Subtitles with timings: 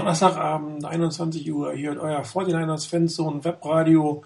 [0.00, 1.74] Donnerstagabend, 21 Uhr.
[1.74, 4.24] Hier euer 49ers Fanzone Webradio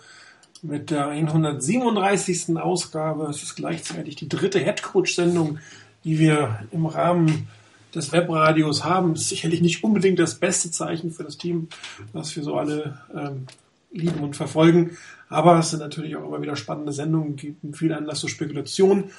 [0.63, 2.57] mit der 137.
[2.57, 3.25] Ausgabe.
[3.25, 5.59] Es ist gleichzeitig die dritte Headcoach-Sendung,
[6.05, 7.49] die wir im Rahmen
[7.93, 9.15] des Webradios haben.
[9.15, 11.67] Ist sicherlich nicht unbedingt das beste Zeichen für das Team,
[12.13, 13.49] was wir so alle ähm,
[13.91, 14.97] lieben und verfolgen.
[15.29, 19.11] Aber es sind natürlich auch immer wieder spannende Sendungen, gibt viel Anlass zur Spekulation.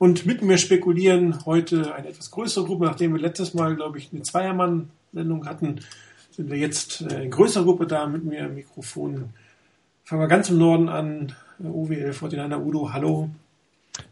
[0.00, 4.08] Und mit mir spekulieren heute eine etwas größere Gruppe, nachdem wir letztes Mal, glaube ich,
[4.10, 5.80] eine Zweiermann-Sendung hatten,
[6.30, 9.28] sind wir jetzt äh, in größerer Gruppe da mit mir im Mikrofon.
[10.04, 11.36] Fangen wir ganz im Norden an.
[11.62, 13.28] OWL 49 Udo, hallo.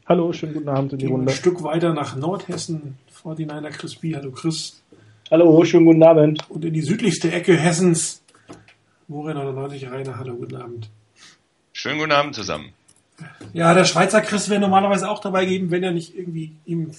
[0.04, 1.32] Hallo, schönen guten Abend in die Runde.
[1.32, 4.14] Ein Stück weiter nach Nordhessen, 49er Chris B.
[4.14, 4.82] Hallo Chris.
[5.30, 6.50] Hallo, schönen guten Abend.
[6.50, 8.22] Und in die südlichste Ecke Hessens,
[9.06, 10.90] Morin 99 Rainer, hallo, guten Abend.
[11.72, 12.74] Schönen guten Abend zusammen.
[13.52, 16.92] Ja, der Schweizer Chris wäre normalerweise auch dabei geben, wenn er nicht irgendwie ihm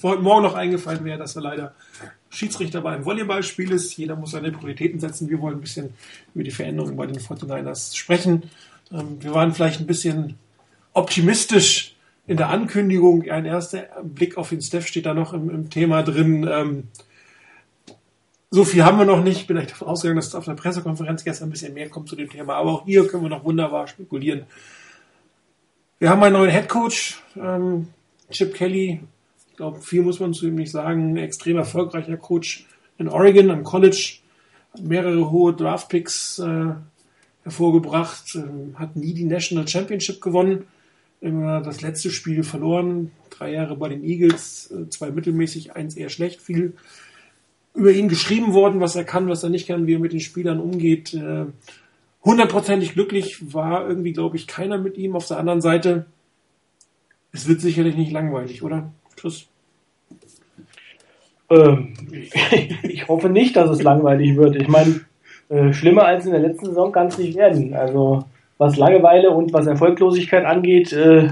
[0.00, 1.74] Morgen noch eingefallen wäre, dass er leider
[2.30, 3.96] Schiedsrichter bei einem Volleyballspiel ist.
[3.96, 5.28] Jeder muss seine Prioritäten setzen.
[5.28, 5.94] Wir wollen ein bisschen
[6.34, 8.44] über die Veränderungen bei den 49ers sprechen.
[8.92, 10.38] Ähm, wir waren vielleicht ein bisschen
[10.92, 13.28] optimistisch in der Ankündigung.
[13.30, 16.48] Ein erster Blick auf den Steph steht da noch im, im Thema drin.
[16.50, 16.84] Ähm,
[18.50, 19.46] so viel haben wir noch nicht.
[19.46, 22.30] Bin ich davon ausgegangen, dass auf der Pressekonferenz gestern ein bisschen mehr kommt zu dem
[22.30, 22.54] Thema.
[22.54, 24.44] Aber auch hier können wir noch wunderbar spekulieren.
[26.00, 27.88] Wir haben einen neuen Head Coach, ähm,
[28.30, 29.00] Chip Kelly.
[29.50, 31.14] Ich glaube, viel muss man zu ihm nicht sagen.
[31.14, 32.66] Ein extrem erfolgreicher Coach
[32.98, 34.18] in Oregon am College.
[34.72, 36.66] Hat mehrere hohe Draftpicks äh,
[37.42, 38.36] hervorgebracht.
[38.36, 40.68] Äh, hat nie die National Championship gewonnen.
[41.20, 43.10] Immer das letzte Spiel verloren.
[43.30, 44.70] Drei Jahre bei den Eagles.
[44.70, 46.40] Äh, zwei mittelmäßig, eins eher schlecht.
[46.40, 46.74] Viel
[47.74, 50.20] über ihn geschrieben worden, was er kann, was er nicht kann, wie er mit den
[50.20, 51.12] Spielern umgeht.
[51.12, 51.46] Äh,
[52.28, 55.16] hundertprozentig glücklich war irgendwie, glaube ich, keiner mit ihm.
[55.16, 56.04] Auf der anderen Seite,
[57.32, 58.92] es wird sicherlich nicht langweilig, oder?
[59.16, 59.46] Chris?
[61.48, 61.94] Ähm,
[62.82, 64.56] ich hoffe nicht, dass es langweilig wird.
[64.56, 65.00] Ich meine,
[65.48, 67.72] äh, schlimmer als in der letzten Saison kann es nicht werden.
[67.72, 68.24] Also
[68.58, 71.30] was Langeweile und was Erfolglosigkeit angeht, äh,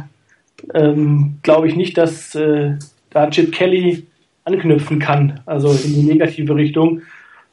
[0.73, 2.79] ähm, glaube ich nicht, dass äh,
[3.11, 4.07] da Chip Kelly
[4.45, 7.03] anknüpfen kann, also in die negative Richtung.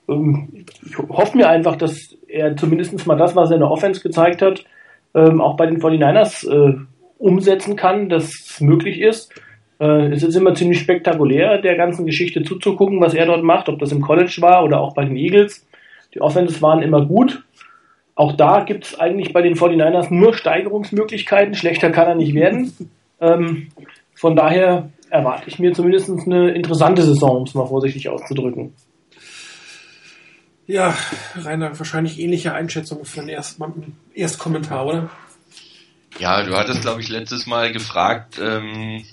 [0.08, 4.02] Ähm, ich hoffe mir einfach, dass er zumindest mal das, was er in der Offense
[4.02, 4.66] gezeigt hat,
[5.14, 6.78] ähm, auch bei den 49ers äh,
[7.20, 9.32] umsetzen kann, dass es möglich ist.
[9.80, 13.80] Äh, es ist immer ziemlich spektakulär, der ganzen Geschichte zuzugucken, was er dort macht, ob
[13.80, 15.66] das im College war oder auch bei den Eagles.
[16.14, 17.44] Die Offenses waren immer gut.
[18.16, 21.56] Auch da gibt es eigentlich bei den 49ers nur Steigerungsmöglichkeiten.
[21.56, 22.72] Schlechter kann er nicht werden.
[23.20, 23.68] Ähm,
[24.16, 28.74] von daher erwarte ich mir zumindest eine interessante Saison, um es mal vorsichtig auszudrücken.
[30.66, 30.98] Ja,
[31.36, 35.10] Rainer, wahrscheinlich ähnliche Einschätzung für den ersten Erstkommentar, oder?
[36.20, 39.04] Ja, du hattest, glaube ich, letztes Mal gefragt, ähm,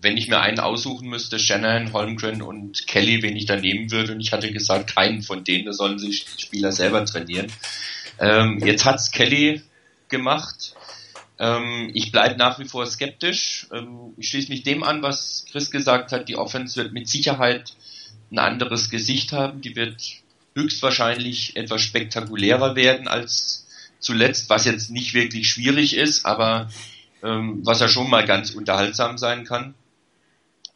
[0.00, 4.12] wenn ich mir einen aussuchen müsste, Shannon, Holmgren und Kelly, wen ich da nehmen würde.
[4.12, 7.50] Und ich hatte gesagt, keinen von denen, da sollen sich die Spieler selber trainieren.
[8.20, 9.62] Ähm, jetzt hat's Kelly
[10.08, 10.74] gemacht.
[11.38, 13.66] Ähm, ich bleibe nach wie vor skeptisch.
[13.72, 16.28] Ähm, ich schließe mich dem an, was Chris gesagt hat.
[16.28, 17.74] Die Offense wird mit Sicherheit
[18.30, 19.62] ein anderes Gesicht haben.
[19.62, 20.00] Die wird
[20.58, 23.66] höchstwahrscheinlich etwas spektakulärer werden als
[24.00, 26.68] zuletzt, was jetzt nicht wirklich schwierig ist, aber
[27.22, 29.74] ähm, was ja schon mal ganz unterhaltsam sein kann.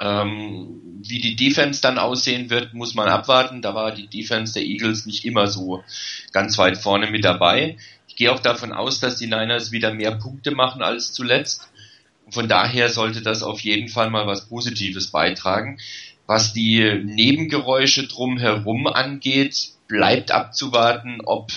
[0.00, 3.62] Ähm, wie die Defense dann aussehen wird, muss man abwarten.
[3.62, 5.84] Da war die Defense der Eagles nicht immer so
[6.32, 7.76] ganz weit vorne mit dabei.
[8.08, 11.68] Ich gehe auch davon aus, dass die Niners wieder mehr Punkte machen als zuletzt.
[12.30, 15.78] Von daher sollte das auf jeden Fall mal was Positives beitragen.
[16.26, 21.50] Was die Nebengeräusche drumherum angeht, bleibt abzuwarten, ob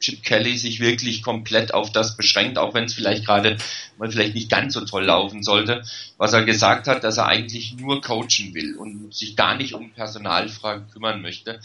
[0.00, 3.56] Chip Kelly sich wirklich komplett auf das beschränkt, auch wenn es vielleicht gerade
[3.96, 5.82] mal vielleicht nicht ganz so toll laufen sollte,
[6.18, 9.92] was er gesagt hat, dass er eigentlich nur coachen will und sich gar nicht um
[9.92, 11.60] Personalfragen kümmern möchte.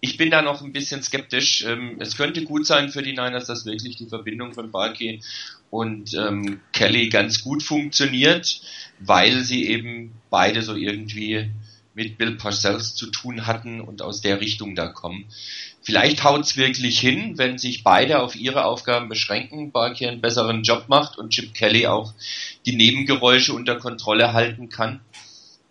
[0.00, 1.64] Ich bin da noch ein bisschen skeptisch.
[1.64, 5.20] Ähm, es könnte gut sein für die Niners, dass wirklich die Verbindung von Barkey
[5.68, 8.62] und ähm, Kelly ganz gut funktioniert,
[8.98, 11.50] weil sie eben beide so irgendwie
[11.94, 15.26] mit Bill Parcells zu tun hatten und aus der Richtung da kommen.
[15.82, 20.86] Vielleicht haut's wirklich hin, wenn sich beide auf ihre Aufgaben beschränken, Barkey einen besseren Job
[20.88, 22.14] macht und Chip Kelly auch
[22.64, 25.00] die Nebengeräusche unter Kontrolle halten kann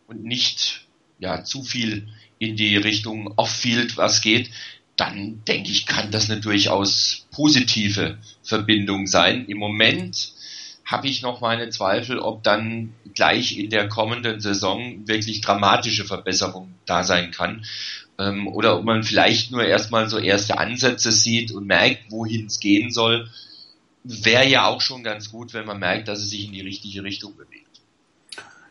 [0.07, 0.81] und nicht
[1.19, 2.07] ja zu viel
[2.39, 4.49] in die Richtung Off-Field was geht,
[4.95, 9.45] dann denke ich, kann das eine durchaus positive Verbindung sein.
[9.47, 10.33] Im Moment
[10.85, 16.73] habe ich noch meine Zweifel, ob dann gleich in der kommenden Saison wirklich dramatische Verbesserung
[16.85, 17.63] da sein kann.
[18.17, 22.59] Ähm, oder ob man vielleicht nur erstmal so erste Ansätze sieht und merkt, wohin es
[22.59, 23.29] gehen soll.
[24.03, 27.03] Wäre ja auch schon ganz gut, wenn man merkt, dass es sich in die richtige
[27.03, 27.68] Richtung bewegt.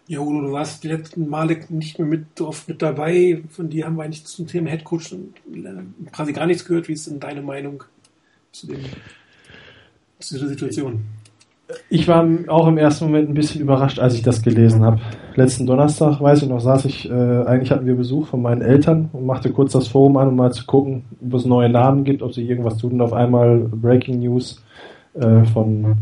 [0.09, 3.43] Ja, Udo, du warst die letzten Male nicht mehr mit, oft mit dabei.
[3.51, 6.89] Von dir haben wir eigentlich zum Thema Headcoach äh, quasi gar nichts gehört.
[6.89, 7.85] Wie ist denn deine Meinung
[8.51, 8.79] zu, dem,
[10.19, 11.03] zu dieser Situation?
[11.91, 14.99] Ich war auch im ersten Moment ein bisschen überrascht, als ich das gelesen habe.
[15.35, 19.11] Letzten Donnerstag, weiß ich noch, saß ich, äh, eigentlich hatten wir Besuch von meinen Eltern
[19.13, 22.23] und machte kurz das Forum an, um mal zu gucken, ob es neue Namen gibt,
[22.23, 22.93] ob sich irgendwas tut.
[22.93, 24.65] Und auf einmal Breaking News
[25.13, 25.99] äh, von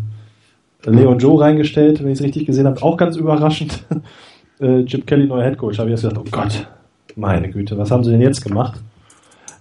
[0.94, 2.82] Leon Joe reingestellt, wenn ich es richtig gesehen habe.
[2.82, 3.84] Auch ganz überraschend.
[4.60, 5.78] äh, Chip Kelly, neuer Headcoach.
[5.78, 6.68] Habe ich erst gedacht, oh Gott,
[7.16, 8.80] meine Güte, was haben sie denn jetzt gemacht?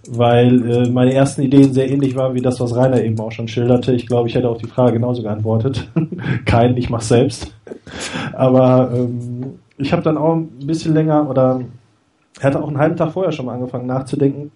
[0.08, 3.48] Weil äh, meine ersten Ideen sehr ähnlich waren wie das, was Rainer eben auch schon
[3.48, 3.92] schilderte.
[3.92, 5.88] Ich glaube, ich hätte auf die Frage genauso geantwortet.
[6.44, 7.52] Kein, ich mach's selbst.
[8.32, 11.60] Aber ähm, ich habe dann auch ein bisschen länger oder
[12.40, 14.52] hatte auch einen halben Tag vorher schon mal angefangen nachzudenken.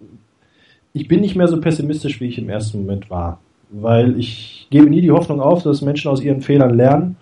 [0.93, 3.39] Ich bin nicht mehr so pessimistisch, wie ich im ersten Moment war
[3.71, 7.15] weil ich gebe nie die Hoffnung auf, dass Menschen aus ihren Fehlern lernen.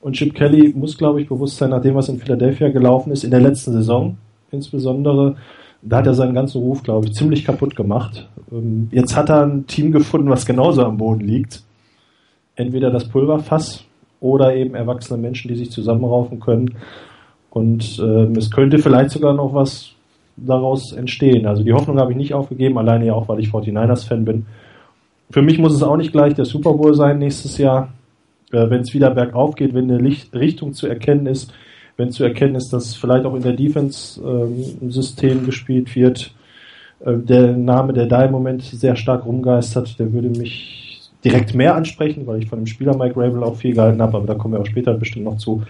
[0.00, 3.22] Und Chip Kelly muss, glaube ich, bewusst sein, nach dem, was in Philadelphia gelaufen ist,
[3.22, 4.16] in der letzten Saison
[4.50, 5.36] insbesondere,
[5.82, 8.28] da hat er seinen ganzen Ruf, glaube ich, ziemlich kaputt gemacht.
[8.52, 11.62] Ähm, jetzt hat er ein Team gefunden, was genauso am Boden liegt.
[12.56, 13.84] Entweder das Pulverfass
[14.20, 16.76] oder eben erwachsene Menschen, die sich zusammenraufen können.
[17.48, 19.92] Und äh, es könnte vielleicht sogar noch was
[20.36, 21.46] daraus entstehen.
[21.46, 24.46] Also die Hoffnung habe ich nicht aufgegeben, alleine ja auch, weil ich 49ers-Fan bin.
[25.30, 27.92] Für mich muss es auch nicht gleich der Super Bowl sein nächstes Jahr,
[28.52, 31.52] äh, wenn es wieder bergauf geht, wenn eine Licht Richtung zu erkennen ist,
[31.96, 36.34] wenn zu erkennen ist, dass vielleicht auch in der Defense ähm, gespielt wird.
[37.04, 41.74] Äh, der Name, der da im Moment sehr stark rumgeistert, der würde mich direkt mehr
[41.74, 44.54] ansprechen, weil ich von dem Spieler Mike Rabel auch viel gehalten habe, aber da kommen
[44.54, 45.62] wir auch später bestimmt noch zu.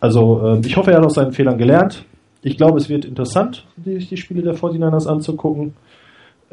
[0.00, 2.04] Also äh, ich hoffe, er hat aus seinen Fehlern gelernt.
[2.42, 5.72] Ich glaube, es wird interessant, die, die Spiele der 49ers anzugucken.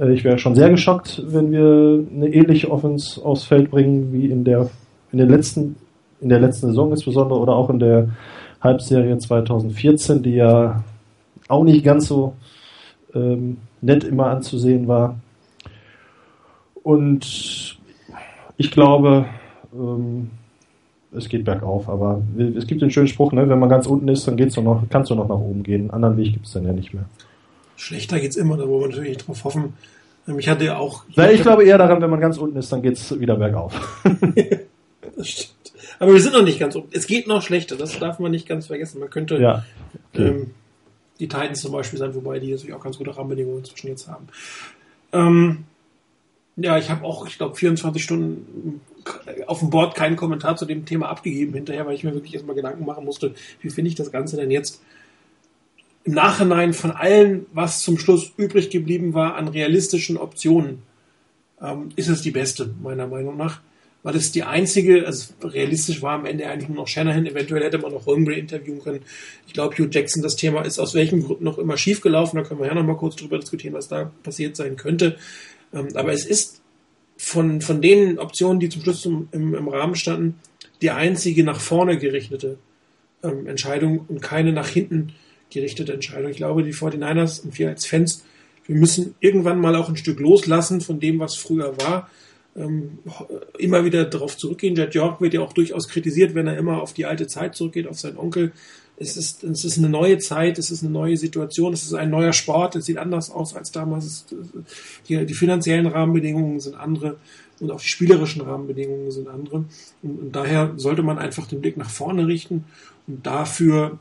[0.02, 4.26] Äh, ich wäre schon sehr geschockt, wenn wir eine ähnliche Offense aufs Feld bringen wie
[4.26, 4.70] in der
[5.12, 5.76] in den letzten
[6.20, 8.10] in der letzten Saison insbesondere oder auch in der
[8.62, 10.84] Halbserie 2014, die ja
[11.48, 12.34] auch nicht ganz so
[13.16, 15.20] ähm, nett immer anzusehen war.
[16.84, 17.80] Und
[18.58, 19.26] ich glaube,
[19.74, 20.30] ähm,
[21.12, 22.22] es geht bergauf, aber
[22.56, 25.10] es gibt den schönen Spruch, ne, wenn man ganz unten ist, dann geht's noch, kannst
[25.10, 25.82] du noch nach oben gehen.
[25.82, 27.06] Einen anderen Weg gibt es dann ja nicht mehr.
[27.82, 29.74] Schlechter geht's immer, da wollen wir natürlich nicht drauf hoffen.
[30.28, 31.04] Ähm, ich hatte ja auch.
[31.10, 33.74] Ich, Na, ich glaube eher daran, wenn man ganz unten ist, dann geht's wieder bergauf.
[35.18, 35.56] das stimmt.
[35.98, 36.90] Aber wir sind noch nicht ganz unten.
[36.96, 39.00] Es geht noch schlechter, das darf man nicht ganz vergessen.
[39.00, 39.66] Man könnte ja.
[40.14, 40.28] okay.
[40.28, 40.52] ähm,
[41.20, 44.28] die Titans zum Beispiel sein, wobei die natürlich auch ganz gute Rahmenbedingungen inzwischen jetzt haben.
[45.12, 45.64] Ähm,
[46.58, 48.82] ja, ich habe auch, ich glaube, 24 Stunden
[49.48, 52.56] auf dem Board keinen Kommentar zu dem Thema abgegeben hinterher, weil ich mir wirklich erstmal
[52.56, 54.82] Gedanken machen musste, wie finde ich das Ganze denn jetzt
[56.04, 60.82] im Nachhinein von allen, was zum Schluss übrig geblieben war an realistischen Optionen,
[61.62, 63.62] ähm, ist es die beste, meiner Meinung nach.
[64.04, 67.78] Weil es die einzige, also realistisch war am Ende eigentlich nur noch Shanahan, eventuell hätte
[67.78, 69.02] man noch Holmgren interviewen können.
[69.46, 72.44] Ich glaube, Hugh Jackson, das Thema ist aus welchem Grund noch immer schief gelaufen, da
[72.44, 75.18] können wir ja noch mal kurz drüber diskutieren, was da passiert sein könnte.
[75.72, 76.62] Ähm, aber es ist
[77.16, 80.40] von, von den Optionen, die zum Schluss im, im, im Rahmen standen,
[80.82, 82.58] die einzige nach vorne gerichtete
[83.22, 85.14] ähm, Entscheidung und keine nach hinten
[85.52, 86.32] gerichtete Entscheidung.
[86.32, 88.24] Ich glaube, die 49ers und wir als Fans,
[88.66, 92.10] wir müssen irgendwann mal auch ein Stück loslassen von dem, was früher war.
[92.56, 93.00] Ähm,
[93.58, 94.76] immer wieder darauf zurückgehen.
[94.76, 97.88] Jet York wird ja auch durchaus kritisiert, wenn er immer auf die alte Zeit zurückgeht,
[97.88, 98.52] auf seinen Onkel.
[98.98, 102.10] Es ist, es ist eine neue Zeit, es ist eine neue Situation, es ist ein
[102.10, 104.26] neuer Sport, es sieht anders aus als damals.
[105.08, 107.18] Die, die finanziellen Rahmenbedingungen sind andere
[107.62, 109.66] und auch die spielerischen Rahmenbedingungen sind andere.
[110.04, 112.66] Und, und daher sollte man einfach den Blick nach vorne richten
[113.08, 114.00] und dafür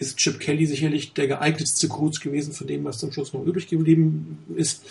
[0.00, 3.68] ist Chip Kelly sicherlich der geeignetste Coach gewesen von dem, was zum Schluss noch übrig
[3.68, 4.84] geblieben ist.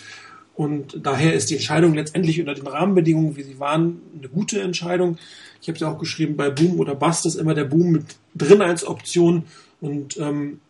[0.54, 5.18] Und daher ist die Entscheidung letztendlich unter den Rahmenbedingungen, wie sie waren, eine gute Entscheidung.
[5.60, 8.04] Ich habe es ja auch geschrieben, bei Boom oder Bust ist immer der Boom mit
[8.36, 9.44] drin als Option.
[9.80, 10.60] Und ähm,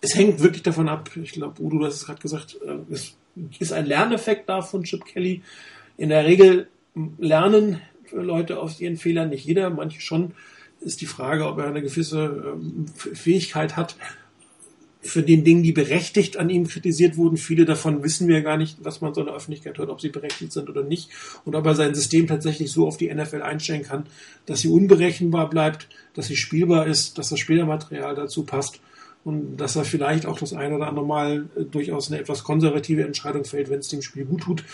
[0.00, 3.16] es hängt wirklich davon ab, ich glaube, Udo, du hast es gerade gesagt, äh, es
[3.58, 5.42] ist ein Lerneffekt da von Chip Kelly.
[5.96, 6.68] In der Regel
[7.18, 7.80] lernen
[8.12, 10.32] Leute aus ihren Fehlern, nicht jeder, manche schon
[10.86, 13.96] ist die Frage, ob er eine gewisse ähm, Fähigkeit hat,
[15.06, 17.36] für den Dingen, die berechtigt an ihm kritisiert wurden.
[17.36, 20.08] Viele davon wissen wir gar nicht, was man so in der Öffentlichkeit hört, ob sie
[20.08, 21.10] berechtigt sind oder nicht.
[21.44, 24.06] Und ob er sein System tatsächlich so auf die NFL einstellen kann,
[24.46, 28.80] dass sie unberechenbar bleibt, dass sie spielbar ist, dass das Spielermaterial dazu passt
[29.24, 33.04] und dass er vielleicht auch das ein oder andere Mal äh, durchaus eine etwas konservative
[33.04, 34.64] Entscheidung fällt, wenn es dem Spiel gut tut.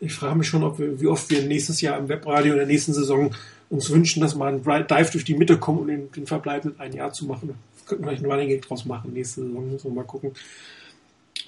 [0.00, 2.66] Ich frage mich schon, ob wir, wie oft wir nächstes Jahr im Webradio in der
[2.66, 3.34] nächsten Saison
[3.70, 6.92] uns wünschen, dass man ein Dive durch die Mitte kommt, um den, den Verbleib ein
[6.92, 7.54] Jahr zu machen.
[7.86, 10.32] Könnten wir vielleicht einen Running Gag draus machen nächste Saison, müssen wir mal gucken.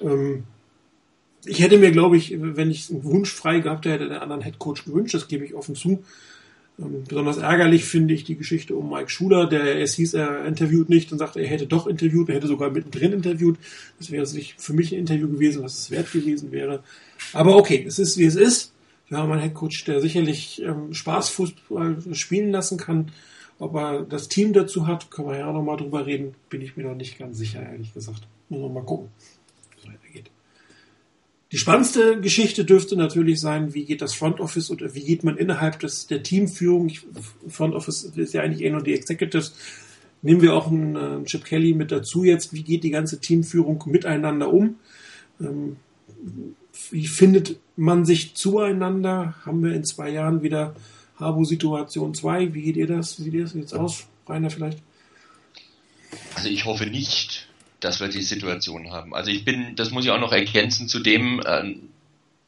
[0.01, 0.45] Ähm,
[1.45, 4.59] ich hätte mir, glaube ich, wenn ich einen Wunsch frei gehabt hätte, den anderen Head
[4.59, 6.03] Coach gewünscht, das gebe ich offen zu.
[6.79, 11.11] Besonders ärgerlich finde ich die Geschichte um Mike Schuler, der es hieß, er interviewt nicht
[11.11, 13.59] und sagte, er hätte doch interviewt, er hätte sogar mittendrin interviewt.
[13.99, 16.83] Das wäre nicht für mich ein Interview gewesen, was es wert gewesen wäre.
[17.33, 18.73] Aber okay, es ist wie es ist.
[19.09, 23.13] Wir haben einen Headcoach, der sicherlich ähm, Spaßfußball spielen lassen kann.
[23.59, 26.35] Ob er das Team dazu hat, können wir ja nochmal drüber reden.
[26.51, 28.27] Bin ich mir noch nicht ganz sicher, ehrlich gesagt.
[28.51, 29.09] Muss man mal gucken.
[31.57, 35.39] Die spannendste Geschichte dürfte natürlich sein, wie geht das Front Office oder wie geht man
[35.39, 36.93] innerhalb des, der Teamführung,
[37.49, 39.55] Front Office ist ja eigentlich eher nur die Executives,
[40.21, 43.83] nehmen wir auch einen äh, Chip Kelly mit dazu jetzt, wie geht die ganze Teamführung
[43.87, 44.75] miteinander um?
[45.41, 45.77] Ähm,
[46.91, 49.35] wie findet man sich zueinander?
[49.47, 50.77] Haben wir in zwei Jahren wieder
[51.19, 52.53] Habo-Situation 2?
[52.53, 53.19] Wie geht ihr das?
[53.19, 54.07] Wie sieht das jetzt aus?
[54.29, 54.83] Rainer vielleicht?
[56.35, 57.46] Also ich hoffe nicht,
[57.81, 59.15] dass wir die Situation haben.
[59.15, 61.75] Also ich bin, das muss ich auch noch ergänzen zu dem, äh,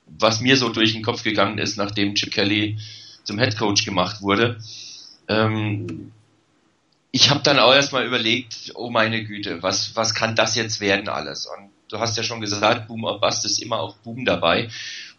[0.06, 2.78] was mir so durch den Kopf gegangen ist, nachdem Chip Kelly
[3.24, 4.58] zum Head Coach gemacht wurde.
[5.28, 6.12] Ähm,
[7.10, 11.08] ich habe dann auch erstmal überlegt, oh meine Güte, was, was kann das jetzt werden
[11.08, 11.46] alles?
[11.46, 14.68] Und du hast ja schon gesagt, Boom or Bust ist immer auch Boom dabei.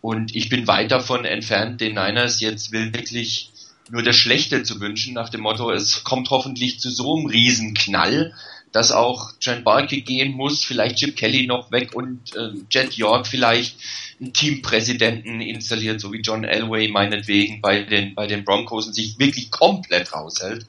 [0.02, 3.52] Und ich bin weit davon entfernt, den Niners jetzt wirklich
[3.90, 8.34] nur das Schlechte zu wünschen, nach dem Motto, es kommt hoffentlich zu so einem Riesenknall,
[8.72, 13.28] dass auch Trent Barke gehen muss, vielleicht Chip Kelly noch weg und äh, Jet York
[13.28, 13.78] vielleicht
[14.20, 19.18] einen Teampräsidenten installiert, so wie John Elway meinetwegen bei den, bei den Broncos und sich
[19.18, 20.66] wirklich komplett raushält.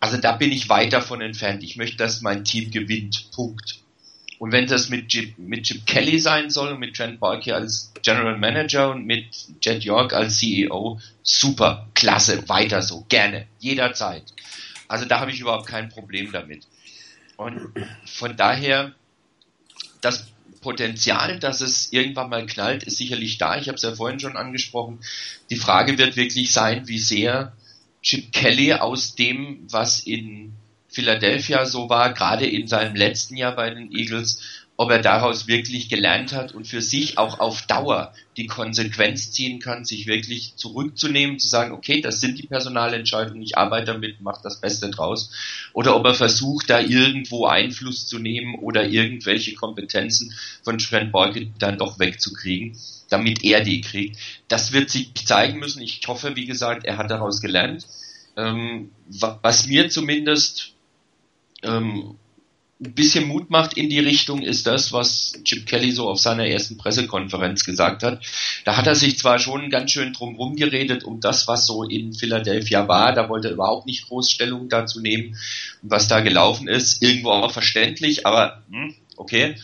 [0.00, 1.62] Also da bin ich weit davon entfernt.
[1.62, 3.30] Ich möchte, dass mein Team gewinnt.
[3.34, 3.78] Punkt.
[4.38, 7.92] Und wenn das mit Chip, mit Chip Kelly sein soll und mit Trent Barke als
[8.02, 9.24] General Manager und mit
[9.62, 14.24] Jet York als CEO, super, klasse, weiter so, gerne, jederzeit.
[14.88, 16.66] Also da habe ich überhaupt kein Problem damit.
[17.36, 17.72] Und
[18.06, 18.94] von daher,
[20.00, 20.26] das
[20.60, 23.58] Potenzial, dass es irgendwann mal knallt, ist sicherlich da.
[23.58, 25.00] Ich habe es ja vorhin schon angesprochen.
[25.50, 27.52] Die Frage wird wirklich sein, wie sehr
[28.02, 30.52] Chip Kelly aus dem, was in
[30.88, 34.40] Philadelphia so war, gerade in seinem letzten Jahr bei den Eagles,
[34.76, 39.60] ob er daraus wirklich gelernt hat und für sich auch auf Dauer die Konsequenz ziehen
[39.60, 44.40] kann, sich wirklich zurückzunehmen, zu sagen, okay, das sind die Personalentscheidungen, ich arbeite damit, mache
[44.42, 45.30] das Beste draus.
[45.72, 51.46] Oder ob er versucht, da irgendwo Einfluss zu nehmen oder irgendwelche Kompetenzen von Trent Borke
[51.60, 52.76] dann doch wegzukriegen,
[53.08, 54.18] damit er die kriegt.
[54.48, 55.82] Das wird sich zeigen müssen.
[55.82, 57.86] Ich hoffe, wie gesagt, er hat daraus gelernt.
[58.36, 60.72] Ähm, was mir zumindest
[61.62, 62.16] ähm,
[62.84, 66.46] ein bisschen Mut macht in die Richtung, ist das, was Chip Kelly so auf seiner
[66.46, 68.24] ersten Pressekonferenz gesagt hat.
[68.64, 72.12] Da hat er sich zwar schon ganz schön drum geredet um das, was so in
[72.12, 73.12] Philadelphia war.
[73.12, 75.36] Da wollte er überhaupt nicht groß Stellung dazu nehmen,
[75.82, 77.02] was da gelaufen ist.
[77.02, 79.56] Irgendwo auch verständlich, aber hm, okay.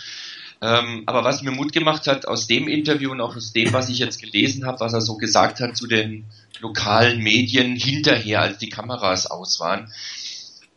[0.62, 3.88] Ähm, aber was mir Mut gemacht hat aus dem Interview und auch aus dem, was
[3.88, 6.26] ich jetzt gelesen habe, was er so gesagt hat zu den
[6.60, 9.90] lokalen Medien hinterher, als die Kameras aus waren,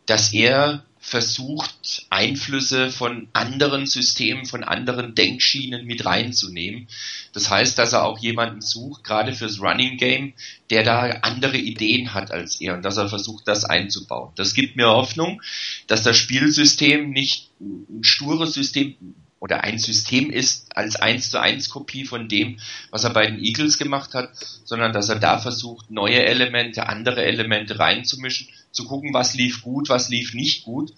[0.06, 6.88] dass er versucht, Einflüsse von anderen Systemen, von anderen Denkschienen mit reinzunehmen.
[7.34, 10.32] Das heißt, dass er auch jemanden sucht, gerade fürs Running Game,
[10.70, 14.32] der da andere Ideen hat als er und dass er versucht, das einzubauen.
[14.36, 15.42] Das gibt mir Hoffnung,
[15.88, 18.96] dass das Spielsystem nicht ein stures System
[19.40, 23.44] oder ein System ist als eins zu eins Kopie von dem, was er bei den
[23.44, 24.30] Eagles gemacht hat,
[24.64, 29.88] sondern dass er da versucht, neue Elemente, andere Elemente reinzumischen, zu gucken, was lief gut,
[29.88, 30.92] was lief nicht gut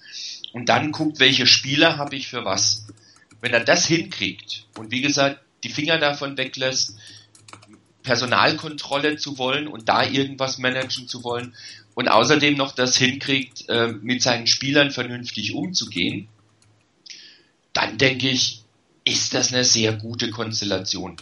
[0.53, 2.87] und dann guckt, welche Spieler habe ich für was.
[3.41, 6.97] Wenn er das hinkriegt und wie gesagt, die Finger davon weglässt,
[8.03, 11.55] Personalkontrolle zu wollen und da irgendwas managen zu wollen
[11.95, 16.29] und außerdem noch das hinkriegt, äh, mit seinen Spielern vernünftig umzugehen,
[17.73, 18.63] dann denke ich,
[19.05, 21.17] ist das eine sehr gute Konstellation.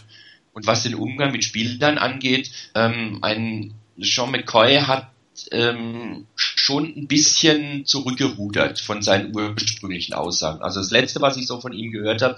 [0.53, 5.14] Und was den Umgang mit Spielern angeht, ähm, ein Sean McCoy hat
[5.51, 10.63] ähm, schon ein bisschen zurückgerudert von seinen ursprünglichen Aussagen.
[10.63, 12.37] Also das letzte, was ich so von ihm gehört habe,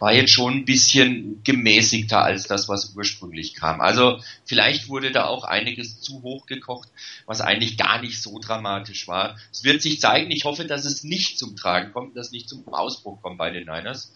[0.00, 3.80] war jetzt schon ein bisschen gemäßigter als das, was ursprünglich kam.
[3.80, 6.88] Also vielleicht wurde da auch einiges zu hoch gekocht,
[7.26, 9.36] was eigentlich gar nicht so dramatisch war.
[9.52, 10.30] Es wird sich zeigen.
[10.30, 13.50] Ich hoffe, dass es nicht zum Tragen kommt, dass es nicht zum Ausbruch kommt bei
[13.50, 14.12] den Niners.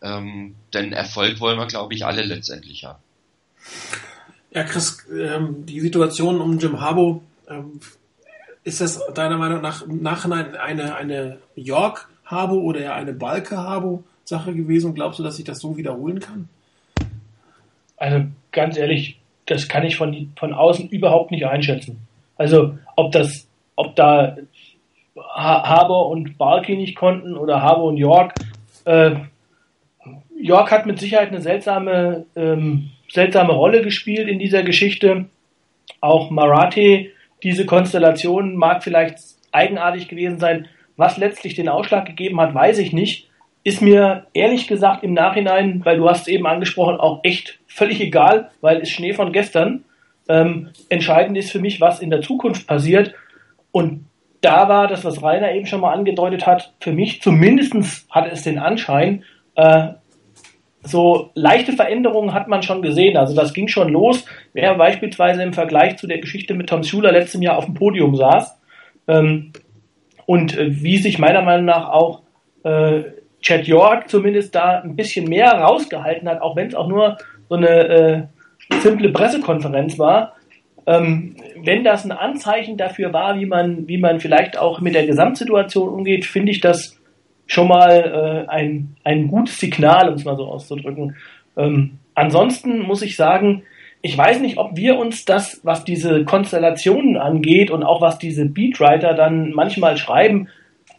[0.00, 3.02] Ähm, denn Erfolg wollen wir, glaube ich, alle letztendlich haben.
[4.50, 7.80] Ja, Chris, ähm, die Situation um Jim Harbour ähm,
[8.64, 14.94] ist das deiner Meinung nach im Nachhinein eine, eine York-Habo oder eine Balke-Habo-Sache gewesen?
[14.94, 16.48] Glaubst du, dass sich das so wiederholen kann?
[17.96, 21.98] Also ganz ehrlich, das kann ich von, von außen überhaupt nicht einschätzen.
[22.36, 23.46] Also ob das,
[23.76, 24.36] ob da
[25.16, 28.34] Haber und Balke nicht konnten oder Haber und York.
[28.84, 29.16] Äh,
[30.36, 35.26] York hat mit Sicherheit eine seltsame, ähm, seltsame Rolle gespielt in dieser Geschichte.
[36.00, 37.11] Auch Marathi
[37.42, 39.18] diese Konstellation mag vielleicht
[39.52, 40.68] eigenartig gewesen sein.
[40.96, 43.28] Was letztlich den Ausschlag gegeben hat, weiß ich nicht.
[43.64, 48.00] Ist mir ehrlich gesagt im Nachhinein, weil du hast es eben angesprochen, auch echt völlig
[48.00, 49.84] egal, weil es Schnee von gestern.
[50.28, 53.14] Ähm, entscheidend ist für mich, was in der Zukunft passiert.
[53.70, 54.06] Und
[54.40, 58.42] da war das, was Rainer eben schon mal angedeutet hat, für mich zumindest hat es
[58.42, 59.88] den Anschein, äh,
[60.84, 63.16] so leichte Veränderungen hat man schon gesehen.
[63.16, 67.12] Also das ging schon los, wer beispielsweise im Vergleich zu der Geschichte mit Tom Schuler
[67.12, 68.58] letztem Jahr auf dem Podium saß.
[69.08, 69.52] Ähm,
[70.26, 72.22] und äh, wie sich meiner Meinung nach auch
[72.64, 73.02] äh,
[73.40, 77.56] Chad York zumindest da ein bisschen mehr rausgehalten hat, auch wenn es auch nur so
[77.56, 78.22] eine äh,
[78.80, 80.34] simple Pressekonferenz war.
[80.86, 85.06] Ähm, wenn das ein Anzeichen dafür war, wie man, wie man vielleicht auch mit der
[85.06, 87.00] Gesamtsituation umgeht, finde ich das
[87.46, 91.16] schon mal äh, ein, ein gutes Signal, um es mal so auszudrücken.
[91.56, 93.62] Ähm, ansonsten muss ich sagen,
[94.00, 98.46] ich weiß nicht, ob wir uns das, was diese Konstellationen angeht und auch was diese
[98.46, 100.48] Beatwriter dann manchmal schreiben,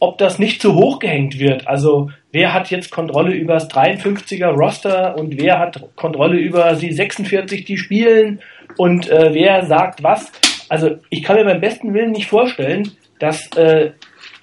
[0.00, 1.68] ob das nicht zu hoch gehängt wird.
[1.68, 6.92] Also wer hat jetzt Kontrolle über das 53er Roster und wer hat Kontrolle über die
[6.92, 8.40] 46, die spielen
[8.76, 10.32] und äh, wer sagt was.
[10.68, 13.92] Also ich kann mir beim besten Willen nicht vorstellen, dass äh,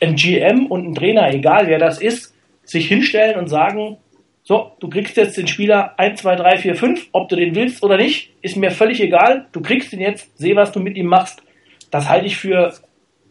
[0.02, 3.98] ein GM und ein Trainer, egal wer das ist, sich hinstellen und sagen,
[4.44, 7.84] so, du kriegst jetzt den Spieler 1, 2, 3, 4, 5, ob du den willst
[7.84, 11.06] oder nicht, ist mir völlig egal, du kriegst ihn jetzt, seh, was du mit ihm
[11.06, 11.44] machst.
[11.92, 12.74] Das halte ich für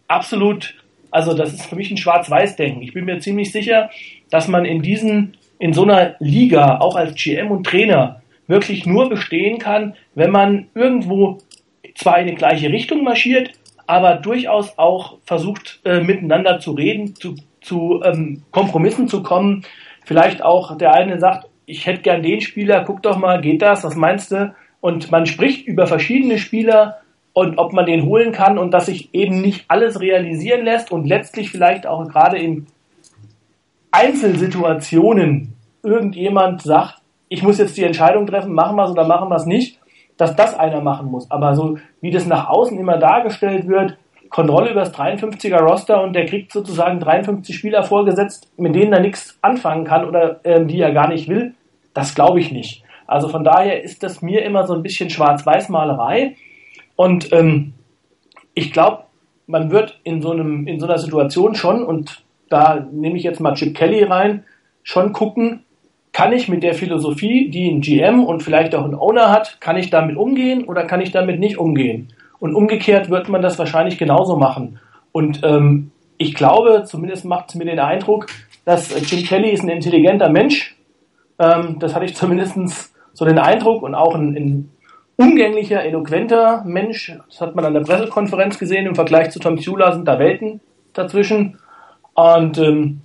[0.07, 0.75] absolut,
[1.11, 2.83] also das ist für mich ein Schwarz-Weiß-Denken.
[2.83, 3.91] Ich bin mir ziemlich sicher,
[4.31, 9.09] dass man in diesen, in so einer Liga, auch als GM und Trainer, wirklich nur
[9.09, 11.39] bestehen kann, wenn man irgendwo
[11.95, 13.51] zwar in die gleiche Richtung marschiert,
[13.91, 19.65] aber durchaus auch versucht, äh, miteinander zu reden, zu, zu ähm, Kompromissen zu kommen.
[20.05, 23.83] Vielleicht auch der eine sagt, ich hätte gern den Spieler, guck doch mal, geht das,
[23.83, 24.55] was meinst du?
[24.81, 26.99] Und man spricht über verschiedene Spieler
[27.33, 31.09] und ob man den holen kann und dass sich eben nicht alles realisieren lässt und
[31.09, 32.67] letztlich vielleicht auch gerade in
[33.91, 39.37] Einzelsituationen irgendjemand sagt, ich muss jetzt die Entscheidung treffen, machen wir es oder machen wir
[39.37, 39.80] es nicht
[40.21, 41.31] dass das einer machen muss.
[41.31, 43.97] Aber so wie das nach außen immer dargestellt wird,
[44.29, 49.01] Kontrolle über das 53er Roster und der kriegt sozusagen 53 Spieler vorgesetzt, mit denen er
[49.01, 51.55] nichts anfangen kann oder ähm, die er gar nicht will,
[51.95, 52.85] das glaube ich nicht.
[53.07, 56.37] Also von daher ist das mir immer so ein bisschen Schwarz-Weiß-Malerei.
[56.95, 57.73] Und ähm,
[58.55, 59.05] ich glaube,
[59.49, 63.41] man wird in so, einem, in so einer Situation schon, und da nehme ich jetzt
[63.41, 64.45] mal Chip Kelly rein,
[64.85, 65.65] schon gucken,
[66.13, 69.77] kann ich mit der Philosophie, die ein GM und vielleicht auch ein Owner hat, kann
[69.77, 72.09] ich damit umgehen oder kann ich damit nicht umgehen?
[72.39, 74.81] Und umgekehrt wird man das wahrscheinlich genauso machen.
[75.13, 78.27] Und ähm, ich glaube, zumindest macht es mir den Eindruck,
[78.65, 80.77] dass Jim Kelly ist ein intelligenter Mensch.
[81.39, 84.71] Ähm, das hatte ich zumindest so den Eindruck und auch ein, ein
[85.17, 87.13] umgänglicher, eloquenter Mensch.
[87.29, 88.87] Das hat man an der Pressekonferenz gesehen.
[88.87, 90.61] Im Vergleich zu Tom Shula sind da Welten
[90.93, 91.59] dazwischen.
[92.15, 93.03] Und ähm,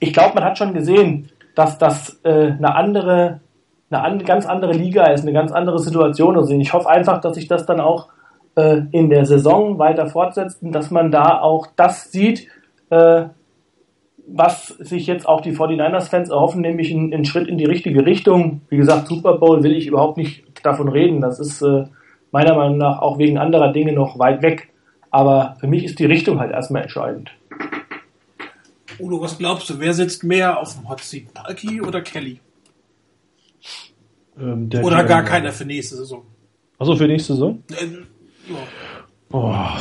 [0.00, 3.40] ich glaube, man hat schon gesehen, dass das äh, eine andere,
[3.90, 6.50] eine an, ganz andere Liga ist, eine ganz andere Situation ist.
[6.50, 8.08] Ich hoffe einfach, dass sich das dann auch
[8.54, 12.46] äh, in der Saison weiter fortsetzt und dass man da auch das sieht,
[12.90, 13.24] äh,
[14.28, 18.60] was sich jetzt auch die 49ers-Fans erhoffen, nämlich einen Schritt in die richtige Richtung.
[18.68, 21.20] Wie gesagt, Super Bowl will ich überhaupt nicht davon reden.
[21.20, 21.84] Das ist äh,
[22.32, 24.68] meiner Meinung nach auch wegen anderer Dinge noch weit weg.
[25.10, 27.30] Aber für mich ist die Richtung halt erstmal entscheidend.
[28.98, 32.40] Udo, was glaubst du, wer sitzt mehr auf dem Hot Seat, Palki oder Kelly?
[34.38, 36.22] Ähm, oder gar keiner für nächste Saison?
[36.78, 37.62] Achso, für nächste Saison?
[37.70, 38.58] Äh, ja.
[39.28, 39.76] Boah,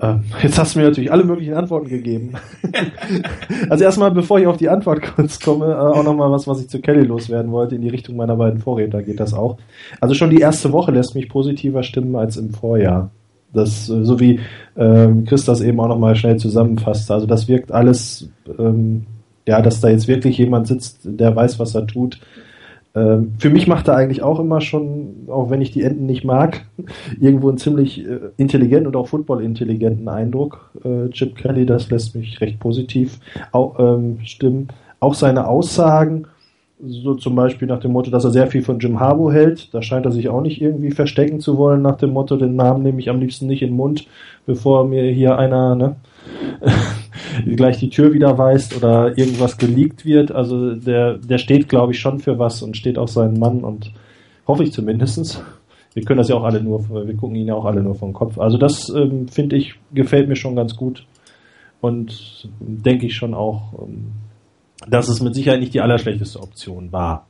[0.00, 2.32] ähm, jetzt hast du mir natürlich alle möglichen Antworten gegeben.
[3.68, 6.68] also erstmal, bevor ich auf die Antwort kurz komme, äh, auch nochmal was, was ich
[6.68, 7.74] zu Kelly loswerden wollte.
[7.74, 9.58] In die Richtung meiner beiden Vorredner geht das auch.
[10.00, 13.10] Also schon die erste Woche lässt mich positiver stimmen als im Vorjahr.
[13.52, 14.40] Das, so wie
[14.76, 17.10] ähm, Chris das eben auch nochmal schnell zusammenfasst.
[17.10, 18.28] Also das wirkt alles,
[18.58, 19.06] ähm,
[19.46, 22.20] ja, dass da jetzt wirklich jemand sitzt, der weiß, was er tut.
[22.96, 26.24] Ähm, für mich macht er eigentlich auch immer schon, auch wenn ich die Enten nicht
[26.24, 26.64] mag,
[27.20, 30.70] irgendwo einen ziemlich äh, intelligenten und auch footballintelligenten Eindruck.
[30.82, 33.20] Äh, Chip Kelly, das lässt mich recht positiv
[33.52, 34.68] auch, ähm, stimmen.
[34.98, 36.26] Auch seine Aussagen,
[36.84, 39.72] so zum Beispiel nach dem Motto, dass er sehr viel von Jim Harbaugh hält.
[39.72, 42.82] Da scheint er sich auch nicht irgendwie verstecken zu wollen, nach dem Motto, den Namen
[42.82, 44.06] nehme ich am liebsten nicht in den Mund,
[44.44, 45.96] bevor mir hier einer ne,
[47.56, 50.32] gleich die Tür wieder weist oder irgendwas geleakt wird.
[50.32, 53.92] Also der, der steht, glaube ich, schon für was und steht auch seinen Mann und
[54.46, 55.42] hoffe ich zumindestens.
[55.94, 58.12] Wir können das ja auch alle nur, wir gucken ihn ja auch alle nur vom
[58.12, 58.38] Kopf.
[58.38, 61.06] Also das ähm, finde ich, gefällt mir schon ganz gut
[61.80, 64.08] und denke ich schon auch, ähm,
[64.88, 67.26] dass es mit Sicherheit nicht die allerschlechteste Option war.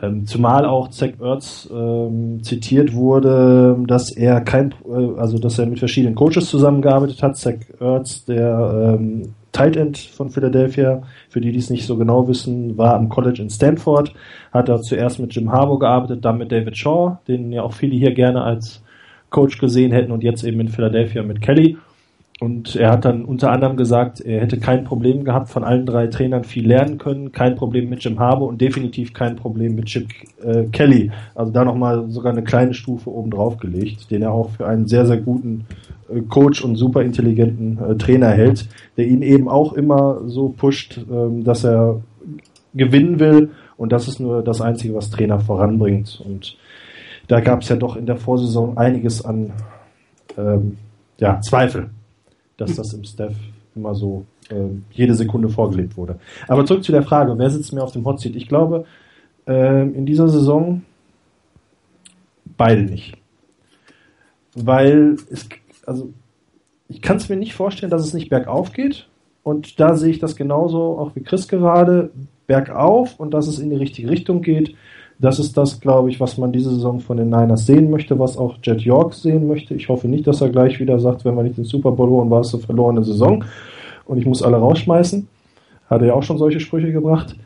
[0.00, 5.66] Ähm, zumal auch Zach Ertz ähm, zitiert wurde, dass er kein, äh, also dass er
[5.66, 7.36] mit verschiedenen Coaches zusammengearbeitet hat.
[7.36, 12.28] Zach Ertz, der ähm, Tight End von Philadelphia, für die, die es nicht so genau
[12.28, 14.14] wissen, war am College in Stanford,
[14.52, 17.96] hat da zuerst mit Jim Harbaugh gearbeitet, dann mit David Shaw, den ja auch viele
[17.96, 18.82] hier gerne als
[19.30, 21.76] Coach gesehen hätten und jetzt eben in Philadelphia mit Kelly.
[22.40, 26.06] Und er hat dann unter anderem gesagt, er hätte kein Problem gehabt, von allen drei
[26.06, 30.08] Trainern viel lernen können, kein Problem mit Jim Harbour und definitiv kein Problem mit Chip
[30.42, 31.10] äh, Kelly.
[31.34, 34.86] Also da nochmal sogar eine kleine Stufe oben drauf gelegt, den er auch für einen
[34.86, 35.66] sehr, sehr guten
[36.08, 40.98] äh, Coach und super intelligenten äh, Trainer hält, der ihn eben auch immer so pusht,
[41.10, 42.00] ähm, dass er
[42.72, 46.22] gewinnen will und das ist nur das Einzige, was Trainer voranbringt.
[46.24, 46.56] Und
[47.28, 49.52] da gab es ja doch in der Vorsaison einiges an
[50.38, 50.78] ähm,
[51.18, 51.90] ja, Zweifel
[52.60, 53.34] dass das im Staff
[53.74, 54.54] immer so äh,
[54.92, 56.18] jede Sekunde vorgelebt wurde.
[56.48, 58.36] Aber zurück zu der Frage, wer sitzt mir auf dem Hotseat?
[58.36, 58.84] Ich glaube,
[59.46, 60.82] äh, in dieser Saison
[62.56, 63.16] beide nicht.
[64.54, 65.48] Weil es,
[65.86, 66.12] also
[66.88, 69.08] ich kann es mir nicht vorstellen, dass es nicht bergauf geht.
[69.42, 72.10] Und da sehe ich das genauso auch wie Chris gerade,
[72.46, 74.74] bergauf und dass es in die richtige Richtung geht.
[75.20, 78.38] Das ist das, glaube ich, was man diese Saison von den Niners sehen möchte, was
[78.38, 79.74] auch Jet York sehen möchte.
[79.74, 82.30] Ich hoffe nicht, dass er gleich wieder sagt, wenn wir nicht den Super Bowl holen,
[82.30, 83.44] war es eine verlorene Saison
[84.06, 85.28] und ich muss alle rausschmeißen.
[85.90, 87.36] Hat er ja auch schon solche Sprüche gebracht.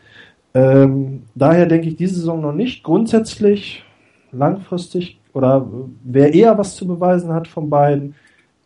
[0.55, 2.85] Ähm, daher denke ich diese Saison noch nicht.
[2.85, 3.83] Grundsätzlich,
[4.31, 5.67] langfristig oder
[6.05, 8.15] wer eher was zu beweisen hat von beiden,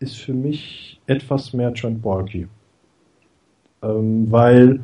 [0.01, 2.47] ist für mich etwas mehr Trent Balky.
[3.83, 4.81] Ähm, weil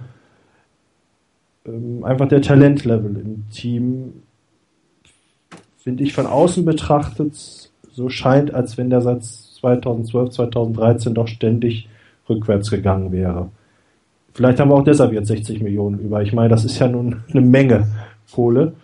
[1.66, 4.22] ähm, einfach der Talentlevel im Team,
[5.79, 11.88] finde ich von außen betrachtet, so scheint, als wenn der seit 2012, 2013 doch ständig
[12.29, 13.50] rückwärts gegangen wäre.
[14.33, 16.22] Vielleicht haben wir auch deshalb jetzt 60 Millionen über.
[16.22, 17.87] Ich meine, das ist ja nun eine Menge
[18.35, 18.74] Kohle.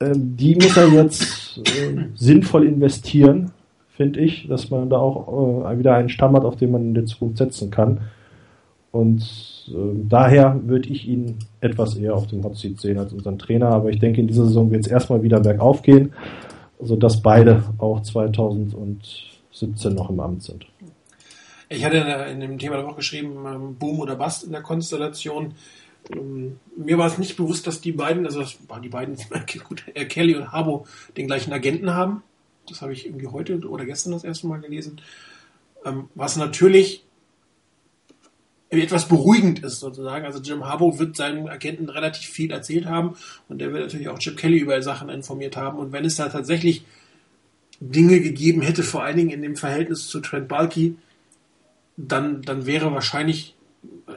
[0.00, 3.52] Ähm, die muss er jetzt äh, sinnvoll investieren,
[3.96, 6.94] finde ich, dass man da auch äh, wieder einen Stamm hat, auf den man in
[6.94, 8.00] der Zukunft setzen kann.
[8.98, 9.22] Und
[9.68, 13.68] äh, daher würde ich ihn etwas eher auf dem Hotseat sehen als unseren Trainer.
[13.68, 16.12] Aber ich denke, in dieser Saison wird es erstmal wieder bergauf gehen,
[16.80, 20.66] sodass beide auch 2017 noch im Amt sind.
[21.68, 25.54] Ich hatte in dem Thema auch geschrieben, ähm, Boom oder Bust in der Konstellation.
[26.12, 29.16] Ähm, mir war es nicht bewusst, dass die beiden, also das waren die beiden,
[29.68, 32.24] gut, Kelly und Harbo, den gleichen Agenten haben.
[32.68, 35.00] Das habe ich irgendwie heute oder gestern das erste Mal gelesen.
[35.84, 37.04] Ähm, was natürlich
[38.70, 40.26] etwas beruhigend ist sozusagen.
[40.26, 43.16] Also Jim Harbaugh wird seinem Agenten relativ viel erzählt haben
[43.48, 45.78] und der wird natürlich auch Chip Kelly über Sachen informiert haben.
[45.78, 46.84] Und wenn es da tatsächlich
[47.80, 50.96] Dinge gegeben hätte, vor allen Dingen in dem Verhältnis zu Trent Balky,
[51.96, 53.54] dann, dann wäre wahrscheinlich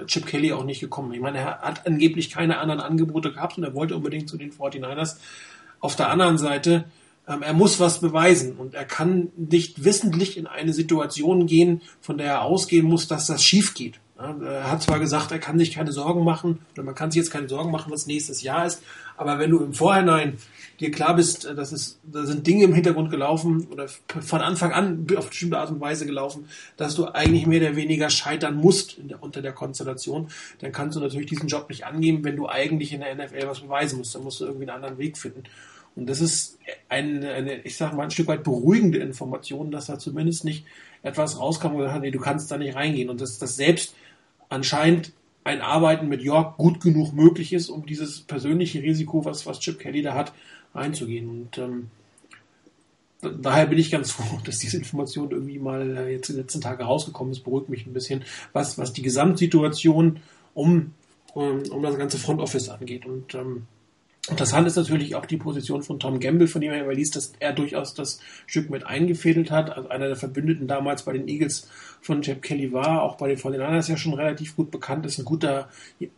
[0.06, 1.14] Chip Kelly auch nicht gekommen.
[1.14, 4.52] Ich meine, er hat angeblich keine anderen Angebote gehabt und er wollte unbedingt zu den
[4.52, 5.18] 49ers.
[5.80, 6.86] Auf der anderen Seite,
[7.28, 12.18] ähm, er muss was beweisen und er kann nicht wissentlich in eine Situation gehen, von
[12.18, 14.01] der er ausgehen muss, dass das schief geht.
[14.22, 17.32] Er hat zwar gesagt, er kann sich keine Sorgen machen, oder man kann sich jetzt
[17.32, 18.84] keine Sorgen machen, was nächstes Jahr ist,
[19.18, 20.38] aber wenn du im Vorhinein
[20.80, 24.72] dir klar bist, äh, dass es, da sind Dinge im Hintergrund gelaufen oder von Anfang
[24.72, 28.98] an auf bestimmte Art und Weise gelaufen, dass du eigentlich mehr oder weniger scheitern musst
[28.98, 30.28] der, unter der Konstellation,
[30.60, 33.60] dann kannst du natürlich diesen Job nicht angeben, wenn du eigentlich in der NFL was
[33.60, 34.16] beweisen musst.
[34.16, 35.44] Dann musst du irgendwie einen anderen Weg finden.
[35.96, 36.58] Und das ist
[36.90, 40.66] eine, eine ich sag mal, ein Stück weit beruhigende Information, dass da zumindest nicht
[41.04, 43.10] etwas rauskam, wo du nee, du kannst da nicht reingehen.
[43.10, 43.94] Und das, das selbst
[44.52, 49.60] anscheinend ein Arbeiten mit York gut genug möglich ist, um dieses persönliche Risiko, was, was
[49.60, 50.34] Chip Kelly da hat,
[50.74, 51.30] einzugehen.
[51.30, 51.90] Und ähm,
[53.22, 56.62] daher bin ich ganz froh, dass diese Information irgendwie mal äh, jetzt in den letzten
[56.62, 57.44] Tagen rausgekommen ist.
[57.44, 60.20] Beruhigt mich ein bisschen, was, was die Gesamtsituation
[60.54, 60.94] um,
[61.34, 63.06] um, um das ganze Front Office angeht.
[63.06, 63.66] Und ähm,
[64.30, 67.34] Interessant ist natürlich auch die Position von Tom Gamble, von dem er immer liest, dass
[67.40, 69.76] er durchaus das Stück mit eingefädelt hat.
[69.76, 71.68] Also einer der Verbündeten damals bei den Eagles
[72.02, 75.26] von Jeb Kelly war, auch bei den 49ers ja schon relativ gut bekannt ist, ein
[75.26, 75.70] guter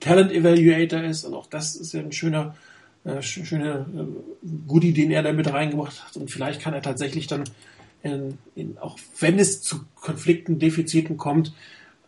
[0.01, 1.23] Talent Evaluator ist.
[1.23, 2.55] Und auch das ist ja ein schöner,
[3.05, 6.17] äh, schöner äh, Goodie, den er da mit reingebracht hat.
[6.17, 7.45] Und vielleicht kann er tatsächlich dann,
[8.01, 11.53] in, in, auch wenn es zu Konflikten, Defiziten kommt,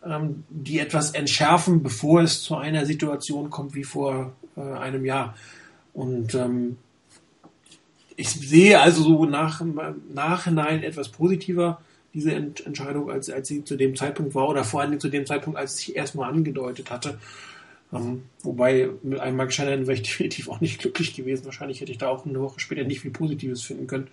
[0.04, 5.34] ähm, die etwas entschärfen, bevor es zu einer Situation kommt wie vor äh, einem Jahr.
[5.96, 6.76] Und ähm,
[8.16, 9.62] ich sehe also so nach,
[10.12, 11.80] Nachhinein etwas positiver
[12.12, 15.24] diese Ent Entscheidung, als, als sie zu dem Zeitpunkt war oder vor allem zu dem
[15.24, 17.18] Zeitpunkt, als ich erstmal angedeutet hatte.
[17.94, 21.46] Ähm, wobei mit einem Mark Shannon wäre ich definitiv auch nicht glücklich gewesen.
[21.46, 24.08] Wahrscheinlich hätte ich da auch eine Woche später nicht viel Positives finden können.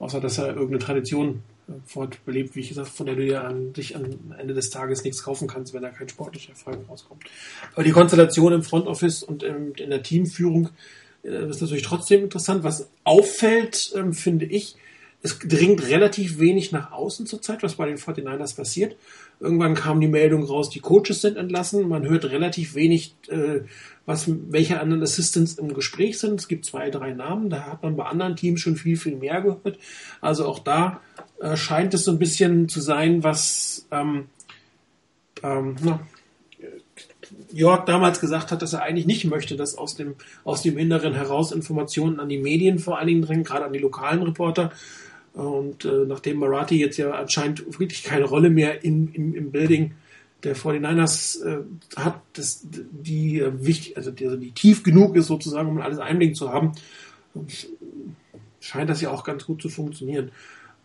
[0.00, 3.72] Außer dass er irgendeine Tradition äh, fortbelebt, wie ich gesagt, von der du dir an
[3.72, 7.22] dich am Ende des Tages nichts kaufen kannst, wenn da kein sportlicher Erfolg rauskommt.
[7.74, 10.70] Aber die Konstellation im Front Office und in der Teamführung
[11.24, 12.64] Das ist natürlich trotzdem interessant.
[12.64, 14.76] Was auffällt, ähm, finde ich,
[15.22, 18.94] es dringt relativ wenig nach außen zurzeit, was bei den 49ers passiert.
[19.40, 21.88] Irgendwann kam die Meldung raus, die Coaches sind entlassen.
[21.88, 23.60] Man hört relativ wenig, äh,
[24.04, 26.40] was, welche anderen Assistants im Gespräch sind.
[26.40, 27.48] Es gibt zwei, drei Namen.
[27.48, 29.78] Da hat man bei anderen Teams schon viel, viel mehr gehört.
[30.20, 31.00] Also auch da
[31.40, 34.26] äh, scheint es so ein bisschen zu sein, was ähm,
[35.42, 36.00] ähm, na,
[37.52, 41.14] York damals gesagt hat, dass er eigentlich nicht möchte, dass aus dem, aus dem Inneren
[41.14, 44.72] heraus Informationen an die Medien vor allen Dingen dringen, gerade an die lokalen Reporter.
[45.32, 49.94] Und äh, nachdem Marathi jetzt ja anscheinend wirklich keine Rolle mehr in, im, im Building
[50.44, 51.64] der 49ers äh,
[51.96, 55.98] hat, dass die äh, wichtig, also die, also die tief genug ist sozusagen, um alles
[55.98, 56.72] Einblick zu haben,
[58.60, 60.30] scheint das ja auch ganz gut zu funktionieren.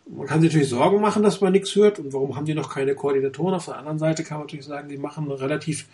[0.06, 2.72] Man kann sich natürlich Sorgen machen, dass man nichts hört und warum haben die noch
[2.72, 3.54] keine Koordinatoren.
[3.54, 5.86] Auf der anderen Seite kann man natürlich sagen, die machen eine relativ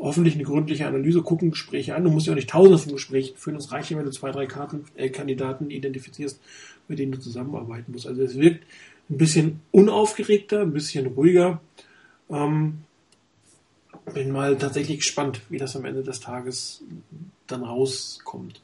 [0.00, 2.04] hoffentlich eine gründliche Analyse, gucken Gespräche an.
[2.04, 3.56] Du musst ja auch nicht tausende von Gesprächen führen.
[3.56, 6.40] Es reicht ja, wenn du zwei, drei Karten, äh, Kandidaten identifizierst,
[6.88, 8.06] mit denen du zusammenarbeiten musst.
[8.06, 8.64] Also es wirkt
[9.10, 11.60] ein bisschen unaufgeregter, ein bisschen ruhiger.
[12.30, 12.78] Ähm,
[14.14, 16.82] bin mal tatsächlich gespannt, wie das am Ende des Tages
[17.46, 18.62] dann rauskommt.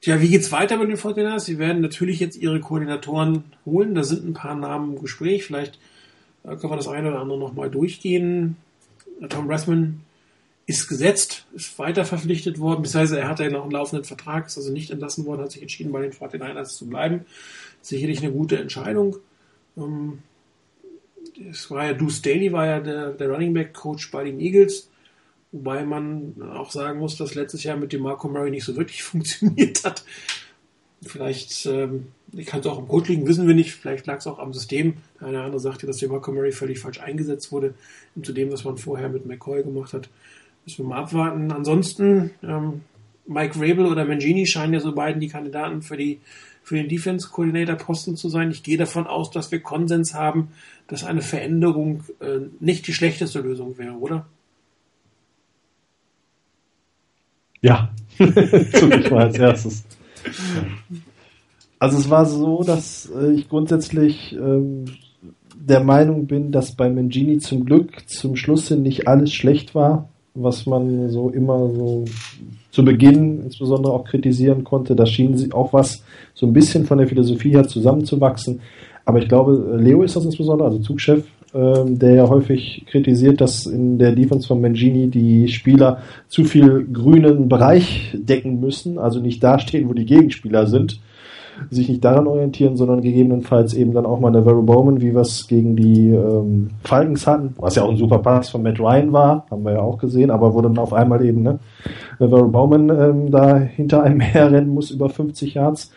[0.00, 1.44] Tja, wie geht's weiter mit den Fortiners?
[1.44, 3.94] Sie werden natürlich jetzt ihre Koordinatoren holen.
[3.94, 5.44] Da sind ein paar Namen im Gespräch.
[5.44, 5.78] Vielleicht
[6.42, 8.56] können wir das eine oder andere nochmal durchgehen.
[9.28, 10.00] Tom Rathman
[10.66, 14.56] ist gesetzt, ist weiter verpflichtet worden, beziehungsweise er hat ja noch einen laufenden Vertrag, ist
[14.56, 17.26] also nicht entlassen worden, hat sich entschieden, bei den 49ers zu bleiben.
[17.80, 19.16] Sicherlich eine gute Entscheidung.
[19.76, 20.20] Ähm,
[21.50, 24.88] es war ja Deuce Daly, war ja der, der Running Back Coach bei den Eagles.
[25.50, 29.02] Wobei man auch sagen muss, dass letztes Jahr mit dem Marco Murray nicht so wirklich
[29.02, 30.04] funktioniert hat.
[31.04, 33.72] Vielleicht, ähm, ich kann es auch am Code liegen, wissen wir nicht.
[33.72, 34.94] Vielleicht lag es auch am System.
[35.20, 37.74] Der eine oder andere sagte, dass der Marco Murray völlig falsch eingesetzt wurde.
[38.22, 40.08] Zu dem, was man vorher mit McCoy gemacht hat,
[40.64, 41.50] müssen wir mal abwarten.
[41.50, 42.82] Ansonsten, ähm,
[43.26, 46.20] Mike Rabel oder Mangini scheinen ja so beiden die Kandidaten für die
[46.62, 48.50] für den Defense Coordinator Posten zu sein.
[48.50, 50.48] Ich gehe davon aus, dass wir Konsens haben,
[50.86, 54.26] dass eine Veränderung äh, nicht die schlechteste Lösung wäre, oder?
[57.60, 59.84] Ja, tue ich mal als erstes.
[61.78, 64.84] Also es war so, dass äh, ich grundsätzlich ähm,
[65.54, 70.08] der Meinung bin, dass bei Mangini zum Glück zum Schluss hin nicht alles schlecht war,
[70.34, 72.04] was man so immer so
[72.70, 74.96] zu Beginn insbesondere auch kritisieren konnte.
[74.96, 76.02] Da schien sie auch was
[76.34, 78.60] so ein bisschen von der Philosophie her zusammenzuwachsen.
[79.04, 81.24] Aber ich glaube, Leo ist das insbesondere, also Zugchef,
[81.54, 86.86] ähm, der ja häufig kritisiert, dass in der Defense von Mangini die Spieler zu viel
[86.90, 91.00] grünen Bereich decken müssen, also nicht dastehen, wo die Gegenspieler sind,
[91.70, 95.76] sich nicht daran orientieren, sondern gegebenenfalls eben dann auch mal Navarro Bowman, wie es gegen
[95.76, 99.64] die ähm, Falcons hatten, was ja auch ein super Pass von Matt Ryan war, haben
[99.64, 101.58] wir ja auch gesehen, aber wo dann auf einmal eben ne,
[102.18, 105.92] Navarro Bowman ähm, da hinter einem herrennen muss über 50 Yards.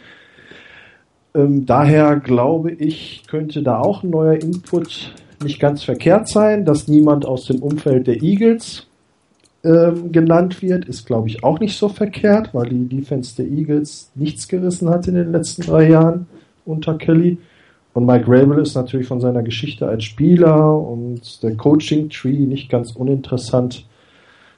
[1.34, 6.88] Ähm, daher glaube ich, könnte da auch ein neuer Input nicht ganz verkehrt sein, dass
[6.88, 8.88] niemand aus dem Umfeld der Eagles
[9.64, 14.12] ähm, genannt wird, ist glaube ich auch nicht so verkehrt, weil die Defense der Eagles
[14.16, 16.28] nichts gerissen hat in den letzten drei Jahren
[16.66, 17.38] unter Kelly.
[17.94, 22.70] Und Mike Rabel ist natürlich von seiner Geschichte als Spieler und der Coaching Tree nicht
[22.70, 23.88] ganz uninteressant.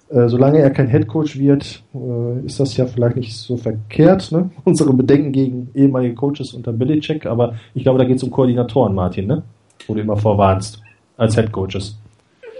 [0.09, 4.31] Äh, solange er kein Head Coach wird, äh, ist das ja vielleicht nicht so verkehrt.
[4.31, 4.49] Ne?
[4.63, 8.95] Unsere Bedenken gegen ehemalige Coaches unter Belichick, aber ich glaube, da geht es um Koordinatoren,
[8.95, 9.43] Martin, ne?
[9.87, 10.81] Wo du immer vorwarnst,
[11.17, 11.97] als Head Coaches.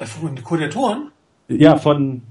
[0.02, 1.12] Von Koordinatoren?
[1.48, 2.22] Ja, von,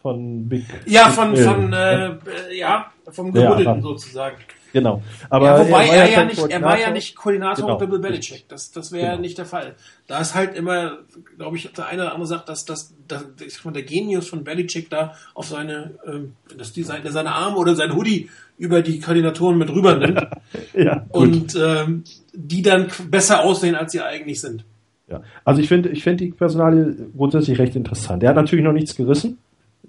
[0.00, 0.64] von Big.
[0.86, 2.10] Ja, von, von äh,
[2.52, 4.36] ja, vom Gebundenen ja, sozusagen.
[4.72, 5.02] Genau.
[5.28, 7.74] Aber ja, wobei er, er, ja nicht, er war ja nicht Koordinator genau.
[7.74, 8.48] unter Bill Belichick.
[8.48, 9.20] Das, das wäre genau.
[9.20, 9.74] nicht der Fall.
[10.06, 10.98] Da ist halt immer,
[11.36, 14.88] glaube ich, der eine oder andere sagt, dass, dass, dass, dass der Genius von Belichick
[14.88, 19.70] da auf seine, ähm, dass die seine, Arme oder sein Hoodie über die Koordinatoren mit
[19.70, 20.26] rüber nimmt.
[20.74, 24.64] ja, und ähm, die dann besser aussehen, als sie eigentlich sind.
[25.08, 28.22] Ja, also ich finde, ich finde die Personalie grundsätzlich recht interessant.
[28.22, 29.38] Er hat natürlich noch nichts gerissen,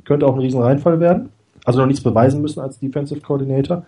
[0.04, 1.30] könnte auch ein riesen Reinfall werden,
[1.63, 3.86] also noch nichts beweisen müssen als Defensive Coordinator.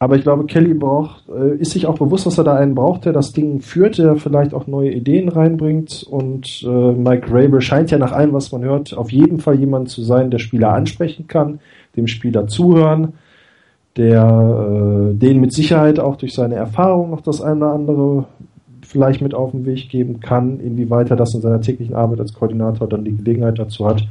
[0.00, 3.04] Aber ich glaube, Kelly braucht, äh, ist sich auch bewusst, dass er da einen braucht,
[3.04, 6.04] der das Ding führt, der vielleicht auch neue Ideen reinbringt.
[6.08, 9.90] Und äh, Mike Rabel scheint ja nach allem, was man hört, auf jeden Fall jemand
[9.90, 11.58] zu sein, der Spieler ansprechen kann,
[11.96, 13.14] dem Spieler zuhören,
[13.96, 18.26] der äh, den mit Sicherheit auch durch seine Erfahrung noch das eine oder andere
[18.82, 22.32] vielleicht mit auf den Weg geben kann, inwieweit er das in seiner täglichen Arbeit als
[22.32, 24.06] Koordinator dann die Gelegenheit dazu hat.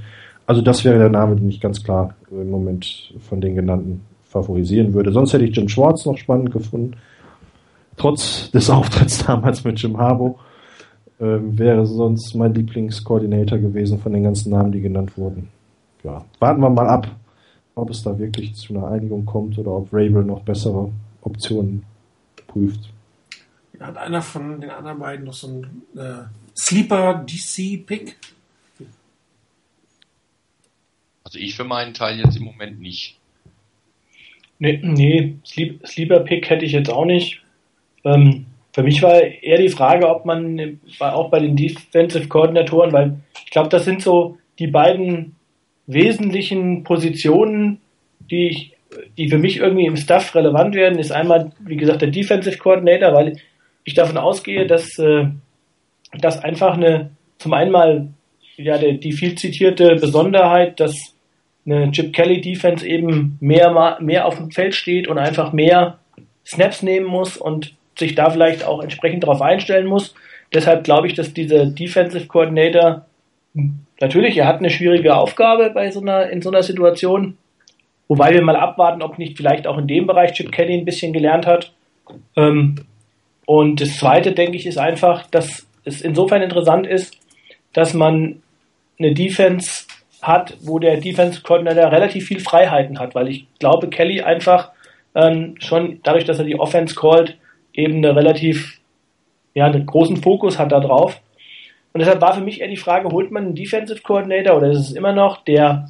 [0.45, 4.93] Also das wäre der Name, den ich ganz klar im Moment von den genannten favorisieren
[4.93, 5.11] würde.
[5.11, 6.97] Sonst hätte ich Jim Schwartz noch spannend gefunden.
[7.95, 10.39] Trotz des Auftritts damals mit Jim Harbo
[11.19, 15.49] äh, wäre sonst mein Lieblingskoordinator gewesen von den ganzen Namen, die genannt wurden.
[16.03, 17.07] ja, warten wir mal ab,
[17.75, 21.83] ob es da wirklich zu einer Einigung kommt oder ob Rabel noch bessere Optionen
[22.47, 22.91] prüft.
[23.79, 26.23] Hat einer von den anderen beiden noch so einen äh,
[26.57, 28.17] Sleeper DC-Pick?
[31.23, 33.19] Also ich für meinen Teil jetzt im Moment nicht.
[34.59, 37.41] Nee, nee Sleep, Sleeper Pick hätte ich jetzt auch nicht.
[38.03, 43.19] Ähm, für mich war eher die Frage, ob man auch bei den Defensive Koordinatoren, weil
[43.43, 45.35] ich glaube, das sind so die beiden
[45.87, 47.79] wesentlichen Positionen,
[48.19, 48.73] die ich,
[49.17, 53.13] die für mich irgendwie im Staff relevant werden, ist einmal, wie gesagt, der Defensive Coordinator,
[53.13, 53.37] weil
[53.83, 55.25] ich davon ausgehe, dass, äh,
[56.19, 58.09] dass einfach eine, zum einen mal,
[58.57, 60.93] ja, die viel zitierte Besonderheit, dass
[61.67, 65.99] eine Chip Kelly Defense eben mehr, mehr auf dem Feld steht und einfach mehr
[66.45, 70.15] Snaps nehmen muss und sich da vielleicht auch entsprechend darauf einstellen muss.
[70.53, 73.05] Deshalb glaube ich, dass dieser Defensive Coordinator
[73.99, 77.37] natürlich, er hat eine schwierige Aufgabe bei so einer, in so einer Situation.
[78.07, 81.11] Wobei wir mal abwarten, ob nicht vielleicht auch in dem Bereich Chip Kelly ein bisschen
[81.11, 81.73] gelernt hat.
[82.37, 82.75] Ähm,
[83.45, 87.17] und das zweite, denke ich, ist einfach, dass es insofern interessant ist,
[87.73, 88.41] dass man
[88.99, 89.85] eine Defense
[90.27, 94.71] hat, wo der Defense Coordinator relativ viel Freiheiten hat, weil ich glaube, Kelly einfach
[95.15, 97.37] ähm, schon dadurch, dass er die Offense callt,
[97.73, 98.79] eben eine relativ,
[99.53, 101.19] ja, einen großen Fokus hat da drauf.
[101.93, 104.79] Und deshalb war für mich eher die Frage, holt man einen Defensive Coordinator oder ist
[104.79, 105.89] es immer noch, der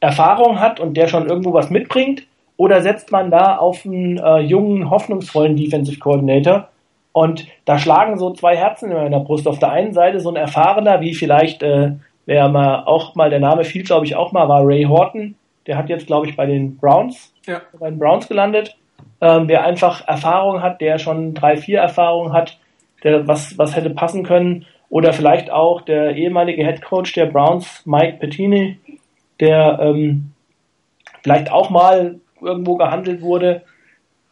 [0.00, 2.22] Erfahrung hat und der schon irgendwo was mitbringt?
[2.56, 6.68] Oder setzt man da auf einen äh, jungen, hoffnungsvollen Defensive Coordinator?
[7.12, 9.46] Und da schlagen so zwei Herzen in meiner Brust.
[9.46, 11.92] Auf der einen Seite so ein erfahrener, wie vielleicht äh,
[12.26, 15.34] Wer mal auch mal, der Name fiel, glaube ich, auch mal, war Ray Horton.
[15.66, 17.62] Der hat jetzt, glaube ich, bei den Browns, ja.
[17.78, 18.76] bei den Browns gelandet.
[19.20, 22.58] Ähm, wer einfach Erfahrung hat, der schon drei, vier Erfahrungen hat,
[23.02, 24.66] der was, was hätte passen können.
[24.88, 28.78] Oder vielleicht auch der ehemalige Head Coach der Browns, Mike Pettini,
[29.40, 30.32] der ähm,
[31.22, 33.62] vielleicht auch mal irgendwo gehandelt wurde.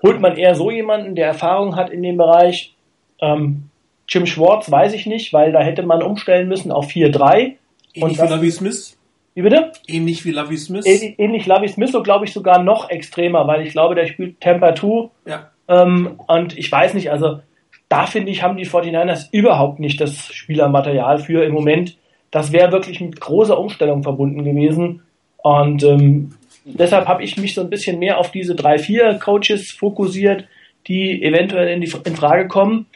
[0.03, 2.75] Holt man eher so jemanden, der Erfahrung hat in dem Bereich?
[3.21, 3.71] Ähm,
[4.09, 7.55] Jim Schwartz weiß ich nicht, weil da hätte man umstellen müssen auf 4-3.
[7.95, 8.97] Ähnlich wie Lavi Smith.
[9.35, 9.73] Wie bitte?
[9.87, 10.87] Ähnlich wie Lavi Smith.
[10.87, 14.41] Ähnlich, ähnlich Lavi Smith, so glaube ich sogar noch extremer, weil ich glaube, der spielt
[14.41, 15.11] Temper 2.
[15.27, 15.51] Ja.
[15.69, 17.41] Ähm, und ich weiß nicht, also
[17.89, 21.97] da finde ich, haben die 49ers überhaupt nicht das Spielermaterial für im Moment.
[22.31, 25.03] Das wäre wirklich mit großer Umstellung verbunden gewesen.
[25.39, 26.33] Und ähm,
[26.65, 30.47] deshalb habe ich mich so ein bisschen mehr auf diese drei, vier Coaches fokussiert,
[30.87, 32.87] die eventuell in, die, in Frage kommen.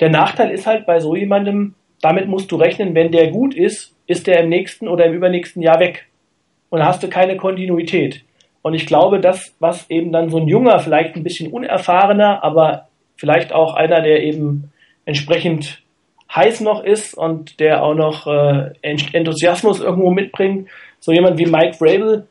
[0.00, 3.93] Der Nachteil ist halt bei so jemandem, damit musst du rechnen, wenn der gut ist,
[4.06, 6.06] ist der im nächsten oder im übernächsten Jahr weg.
[6.70, 8.22] Und hast du keine Kontinuität.
[8.62, 12.88] Und ich glaube, das, was eben dann so ein junger, vielleicht ein bisschen unerfahrener, aber
[13.16, 14.72] vielleicht auch einer, der eben
[15.04, 15.82] entsprechend
[16.34, 21.74] heiß noch ist und der auch noch äh, Enthusiasmus irgendwo mitbringt, so jemand wie Mike
[21.74, 22.26] Vrabel,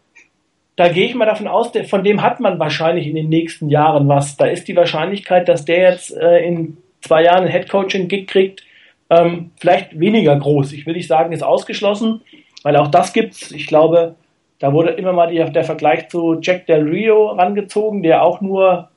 [0.76, 3.70] da gehe ich mal davon aus, der, von dem hat man wahrscheinlich in den nächsten
[3.70, 4.38] Jahren was.
[4.38, 8.64] Da ist die Wahrscheinlichkeit, dass der jetzt äh, in zwei Jahren einen Headcoaching-Gig kriegt,
[9.10, 10.74] ähm, vielleicht weniger groß.
[10.74, 12.22] Ich will nicht sagen, ist ausgeschlossen,
[12.64, 13.52] weil auch das gibt's.
[13.52, 14.16] Ich glaube,
[14.60, 18.90] da wurde immer mal die, der Vergleich zu Jack Del Rio rangezogen, der auch nur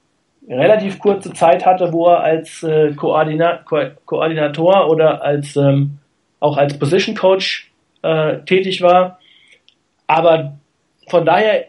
[0.48, 5.98] relativ kurze Zeit hatte, wo er als äh, Koordina Ko Koordinator oder als ähm,
[6.38, 9.18] auch als Position Coach äh, tätig war.
[10.06, 10.56] Aber
[11.08, 11.64] von daher,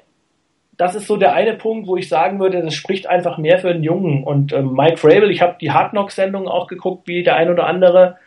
[0.77, 3.69] das ist so der eine Punkt, wo ich sagen würde, das spricht einfach mehr für
[3.69, 4.23] einen Jungen.
[4.23, 7.49] Und ähm, Mike Frabel, ich habe die Hard Knock Sendung auch geguckt, wie der ein
[7.49, 8.17] oder andere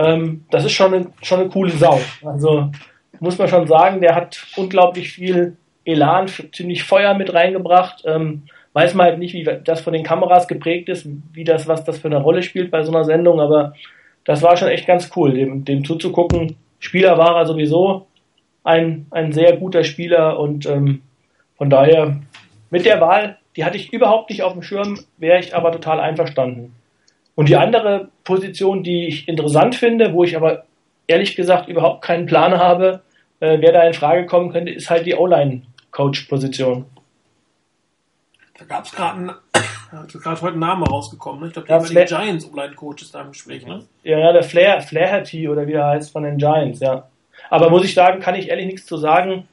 [0.00, 2.00] ähm, das ist schon eine, schon eine coole Sau.
[2.24, 2.70] Also
[3.20, 8.02] muss man schon sagen, der hat unglaublich viel Elan, ziemlich Feuer mit reingebracht.
[8.06, 11.84] Ähm, weiß man halt nicht, wie das von den Kameras geprägt ist, wie das, was
[11.84, 13.74] das für eine Rolle spielt bei so einer Sendung, aber
[14.24, 16.56] das war schon echt ganz cool, dem, dem zuzugucken.
[16.78, 18.06] Spieler war er sowieso
[18.62, 21.02] ein, ein sehr guter Spieler und ähm,
[21.56, 22.20] von daher
[22.70, 26.00] mit der Wahl, die hatte ich überhaupt nicht auf dem Schirm, wäre ich aber total
[26.00, 26.74] einverstanden.
[27.34, 30.64] Und die andere Position, die ich interessant finde, wo ich aber
[31.06, 33.02] ehrlich gesagt überhaupt keinen Plan habe,
[33.40, 36.84] äh, wer da in Frage kommen könnte, ist halt die O-Line-Coach-Position.
[38.58, 39.34] Da gab es gerade
[39.90, 41.40] gerade heute ein Name rausgekommen.
[41.40, 41.46] Ne?
[41.48, 43.66] Ich glaube, ja, die Giants O-Line-Coach ist da im Gespräch.
[43.66, 43.84] Ne?
[44.04, 47.08] Ja, ja, der Flair, Flaherty oder wie er heißt von den Giants, ja.
[47.48, 49.48] Aber muss ich sagen, kann ich ehrlich nichts zu sagen.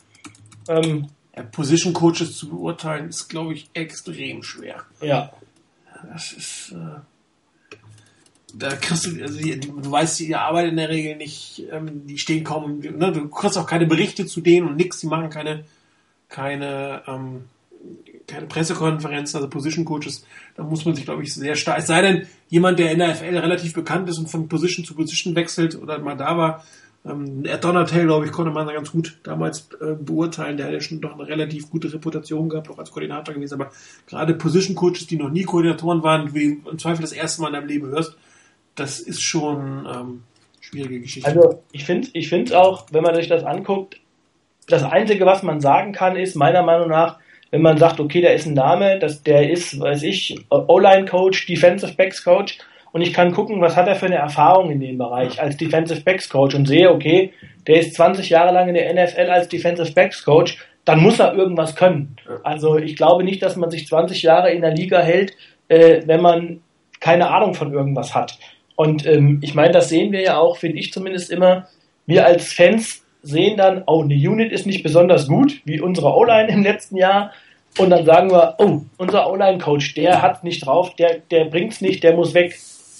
[0.68, 4.84] Ähm, ja, Position Coaches zu beurteilen ist, glaube ich, extrem schwer.
[5.02, 5.32] Ja.
[6.12, 6.74] Das ist.
[6.74, 7.00] Äh
[8.58, 12.18] da kriegst du, also die, du weißt, die Arbeit in der Regel nicht, ähm, die
[12.18, 15.66] stehen kaum, ne, du kriegst auch keine Berichte zu denen und nix, die machen keine,
[16.30, 17.46] keine, ähm,
[18.26, 22.02] keine Pressekonferenz, also Position Coaches, da muss man sich, glaube ich, sehr stark, es sei
[22.02, 25.76] denn, jemand, der in der FL relativ bekannt ist und von Position zu Position wechselt
[25.82, 26.64] oder mal da war,
[27.06, 30.58] Ähm, Ed Donatel, glaube ich, konnte man ganz gut damals äh, beurteilen.
[30.58, 33.54] Der hat ja schon doch eine relativ gute Reputation gehabt, auch als Koordinator gewesen.
[33.54, 33.72] Aber
[34.08, 37.54] gerade Position Coaches, die noch nie Koordinatoren waren, wie im Zweifel das erste Mal in
[37.54, 38.18] deinem Leben hörst,
[38.78, 40.24] das ist schon ähm,
[40.62, 41.28] schwierige Geschichte.
[41.28, 44.00] Also ich finde ich find auch, wenn man sich das anguckt,
[44.68, 47.20] das Einzige, was man sagen kann, ist meiner Meinung nach,
[47.52, 51.94] wenn man sagt, okay, da ist ein Name, dass der ist, weiß ich, O-Line-Coach, Defensive
[51.94, 52.58] Backs Coach,
[52.92, 56.02] und ich kann gucken, was hat er für eine Erfahrung in dem Bereich als Defensive
[56.02, 57.32] Backs Coach und sehe, okay,
[57.68, 61.34] der ist 20 Jahre lang in der NFL als Defensive Backs Coach, dann muss er
[61.34, 62.16] irgendwas können.
[62.44, 65.34] Also ich glaube nicht, dass man sich 20 Jahre in der Liga hält,
[65.68, 66.62] äh, wenn man
[67.00, 68.40] keine Ahnung von irgendwas hat.
[68.78, 71.68] Und ähm, ich meine, das sehen wir ja auch, finde ich zumindest immer.
[72.06, 76.50] Wir als Fans sehen dann, oh, eine Unit ist nicht besonders gut, wie unsere O-Line
[76.50, 77.32] im letzten Jahr.
[77.80, 82.04] Und dann sagen wir, oh, unser O-Line-Coach, der hat nicht drauf, der, der bringt's nicht,
[82.04, 82.56] der muss weg.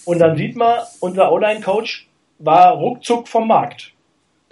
[0.06, 2.08] Und dann sieht man, unser O-Line-Coach
[2.40, 3.94] war ruckzuck vom Markt.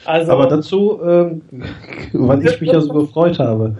[0.05, 1.41] Also, aber dazu, ähm,
[2.13, 3.75] weil ich mich ja so gefreut habe.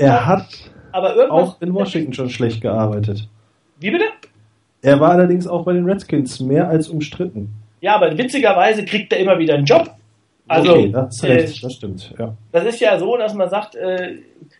[0.00, 0.46] er hat
[0.90, 3.28] aber auch in Washington schon schlecht gearbeitet.
[3.78, 4.06] Wie bitte?
[4.82, 7.48] Er war allerdings auch bei den Redskins mehr als umstritten.
[7.80, 9.90] Ja, aber witzigerweise kriegt er immer wieder einen Job.
[10.46, 12.14] Also, okay, das, äh, das stimmt.
[12.18, 12.34] Ja.
[12.52, 14.16] Das ist ja so, dass man sagt, äh,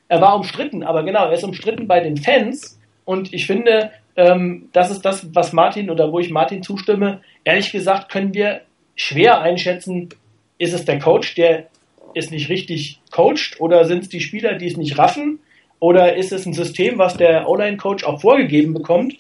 [0.09, 2.79] er war umstritten, aber genau, er ist umstritten bei den Fans.
[3.05, 7.21] Und ich finde, ähm, das ist das, was Martin oder wo ich Martin zustimme.
[7.45, 8.63] Ehrlich gesagt können wir
[8.97, 10.11] schwer einschätzen,
[10.59, 11.69] ist es der Coach, der
[12.15, 15.39] es nicht richtig coacht oder sind es die Spieler, die es nicht raffen
[15.79, 19.15] oder ist es ein System, was der Online-Coach auch vorgegeben bekommt,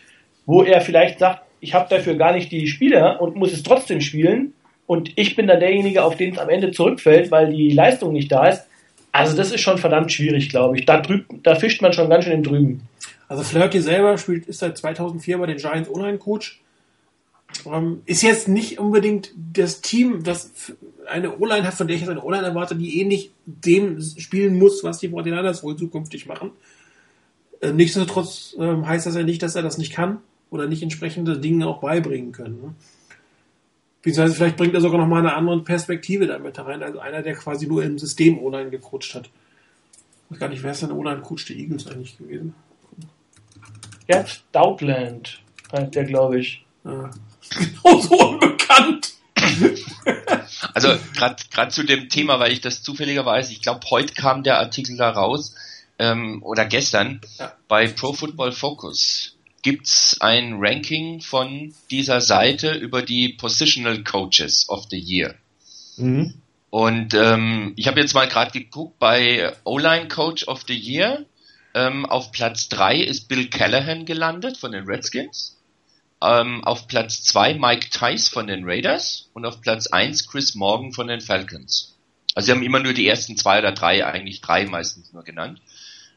[0.48, 4.00] wo er vielleicht sagt, ich habe dafür gar nicht die Spieler und muss es trotzdem
[4.00, 4.54] spielen
[4.86, 8.32] und ich bin dann derjenige, auf den es am Ende zurückfällt, weil die Leistung nicht
[8.32, 8.62] da ist.
[9.12, 10.86] Also das ist schon verdammt schwierig, glaube ich.
[10.86, 12.88] Da, drüb, da fischt man schon ganz schön im Drüben.
[13.28, 16.62] Also Flaherty selber spielt, ist seit 2004 bei den Giants Online-Coach.
[17.66, 20.72] Ähm, ist jetzt nicht unbedingt das Team, das
[21.10, 24.82] eine O-Line hat, von der ich jetzt eine O-Line erwarte, die ähnlich dem spielen muss,
[24.82, 26.52] was die Fortinanders wohl zukünftig machen.
[27.60, 30.20] Äh, nichtsdestotrotz äh, heißt das ja nicht, dass er das nicht kann
[30.50, 32.60] oder nicht entsprechende Dinge auch beibringen können.
[32.60, 32.74] Ne?
[34.02, 37.34] Beziehungsweise vielleicht bringt er sogar noch mal eine andere Perspektive damit herein, also einer, der
[37.34, 39.26] quasi nur im System O-Line gecoacht hat.
[39.26, 42.54] Ich weiß gar nicht, wer ist denn O-Line-Coach der Eagles eigentlich gewesen?
[44.06, 45.40] Gerd Stoutland
[45.72, 46.64] heißt der, glaube ich.
[46.84, 47.10] Ja.
[47.50, 49.14] Genauso unbekannt.
[50.74, 54.96] Also gerade zu dem Thema, weil ich das zufälligerweise, ich glaube, heute kam der Artikel
[54.96, 55.54] da raus,
[55.98, 57.52] ähm, oder gestern, ja.
[57.66, 64.86] bei Pro Football Focus gibt's ein Ranking von dieser Seite über die Positional Coaches of
[64.90, 65.34] the Year.
[65.96, 66.34] Mhm.
[66.70, 71.24] Und ähm, ich habe jetzt mal gerade geguckt, bei O-Line Coach of the Year
[71.74, 75.56] ähm, auf Platz 3 ist Bill Callahan gelandet von den Redskins.
[76.20, 80.92] Ähm, auf Platz 2 Mike Tice von den Raiders und auf Platz 1 Chris Morgan
[80.92, 81.96] von den Falcons.
[82.34, 85.60] Also sie haben immer nur die ersten zwei oder drei, eigentlich drei meistens nur genannt.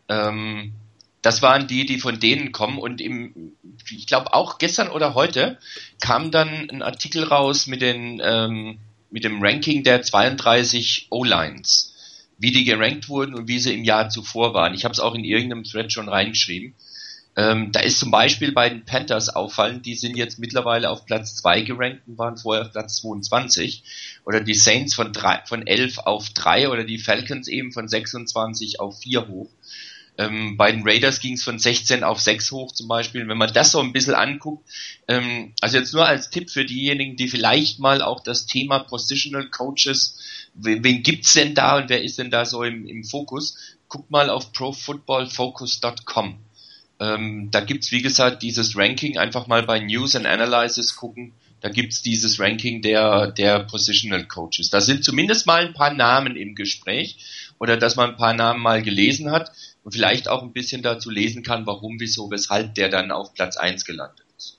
[0.10, 0.74] Ähm,
[1.22, 3.54] das waren die, die von denen kommen und im,
[3.90, 5.58] ich glaube auch gestern oder heute
[6.00, 8.80] kam dann ein Artikel raus mit den ähm,
[9.12, 11.92] mit dem Ranking der 32 O-Lines
[12.42, 14.74] wie die gerankt wurden und wie sie im Jahr zuvor waren.
[14.74, 16.74] Ich habe es auch in irgendeinem Thread schon reingeschrieben.
[17.38, 21.36] Ähm, da ist zum Beispiel bei den Panthers auffallend, die sind jetzt mittlerweile auf Platz
[21.36, 23.84] 2 gerankt und waren vorher auf Platz 22.
[24.26, 28.80] Oder die Saints von, drei, von 11 auf 3 oder die Falcons eben von 26
[28.80, 29.50] auf 4 hoch.
[30.18, 33.28] Ähm, bei den Raiders ging es von 16 auf 6 hoch zum Beispiel.
[33.28, 34.68] Wenn man das so ein bisschen anguckt,
[35.08, 39.48] ähm, also jetzt nur als Tipp für diejenigen, die vielleicht mal auch das Thema Positional
[39.50, 40.18] Coaches,
[40.54, 43.58] wen, wen gibt's denn da und wer ist denn da so im, im Fokus?
[43.88, 46.36] Guckt mal auf profootballfocus.com.
[47.00, 51.34] Ähm, da gibt's wie gesagt dieses Ranking, einfach mal bei News and Analysis gucken.
[51.62, 54.70] Da gibt's dieses Ranking der, der Positional Coaches.
[54.70, 57.18] Da sind zumindest mal ein paar Namen im Gespräch
[57.60, 59.52] oder dass man ein paar Namen mal gelesen hat
[59.84, 63.58] und vielleicht auch ein bisschen dazu lesen kann, warum, wieso, weshalb der dann auf Platz
[63.58, 64.58] 1 gelandet ist.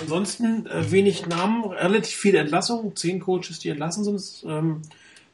[0.00, 4.50] Ansonsten äh, wenig Namen, relativ viele Entlassungen, zehn Coaches, die entlassen sind.
[4.50, 4.82] Ähm,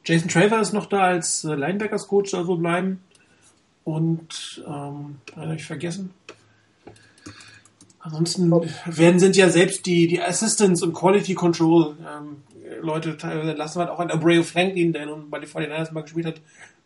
[0.03, 3.01] Jason Traver ist noch da als äh, Linebackers-Coach, soll so bleiben.
[3.83, 6.11] Und ähm, habe ich vergessen.
[7.99, 8.51] Ansonsten
[8.85, 12.37] werden sind ja selbst die, die Assistants und Quality Control ähm,
[12.81, 13.81] Leute teilweise entlassen.
[13.81, 16.41] Hat auch ein Abreu Franklin, der nun bei den 49ers mal gespielt hat,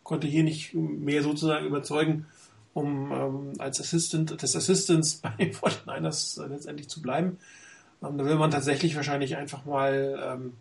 [0.06, 2.26] konnte hier nicht mehr sozusagen überzeugen,
[2.74, 7.38] um ähm, als Assistant des Assistants bei den 49ers äh, letztendlich zu bleiben.
[8.02, 10.52] Ähm, da will man tatsächlich wahrscheinlich einfach mal ähm,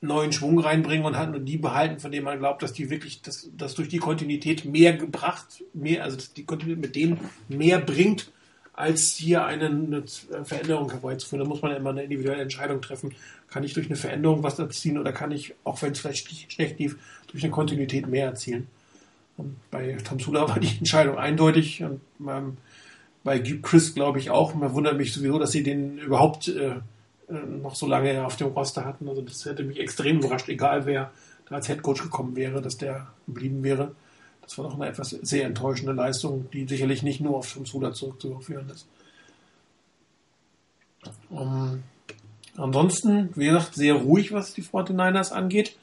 [0.00, 3.22] neuen Schwung reinbringen und halt nur die behalten, von denen man glaubt, dass die wirklich,
[3.22, 7.18] dass, dass durch die Kontinuität mehr gebracht, mehr, also die Kontinuität mit denen
[7.48, 8.30] mehr bringt,
[8.74, 10.04] als hier eine, eine
[10.44, 11.44] Veränderung herbeizuführen.
[11.44, 13.12] Da muss man immer eine individuelle Entscheidung treffen.
[13.48, 16.78] Kann ich durch eine Veränderung was erzielen oder kann ich, auch wenn es vielleicht schlecht
[16.78, 16.96] lief,
[17.28, 18.66] durch eine Kontinuität mehr erzielen?
[19.36, 22.56] Und bei Tom Sula war die Entscheidung eindeutig und beim,
[23.24, 24.54] bei Chris glaube ich auch.
[24.54, 26.74] Man wundert mich sowieso, dass sie den überhaupt äh,
[27.28, 29.08] äh, noch so lange auf dem Roster hatten.
[29.08, 31.12] Also das hätte mich extrem überrascht, egal wer
[31.48, 33.94] da als Headcoach gekommen wäre, dass der geblieben wäre.
[34.42, 37.92] Das war doch eine etwas sehr enttäuschende Leistung, die sicherlich nicht nur auf Tom Sula
[37.92, 38.86] zurückzuführen ist.
[41.28, 41.82] Um, ähm,
[42.56, 45.76] ansonsten, wie gesagt, sehr ruhig, was die 49ers angeht.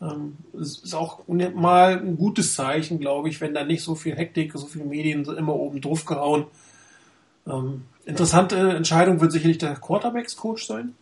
[0.00, 4.52] Ähm, ist auch mal ein gutes Zeichen, glaube ich, wenn da nicht so viel Hektik,
[4.54, 6.46] so viele Medien immer oben drauf gehauen.
[7.46, 10.94] Ähm, interessante Entscheidung wird sicherlich der Quarterbacks-Coach sein,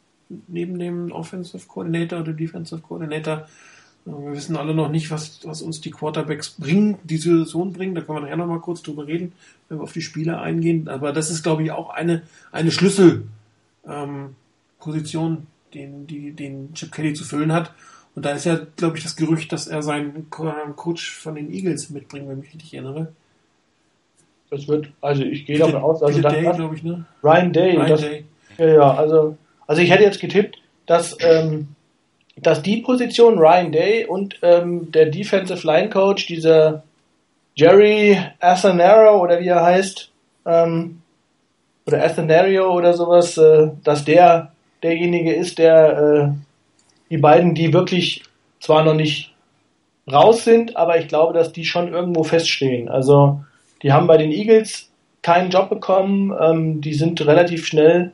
[0.46, 3.48] neben dem Offensive Coordinator oder Defensive Coordinator.
[4.04, 7.94] Wir wissen alle noch nicht, was, was uns die Quarterbacks bringen, die Situation bringen.
[7.94, 9.32] Da können wir nachher noch mal kurz drüber reden,
[9.68, 10.88] wenn wir auf die Spieler eingehen.
[10.88, 12.22] Aber das ist, glaube ich, auch eine,
[12.52, 13.26] eine Schlüsselposition,
[13.86, 17.72] ähm, den, die, den Chip Kelly zu füllen hat.
[18.14, 21.90] Und da ist ja, glaube ich, das Gerücht, dass er seinen Coach von den Eagles
[21.90, 23.12] mitbringt, wenn ich mich richtig erinnere.
[24.50, 27.04] Das wird, also ich gehe davon aus, also Day, glaube ich, ne?
[27.24, 27.76] Ryan Day.
[27.76, 28.24] Ryan das, Day.
[28.58, 29.36] Ja, ja, also,
[29.66, 31.68] also ich hätte jetzt getippt, dass ähm,
[32.36, 36.82] dass die Position Ryan Day und ähm, der Defensive Line Coach, dieser
[37.54, 40.10] Jerry Athanaro oder wie er heißt,
[40.46, 41.00] ähm,
[41.86, 44.52] oder Athanario oder sowas, äh, dass der
[44.82, 46.43] derjenige ist, der äh,
[47.10, 48.22] die beiden, die wirklich
[48.60, 49.34] zwar noch nicht
[50.10, 52.88] raus sind, aber ich glaube, dass die schon irgendwo feststehen.
[52.88, 53.40] Also
[53.82, 54.90] die haben bei den Eagles
[55.22, 58.12] keinen Job bekommen, ähm, die sind relativ schnell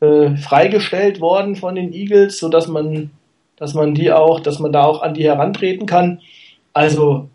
[0.00, 3.10] äh, freigestellt worden von den Eagles, so dass man
[3.62, 6.20] dass man die auch, dass man da auch an die herantreten kann.
[6.72, 7.28] Also,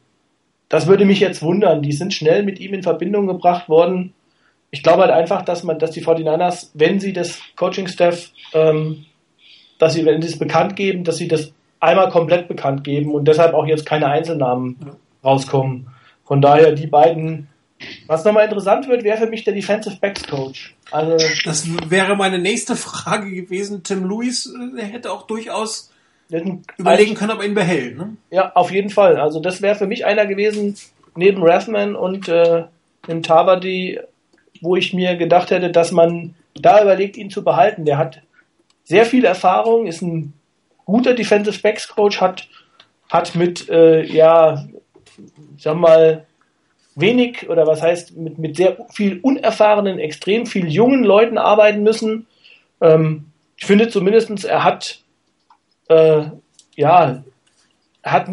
[0.68, 1.82] das würde mich jetzt wundern.
[1.82, 4.14] Die sind schnell mit ihm in Verbindung gebracht worden.
[4.70, 9.06] Ich glaube halt einfach, dass man, dass die 49ers, wenn sie das Coaching-Staff, ähm,
[9.78, 13.28] dass sie, wenn sie es bekannt geben, dass sie das einmal komplett bekannt geben und
[13.28, 14.78] deshalb auch jetzt keine Einzelnamen
[15.24, 15.88] rauskommen.
[16.26, 17.48] Von daher die beiden
[18.08, 20.76] was nochmal interessant wird, wäre für mich der Defensive Backs Coach.
[20.92, 23.84] Also das wäre meine nächste Frage gewesen.
[23.84, 25.92] Tim Lewis äh, hätte auch durchaus
[26.78, 27.98] Überlegen können, ob er ihn behält.
[27.98, 28.18] Ne?
[28.32, 29.18] Ja, auf jeden Fall.
[29.18, 30.76] Also das wäre für mich einer gewesen,
[31.16, 32.64] neben Rathman und äh,
[33.08, 34.00] dem Tabadi,
[34.62, 37.86] wo ich mir gedacht hätte, dass man da überlegt, ihn zu behalten.
[37.86, 38.22] Der hat
[38.88, 40.34] sehr viel Erfahrung, ist ein
[40.86, 42.48] guter Defensive Backs Coach, hat,
[43.10, 44.66] hat mit, äh, ja,
[45.58, 46.26] sag mal,
[46.96, 52.28] wenig oder was heißt mit, mit sehr viel unerfahrenen, extrem viel jungen Leuten arbeiten müssen.
[52.80, 53.26] Ähm,
[53.58, 55.02] ich finde zumindestens er hat
[55.90, 56.24] äh,
[56.76, 57.24] ja,
[58.04, 58.30] hat,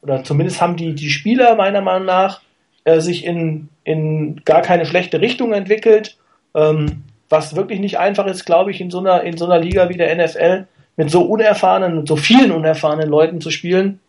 [0.00, 2.40] oder zumindest haben die, die Spieler meiner Meinung nach
[2.84, 6.16] äh, sich in, in gar keine schlechte Richtung entwickelt,
[6.54, 9.88] ähm, was wirklich nicht einfach ist, glaube ich, in so einer, in so einer Liga
[9.88, 10.66] wie der NFL
[10.96, 14.00] mit so unerfahrenen und so vielen unerfahrenen Leuten zu spielen.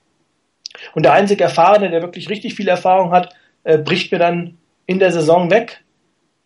[0.94, 4.58] Und der einzige Erfahrene, der wirklich richtig viel Erfahrung hat, äh, bricht mir dann
[4.88, 5.84] in der Saison weg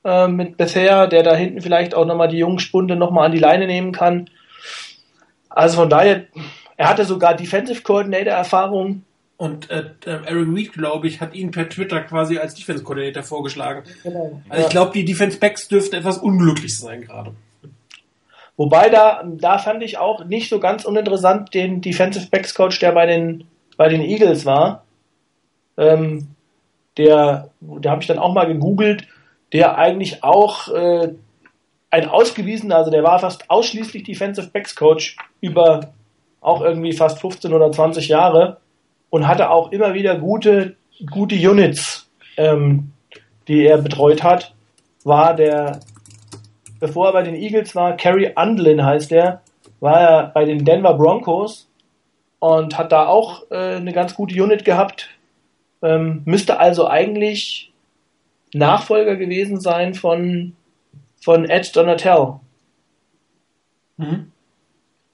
[0.03, 3.39] äh, mit bisher, der da hinten vielleicht auch nochmal die jungen Spunde nochmal an die
[3.39, 4.30] Leine nehmen kann.
[5.49, 6.26] Also von daher,
[6.76, 9.03] er hatte sogar Defensive Coordinator Erfahrung.
[9.38, 13.23] Und äh, äh Aaron Reed, glaube ich, hat ihn per Twitter quasi als Defense Coordinator
[13.23, 13.83] vorgeschlagen.
[14.03, 14.41] Genau.
[14.47, 17.33] Also ich glaube, die Defense Backs dürften etwas unglücklich sein gerade.
[18.57, 22.93] Wobei da, da fand ich auch nicht so ganz uninteressant den Defensive Backs Coach, der
[22.93, 24.86] bei den, bei den Eagles war.
[25.77, 26.29] Ähm,
[26.97, 29.05] der, da habe ich dann auch mal gegoogelt,
[29.51, 31.13] der eigentlich auch äh,
[31.91, 35.93] ein ausgewiesener, also der war fast ausschließlich Defensive Backs Coach über
[36.39, 38.57] auch irgendwie fast 15 oder 20 Jahre
[39.10, 40.76] und hatte auch immer wieder gute,
[41.12, 42.91] gute Units, ähm,
[43.47, 44.53] die er betreut hat,
[45.03, 45.80] war der,
[46.80, 49.41] bevor er bei den Eagles war, Kerry Undlin heißt er,
[49.80, 51.70] war er bei den Denver Broncos
[52.39, 55.10] und hat da auch äh, eine ganz gute Unit gehabt,
[55.82, 57.72] ähm, müsste also eigentlich
[58.53, 60.56] Nachfolger gewesen sein von
[61.26, 62.39] von Ed Donatel.
[63.97, 64.32] Mhm.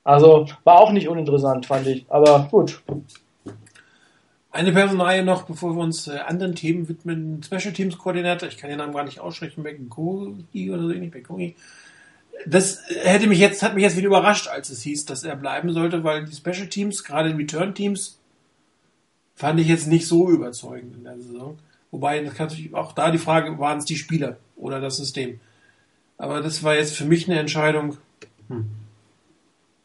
[0.04, 2.06] Also war auch nicht uninteressant, fand ich.
[2.10, 2.84] Aber gut.
[4.52, 7.42] Eine Personalie noch, bevor wir uns äh, anderen Themen widmen.
[7.42, 11.56] Special Teams Koordinator, ich kann den Namen gar nicht aussprechen, McGoey oder so ähnlich, McGoey.
[12.46, 15.72] Das hätte mich jetzt, hat mich jetzt wieder überrascht, als es hieß, dass er bleiben
[15.72, 18.20] sollte, weil die Special Teams, gerade die Return Teams,
[19.36, 21.58] fand ich jetzt nicht so überzeugend in der Saison.
[21.92, 25.40] Wobei, das kann natürlich auch da die Frage, waren es die Spieler oder das System?
[26.18, 27.98] Aber das war jetzt für mich eine Entscheidung.
[28.50, 28.70] Hm.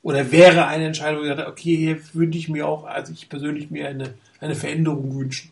[0.03, 3.29] Oder wäre eine Entscheidung, wo ich dachte, okay, hier würde ich mir auch, also ich
[3.29, 5.51] persönlich mir eine, eine Veränderung wünschen.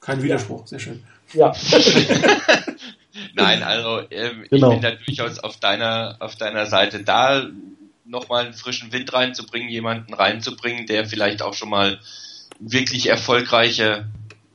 [0.00, 1.02] Kein Widerspruch, sehr schön.
[1.32, 1.52] Ja.
[3.34, 4.72] Nein, also ähm, Genau.
[4.72, 7.48] ich bin da durchaus auf deiner, auf deiner Seite da,
[8.04, 11.98] nochmal einen frischen Wind reinzubringen, jemanden reinzubringen, der vielleicht auch schon mal
[12.60, 14.06] wirklich erfolgreiche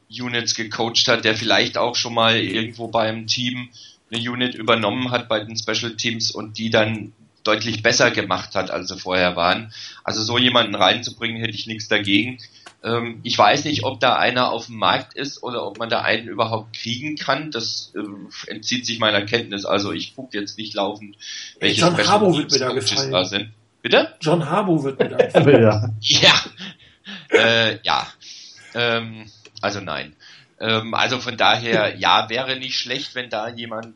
[0.10, 3.70] Units gecoacht hat, der vielleicht auch schon mal irgendwo beim Team
[4.12, 7.14] eine Unit übernommen hat bei den Special Teams und die dann
[7.44, 9.74] deutlich besser gemacht hat, als sie vorher waren.
[10.04, 12.38] Also so jemanden reinzubringen, hätte ich nichts dagegen.
[12.84, 16.02] Ähm, ich weiß nicht, ob da einer auf dem Markt ist oder ob man da
[16.02, 17.52] einen überhaupt kriegen kann.
[17.52, 19.66] Das ähm, entzieht sich meiner Kenntnis.
[19.66, 21.16] Also ich gucke jetzt nicht laufend,
[21.60, 23.12] welche John Special Harbaugh wird mir da gefallen.
[23.12, 23.50] da sind.
[23.82, 24.16] Bitte?
[24.22, 25.64] John Harbaugh wird mir da gefallen.
[25.64, 25.90] ja.
[27.32, 27.38] Ja.
[27.38, 28.08] äh, ja.
[28.74, 29.30] Ähm,
[29.62, 30.16] also nein.
[30.60, 33.96] Ähm, also von daher, ja, wäre nicht schlecht, wenn da jemand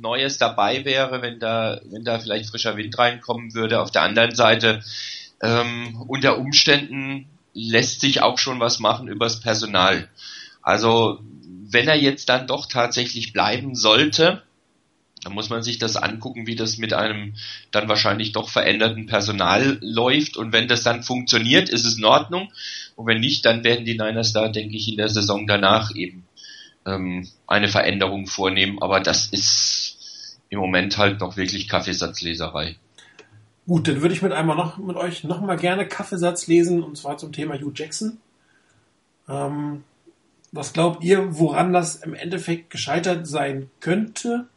[0.00, 3.80] Neues dabei wäre, wenn da, wenn da vielleicht frischer Wind reinkommen würde.
[3.80, 4.82] Auf der anderen Seite,
[5.42, 10.08] ähm, unter Umständen lässt sich auch schon was machen übers Personal.
[10.62, 11.20] Also
[11.68, 14.42] wenn er jetzt dann doch tatsächlich bleiben sollte,
[15.22, 17.34] dann muss man sich das angucken, wie das mit einem
[17.70, 20.36] dann wahrscheinlich doch veränderten Personal läuft.
[20.36, 22.52] Und wenn das dann funktioniert, ist es in Ordnung.
[22.96, 26.26] Und wenn nicht, dann werden die Niners da, denke ich, in der Saison danach eben
[26.86, 28.80] ähm, eine Veränderung vornehmen.
[28.80, 32.76] Aber das ist im Moment halt noch wirklich Kaffeesatzleserei.
[33.66, 36.98] Gut, dann würde ich mit einmal noch mit euch noch mal gerne Kaffeesatz lesen und
[36.98, 38.18] zwar zum Thema Hugh Jackson.
[39.28, 39.84] Ähm,
[40.50, 44.48] was glaubt ihr, woran das im Endeffekt gescheitert sein könnte?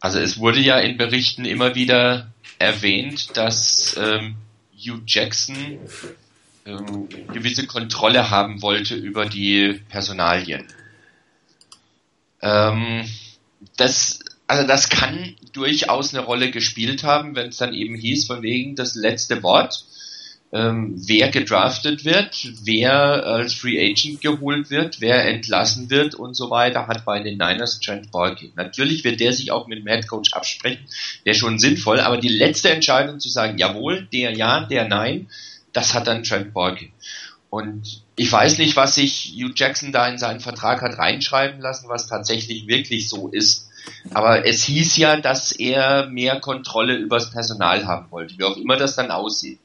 [0.00, 4.36] Also es wurde ja in Berichten immer wieder erwähnt, dass ähm,
[4.76, 5.80] Hugh Jackson
[6.68, 10.66] ähm, gewisse Kontrolle haben wollte über die Personalien.
[12.42, 13.04] Ähm,
[13.76, 18.42] das, also das kann durchaus eine Rolle gespielt haben, wenn es dann eben hieß, von
[18.42, 19.84] wegen das letzte Wort,
[20.52, 26.50] ähm, wer gedraftet wird, wer als Free Agent geholt wird, wer entlassen wird und so
[26.50, 28.50] weiter, hat bei den Niners Trent Baalke.
[28.56, 30.86] Natürlich wird der sich auch mit dem Head Coach absprechen,
[31.24, 35.28] wäre schon sinnvoll, aber die letzte Entscheidung zu sagen, jawohl, der ja, der nein,
[35.72, 36.90] das hat dann Trent Baalke.
[37.50, 41.88] Und ich weiß nicht, was sich Hugh Jackson da in seinen Vertrag hat reinschreiben lassen,
[41.88, 43.68] was tatsächlich wirklich so ist.
[44.10, 48.76] Aber es hieß ja, dass er mehr Kontrolle übers Personal haben wollte, wie auch immer
[48.76, 49.60] das dann aussieht.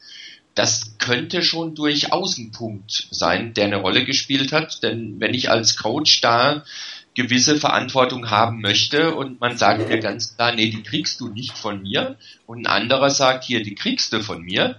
[0.56, 5.49] Das könnte schon durchaus ein Punkt sein, der eine Rolle gespielt hat, denn wenn ich
[5.49, 6.64] als Coach da
[7.16, 11.58] gewisse Verantwortung haben möchte und man sagt mir ganz klar, nee, die kriegst du nicht
[11.58, 14.78] von mir und ein anderer sagt, hier, die kriegst du von mir,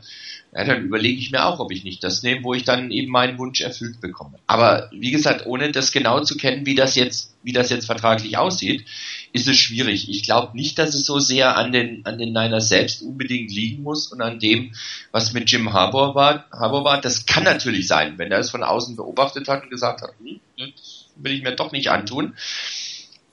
[0.55, 3.11] ja, dann überlege ich mir auch, ob ich nicht das nehme, wo ich dann eben
[3.11, 4.39] meinen Wunsch erfüllt bekomme.
[4.47, 8.39] Aber wie gesagt, ohne das genau zu kennen, wie das jetzt, wie das jetzt vertraglich
[8.39, 8.85] aussieht,
[9.33, 10.09] ist es schwierig.
[10.09, 13.83] Ich glaube nicht, dass es so sehr an den, an den Niners selbst unbedingt liegen
[13.83, 14.73] muss und an dem,
[15.11, 16.49] was mit Jim Harbour war.
[16.53, 17.01] Harbour war.
[17.01, 20.39] Das kann natürlich sein, wenn er es von außen beobachtet hat und gesagt hat, hm,
[20.57, 22.35] das will ich mir doch nicht antun.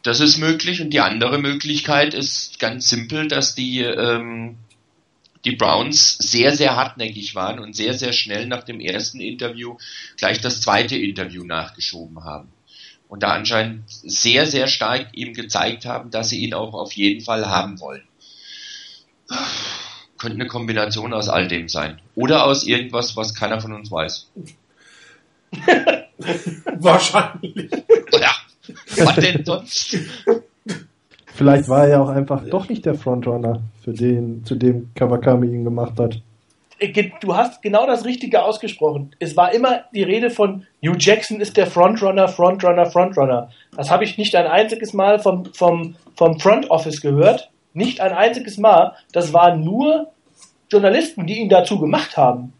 [0.01, 0.81] Das ist möglich.
[0.81, 4.57] Und die andere Möglichkeit ist ganz simpel, dass die, ähm,
[5.45, 9.77] die Browns sehr, sehr hartnäckig waren und sehr, sehr schnell nach dem ersten Interview
[10.17, 12.49] gleich das zweite Interview nachgeschoben haben.
[13.07, 17.21] Und da anscheinend sehr, sehr stark ihm gezeigt haben, dass sie ihn auch auf jeden
[17.21, 18.03] Fall haben wollen.
[20.17, 21.99] Könnte eine Kombination aus all dem sein.
[22.15, 24.29] Oder aus irgendwas, was keiner von uns weiß.
[26.79, 27.71] Wahrscheinlich.
[28.13, 28.35] Ja,
[28.97, 29.97] was denn sonst?
[31.41, 35.47] Vielleicht war er ja auch einfach doch nicht der Frontrunner, für den, zu dem Kawakami
[35.47, 36.21] ihn gemacht hat.
[36.77, 39.15] Äh, Du hast genau das Richtige ausgesprochen.
[39.19, 43.49] Es war immer die Rede von Hugh Jackson ist der Frontrunner, Frontrunner, Frontrunner.
[43.75, 47.49] Das habe ich nicht ein einziges Mal vom, vom, vom Front Office gehört.
[47.73, 48.93] Nicht ein einziges Mal.
[49.11, 50.11] Das waren nur
[50.71, 52.53] Journalisten, die ihn dazu gemacht haben.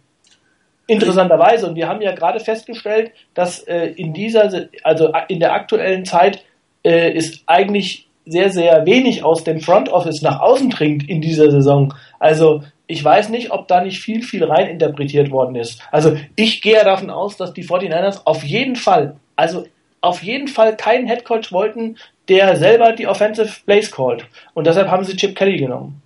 [0.88, 1.68] Interessanterweise.
[1.68, 6.44] Und wir haben ja gerade festgestellt, dass äh, in dieser, also in der aktuellen Zeit
[6.84, 11.52] äh, ist eigentlich sehr, sehr wenig aus dem Front Office nach außen dringt in dieser
[11.52, 11.94] Saison.
[12.20, 15.82] Also ich weiß nicht, ob da nicht viel, viel rein interpretiert worden ist.
[15.92, 19.66] Also ich gehe davon aus, dass die 49ers auf jeden Fall, also
[20.02, 21.98] auf jeden Fall keinen Headcoach wollten,
[22.28, 24.26] der selber die Offensive Plays called.
[24.54, 26.02] Und deshalb haben sie Chip Kelly genommen.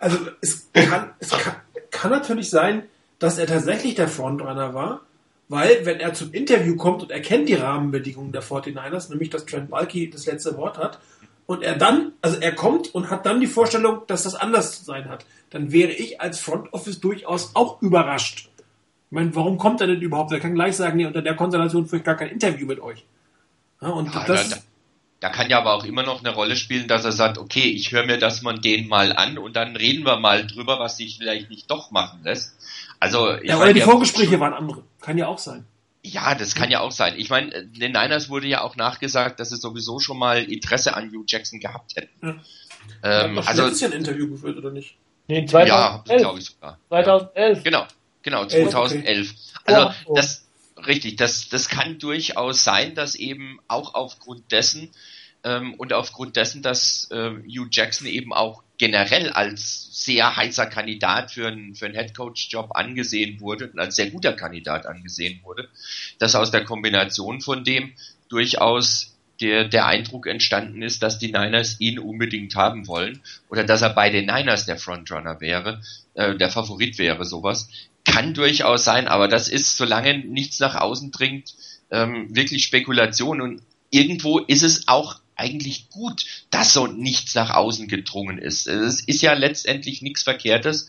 [0.00, 1.54] Also es kann, es kann,
[1.90, 2.82] kann natürlich sein,
[3.18, 5.00] dass er tatsächlich der Frontrunner war,
[5.48, 9.46] weil wenn er zum Interview kommt und er kennt die Rahmenbedingungen der 49ers, nämlich dass
[9.46, 10.98] Trent Balky das letzte Wort hat,
[11.46, 14.84] und er dann, also er kommt und hat dann die Vorstellung, dass das anders zu
[14.84, 18.48] sein hat, dann wäre ich als Front Office durchaus auch überrascht.
[18.56, 20.32] Ich meine, warum kommt er denn überhaupt?
[20.32, 23.04] Er kann gleich sagen, nee, unter der Konstellation führe ich gar kein Interview mit euch.
[23.80, 24.56] Ja, und Ja, das, da,
[25.24, 27.92] Da kann ja aber auch immer noch eine Rolle spielen, dass er sagt, okay, ich
[27.92, 31.16] höre mir das mal den mal an und dann reden wir mal drüber, was sich
[31.16, 32.54] vielleicht nicht doch machen lässt.
[33.00, 34.82] Also ja, oder die Vorgespräche waren andere.
[35.00, 35.64] Kann ja auch sein.
[36.02, 37.14] Ja, das kann ja auch sein.
[37.16, 41.10] Ich meine, den Niners wurde ja auch nachgesagt, dass sie sowieso schon mal Interesse an
[41.10, 42.42] Hugh Jackson gehabt hätten.
[43.02, 43.24] Ja.
[43.24, 44.94] Ähm, also letztes Jahr ein Interview geführt oder nicht?
[45.26, 46.06] Nee, 2011.
[46.06, 46.78] Ja, glaube ich sogar.
[46.88, 47.62] 2011.
[47.64, 47.86] Genau,
[48.22, 49.30] genau, 2011.
[49.30, 49.74] Okay.
[49.74, 50.44] Also das
[50.86, 54.90] richtig, das das kann durchaus sein, dass eben auch aufgrund dessen
[55.44, 61.30] ähm, und aufgrund dessen, dass äh, Hugh Jackson eben auch generell als sehr heißer Kandidat
[61.30, 65.68] für einen, für einen Headcoach-Job angesehen wurde und als sehr guter Kandidat angesehen wurde,
[66.18, 67.92] dass aus der Kombination von dem
[68.28, 73.20] durchaus der, der Eindruck entstanden ist, dass die Niners ihn unbedingt haben wollen
[73.50, 75.82] oder dass er bei den Niners der Frontrunner wäre,
[76.14, 77.68] äh, der Favorit wäre, sowas.
[78.04, 81.54] Kann durchaus sein, aber das ist, solange nichts nach außen dringt,
[81.90, 87.88] ähm, wirklich Spekulation und irgendwo ist es auch eigentlich gut, dass so nichts nach außen
[87.88, 88.66] gedrungen ist.
[88.66, 90.88] Es ist ja letztendlich nichts Verkehrtes,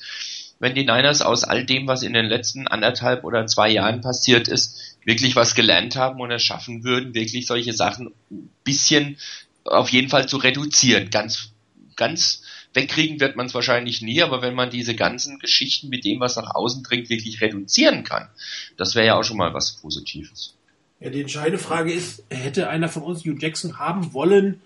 [0.60, 4.48] wenn die Niners aus all dem, was in den letzten anderthalb oder zwei Jahren passiert
[4.48, 9.18] ist, wirklich was gelernt haben und es schaffen würden, wirklich solche Sachen ein bisschen
[9.66, 11.10] auf jeden Fall zu reduzieren.
[11.10, 11.52] Ganz,
[11.96, 12.44] ganz
[12.74, 16.36] wegkriegen wird man es wahrscheinlich nie, aber wenn man diese ganzen Geschichten mit dem, was
[16.36, 18.30] nach außen dringt, wirklich reduzieren kann,
[18.78, 20.56] das wäre ja auch schon mal was Positives.
[21.00, 24.62] Ja, die entscheidende Frage ist, hätte einer von uns Hugh Jackson haben wollen,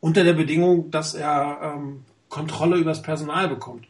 [0.00, 3.86] unter der Bedingung, dass er ähm, Kontrolle über das Personal bekommt.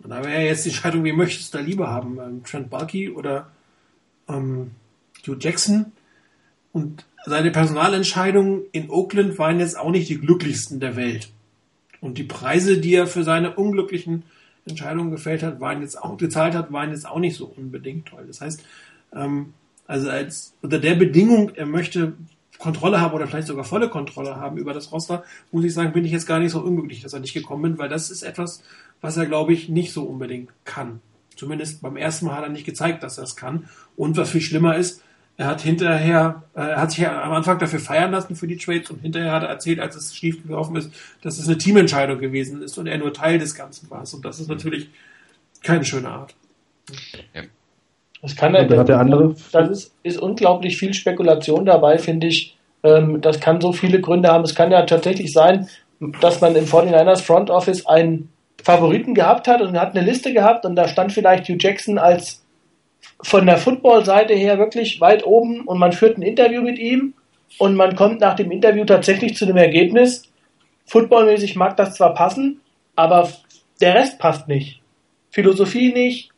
[0.00, 2.18] Und da wäre jetzt die Entscheidung, wie möchtest du da lieber haben?
[2.18, 3.50] Ähm, Trent Bulky oder
[4.28, 4.72] ähm,
[5.26, 5.92] Hugh Jackson?
[6.72, 11.30] Und seine Personalentscheidungen in Oakland waren jetzt auch nicht die glücklichsten der Welt.
[12.00, 14.22] Und die Preise, die er für seine unglücklichen
[14.66, 18.24] Entscheidungen gefällt hat, waren jetzt auch gezahlt hat, waren jetzt auch nicht so unbedingt toll.
[18.26, 18.64] Das heißt,
[19.14, 19.54] ähm,
[19.88, 22.12] also als unter der Bedingung, er möchte
[22.58, 26.04] Kontrolle haben oder vielleicht sogar volle Kontrolle haben über das Roster, muss ich sagen, bin
[26.04, 28.62] ich jetzt gar nicht so unglücklich, dass er nicht gekommen bin, weil das ist etwas,
[29.00, 31.00] was er, glaube ich, nicht so unbedingt kann.
[31.36, 33.68] Zumindest beim ersten Mal hat er nicht gezeigt, dass er es kann.
[33.96, 35.02] Und was viel schlimmer ist,
[35.36, 38.56] er hat hinterher, äh, er hat sich ja am Anfang dafür feiern lassen für die
[38.56, 42.18] Trades und hinterher hat er erzählt, als es schief gelaufen ist, dass es eine Teamentscheidung
[42.18, 44.04] gewesen ist und er nur Teil des Ganzen war.
[44.12, 44.90] Und das ist natürlich
[45.62, 46.34] keine schöne Art.
[47.32, 47.44] Ja.
[48.22, 49.34] Das kann er, hat der andere.
[49.52, 52.56] Das ist, ist unglaublich viel Spekulation dabei, finde ich.
[52.82, 54.44] Ähm, das kann so viele Gründe haben.
[54.44, 55.68] Es kann ja tatsächlich sein,
[56.20, 58.30] dass man im 49ers Front Office einen
[58.62, 62.44] Favoriten gehabt hat und hat eine Liste gehabt und da stand vielleicht Hugh Jackson als
[63.22, 67.14] von der Football-Seite her wirklich weit oben und man führt ein Interview mit ihm
[67.58, 70.24] und man kommt nach dem Interview tatsächlich zu dem Ergebnis,
[70.86, 72.60] footballmäßig mag das zwar passen,
[72.94, 73.28] aber
[73.80, 74.80] der Rest passt nicht.
[75.30, 76.30] Philosophie nicht,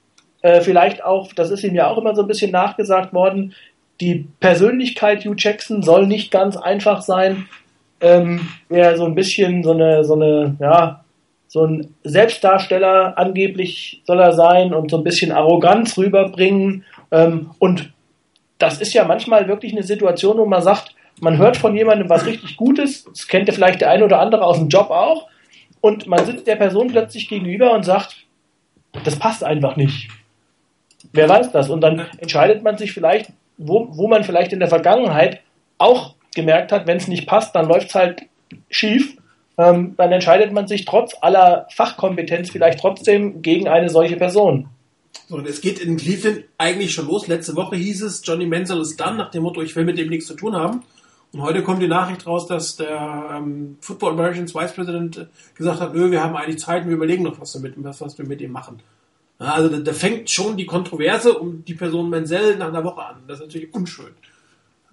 [0.43, 3.55] äh, vielleicht auch, das ist ihm ja auch immer so ein bisschen nachgesagt worden,
[4.01, 7.49] die Persönlichkeit Hugh Jackson soll nicht ganz einfach sein.
[8.01, 11.05] Ähm, ja, so ein bisschen so eine, so eine, ja,
[11.49, 16.84] so ein Selbstdarsteller angeblich soll er sein und so ein bisschen Arroganz rüberbringen.
[17.11, 17.93] Ähm, und
[18.59, 22.24] das ist ja manchmal wirklich eine Situation, wo man sagt, man hört von jemandem was
[22.24, 25.28] richtig Gutes, das kennt ja vielleicht der eine oder andere aus dem Job auch,
[25.80, 28.26] und man sitzt der Person plötzlich gegenüber und sagt,
[29.05, 30.09] das passt einfach nicht.
[31.12, 31.68] Wer weiß das?
[31.70, 35.40] Und dann entscheidet man sich vielleicht, wo, wo man vielleicht in der Vergangenheit
[35.78, 38.22] auch gemerkt hat, wenn es nicht passt, dann läuft es halt
[38.68, 39.16] schief.
[39.58, 44.68] Ähm, dann entscheidet man sich trotz aller Fachkompetenz vielleicht trotzdem gegen eine solche Person.
[45.28, 47.26] So, und es geht in Cleveland eigentlich schon los.
[47.26, 50.08] Letzte Woche hieß es, Johnny Menzel ist dann, nach dem Motto, ich will mit dem
[50.08, 50.82] nichts zu tun haben.
[51.32, 55.94] Und heute kommt die Nachricht raus, dass der ähm, Football Americans Vice President gesagt hat,
[55.94, 58.40] nö, wir haben eigentlich Zeit, wir überlegen noch, was wir mit, was, was wir mit
[58.40, 58.80] ihm machen.
[59.41, 63.22] Also da, da, fängt schon die Kontroverse um die Person Menzel nach einer Woche an.
[63.26, 64.12] Das ist natürlich unschön.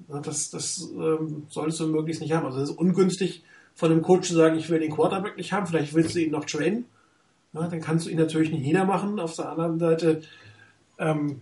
[0.07, 2.45] Das, das ähm, solltest du möglichst nicht haben.
[2.45, 3.43] Also es ist ungünstig
[3.75, 6.31] von einem Coach zu sagen, ich will den Quarterback nicht haben, vielleicht willst du ihn
[6.31, 6.85] noch trainen.
[7.51, 9.19] Ja, dann kannst du ihn natürlich nicht niedermachen.
[9.19, 10.21] Auf der anderen Seite
[10.97, 11.41] ähm,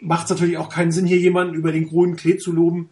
[0.00, 2.90] macht es natürlich auch keinen Sinn, hier jemanden über den grünen Klee zu loben,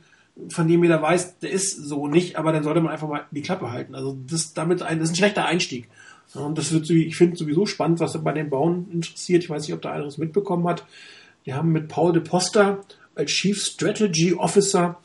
[0.49, 3.43] von dem jeder weiß, der ist so nicht, aber dann sollte man einfach mal die
[3.43, 3.95] Klappe halten.
[3.95, 5.89] Also das, damit ein, das ist ein schlechter Einstieg.
[6.37, 9.45] Und das wird, ich finde sowieso spannend, was bei den Bauen interessiert.
[9.45, 10.85] Ich weiß nicht, ob da einer es mitbekommen hat.
[11.45, 12.81] Die haben mit Paul de Poster
[13.15, 14.99] als Chief Strategy Officer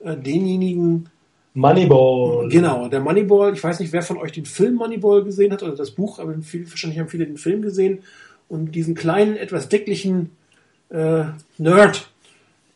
[0.00, 1.08] äh, denjenigen
[1.54, 2.48] Moneyball.
[2.48, 3.54] Genau, der Moneyball.
[3.54, 6.34] Ich weiß nicht, wer von euch den Film Moneyball gesehen hat oder das Buch, aber
[6.42, 8.00] viel, wahrscheinlich haben viele den Film gesehen.
[8.48, 10.32] Und diesen kleinen, etwas dicklichen
[10.90, 11.24] äh,
[11.58, 12.08] Nerd,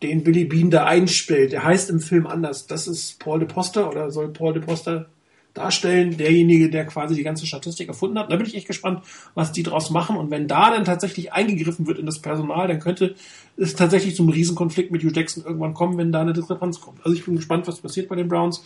[0.03, 2.69] den Billy Bean da einspielt, der heißt im Film anders.
[2.69, 5.07] Das ist Paul de Poster oder soll Paul de Poster
[5.55, 8.31] darstellen, derjenige, der quasi die ganze Statistik erfunden hat.
[8.31, 9.03] Da bin ich echt gespannt,
[9.35, 10.17] was die draus machen.
[10.17, 13.15] Und wenn da dann tatsächlich eingegriffen wird in das Personal, dann könnte
[13.57, 17.05] es tatsächlich zum Riesenkonflikt mit Hugh Jackson irgendwann kommen, wenn da eine Diskrepanz kommt.
[17.05, 18.63] Also ich bin gespannt, was passiert bei den Browns.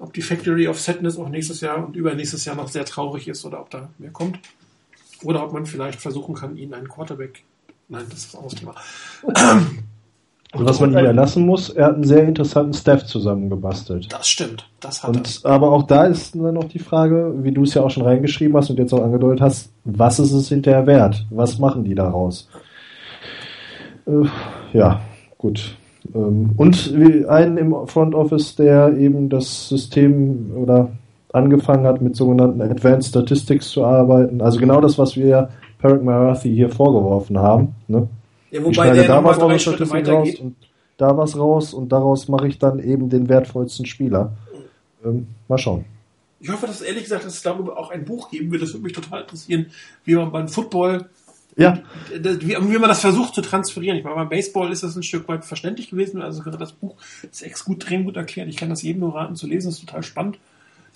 [0.00, 3.44] ob die Factory of Sadness auch nächstes Jahr und übernächstes Jahr noch sehr traurig ist
[3.44, 4.40] oder ob da mehr kommt.
[5.22, 7.42] Oder ob man vielleicht versuchen kann, ihn einen Quarterback.
[7.88, 8.74] Nein, das ist ein anderes Thema.
[10.52, 14.12] Und was man ihm ja lassen muss, er hat einen sehr interessanten Staff zusammengebastelt.
[14.12, 15.50] Das stimmt, das hat und, er.
[15.50, 18.56] Aber auch da ist dann noch die Frage, wie du es ja auch schon reingeschrieben
[18.56, 21.24] hast und jetzt auch angedeutet hast, was ist es hinterher wert?
[21.30, 22.48] Was machen die daraus?
[24.06, 24.26] Äh,
[24.72, 25.00] ja,
[25.38, 25.76] gut.
[26.12, 26.94] Ähm, und
[27.28, 30.90] einen im Front Office, der eben das System oder
[31.32, 34.40] angefangen hat, mit sogenannten Advanced Statistics zu arbeiten.
[34.40, 37.76] Also genau das, was wir Perrick Marathi hier vorgeworfen haben.
[37.86, 38.08] Ne?
[38.50, 40.56] Ja, wobei der da was raus raus und
[40.96, 44.32] da was raus und daraus mache ich dann eben den wertvollsten Spieler.
[45.04, 45.84] Ähm, mal schauen.
[46.40, 48.62] Ich hoffe, dass ehrlich gesagt, dass es darüber auch ein Buch geben wird.
[48.62, 49.66] Das würde mich total interessieren,
[50.04, 51.06] wie man beim Football,
[51.56, 51.82] ja.
[52.10, 53.98] wie, wie man das versucht zu transferieren.
[53.98, 56.22] Ich meine, beim Baseball ist das ein Stück weit verständlich gewesen.
[56.22, 56.96] Also das Buch
[57.30, 57.86] ist echt gut,
[58.16, 58.48] erklärt.
[58.48, 59.68] Ich kann das jedem nur raten zu lesen.
[59.68, 60.38] Das ist total spannend.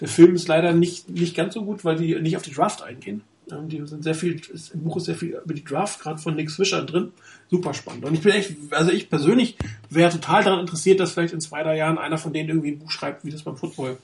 [0.00, 2.82] Der Film ist leider nicht, nicht ganz so gut, weil die nicht auf die Draft
[2.82, 3.22] eingehen.
[3.46, 4.40] Die sind sehr viel,
[4.72, 7.12] im Buch ist sehr viel über die Draft gerade von Nick Swisher drin.
[7.54, 8.04] Super spannend.
[8.04, 9.56] Und ich bin echt, also ich persönlich
[9.88, 12.78] wäre total daran interessiert, dass vielleicht in zwei, drei Jahren einer von denen irgendwie ein
[12.80, 13.98] Buch schreibt, wie das beim Football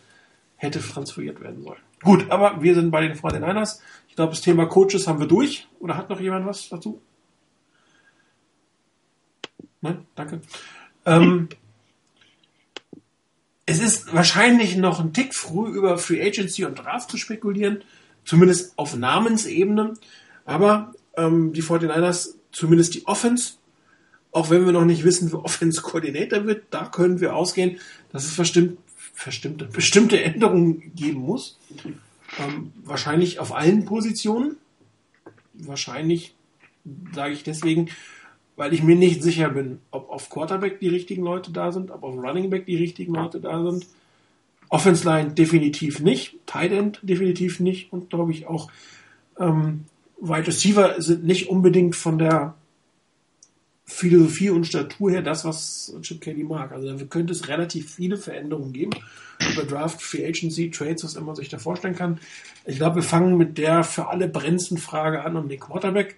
[0.57, 1.81] hätte transferiert werden sollen.
[2.03, 3.81] Gut, aber wir sind bei den 49ers.
[4.09, 5.67] Ich glaube, das Thema Coaches haben wir durch.
[5.81, 7.01] Oder hat noch jemand was dazu?
[9.81, 10.43] Nein, danke.
[11.07, 11.49] Ähm,
[13.67, 17.83] es ist wahrscheinlich noch ein Tick früh über Free Agency und Draft zu spekulieren
[18.25, 19.95] zumindest auf Namensebene.
[20.45, 23.55] Aber ähm, die 49ers, zumindest die Offense,
[24.33, 27.79] auch wenn wir noch nicht wissen, wer Offense Coordinator wird, da können wir ausgehen,
[28.13, 28.79] dass es verstimmt,
[29.25, 31.59] bestimmte, bestimmte Änderungen geben muss.
[32.39, 34.57] Ähm, wahrscheinlich auf allen Positionen.
[35.55, 36.35] Wahrscheinlich
[37.13, 37.89] sage ich deswegen,
[38.57, 42.03] weil ich mir nicht sicher bin, ob auf Quarterback die richtigen Leute da sind, ob
[42.03, 43.87] auf Running Back die richtigen Leute da sind.
[44.69, 48.71] Offense Line definitiv nicht, Tight End definitiv nicht und glaube ich auch
[49.39, 49.87] ähm,
[50.21, 52.55] Wide Receiver sind nicht unbedingt von der
[53.85, 56.71] Philosophie und Statur her das, was Chip Kelly mag.
[56.73, 58.93] Also da könnte es relativ viele Veränderungen geben
[59.53, 62.21] über Draft, Free Agency, Trades, was immer sich da vorstellen kann.
[62.67, 66.17] Ich glaube, wir fangen mit der für alle brennendsten Frage an um den Quarterback.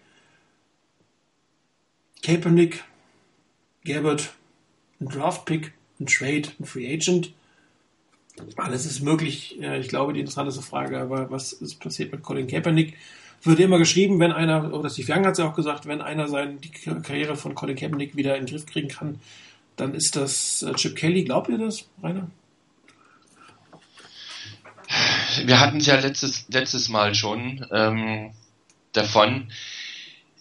[2.22, 2.84] Kaepernick,
[3.84, 4.34] Gabbard,
[5.00, 7.32] ein Draft-Pick, ein Trade, ein Free Agent.
[8.57, 9.59] Alles ist möglich.
[9.61, 12.96] Ich glaube, die interessanteste Frage war, was ist passiert mit Colin Kaepernick?
[13.45, 16.28] Wird immer geschrieben, wenn einer, oder Steve Young hat es ja auch gesagt, wenn einer
[16.28, 19.20] seine, die Karriere von Colin Kaepernick wieder in den Griff kriegen kann,
[19.76, 21.24] dann ist das äh, Chip Kelly.
[21.24, 22.30] Glaubt ihr das, Rainer?
[25.45, 28.30] Wir hatten es ja letztes, letztes Mal schon ähm,
[28.93, 29.51] davon.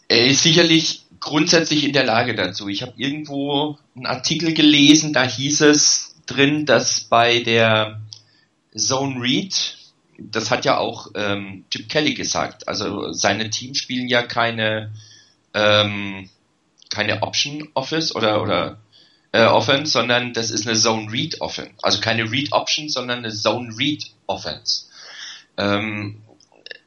[0.08, 2.68] Er ist sicherlich grundsätzlich in der Lage dazu.
[2.68, 8.02] Ich habe irgendwo einen Artikel gelesen, da hieß es, drin, dass bei der
[8.76, 9.78] Zone Read,
[10.30, 14.92] das hat ja auch ähm, Chip Kelly gesagt, also seine Teams spielen ja keine
[15.54, 16.30] ähm,
[16.90, 18.78] keine Option Office oder oder
[19.32, 23.34] äh, Offense, sondern das ist eine Zone Read Offense, also keine Read Option, sondern eine
[23.34, 24.86] Zone Read Offense.
[25.58, 26.22] Ähm,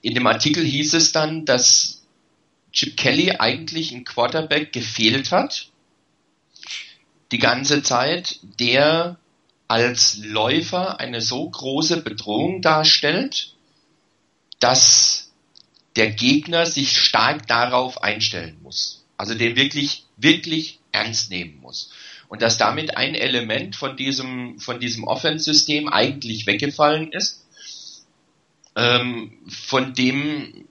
[0.02, 2.02] in dem Artikel hieß es dann, dass
[2.72, 5.68] Chip Kelly eigentlich ein Quarterback gefehlt hat,
[7.32, 9.16] die ganze Zeit, der
[9.68, 13.54] als Läufer eine so große Bedrohung darstellt,
[14.60, 15.32] dass
[15.96, 19.04] der Gegner sich stark darauf einstellen muss.
[19.16, 21.92] Also den wirklich, wirklich ernst nehmen muss.
[22.28, 27.44] Und dass damit ein Element von diesem, von diesem Offense-System eigentlich weggefallen ist,
[28.76, 30.66] ähm, von dem,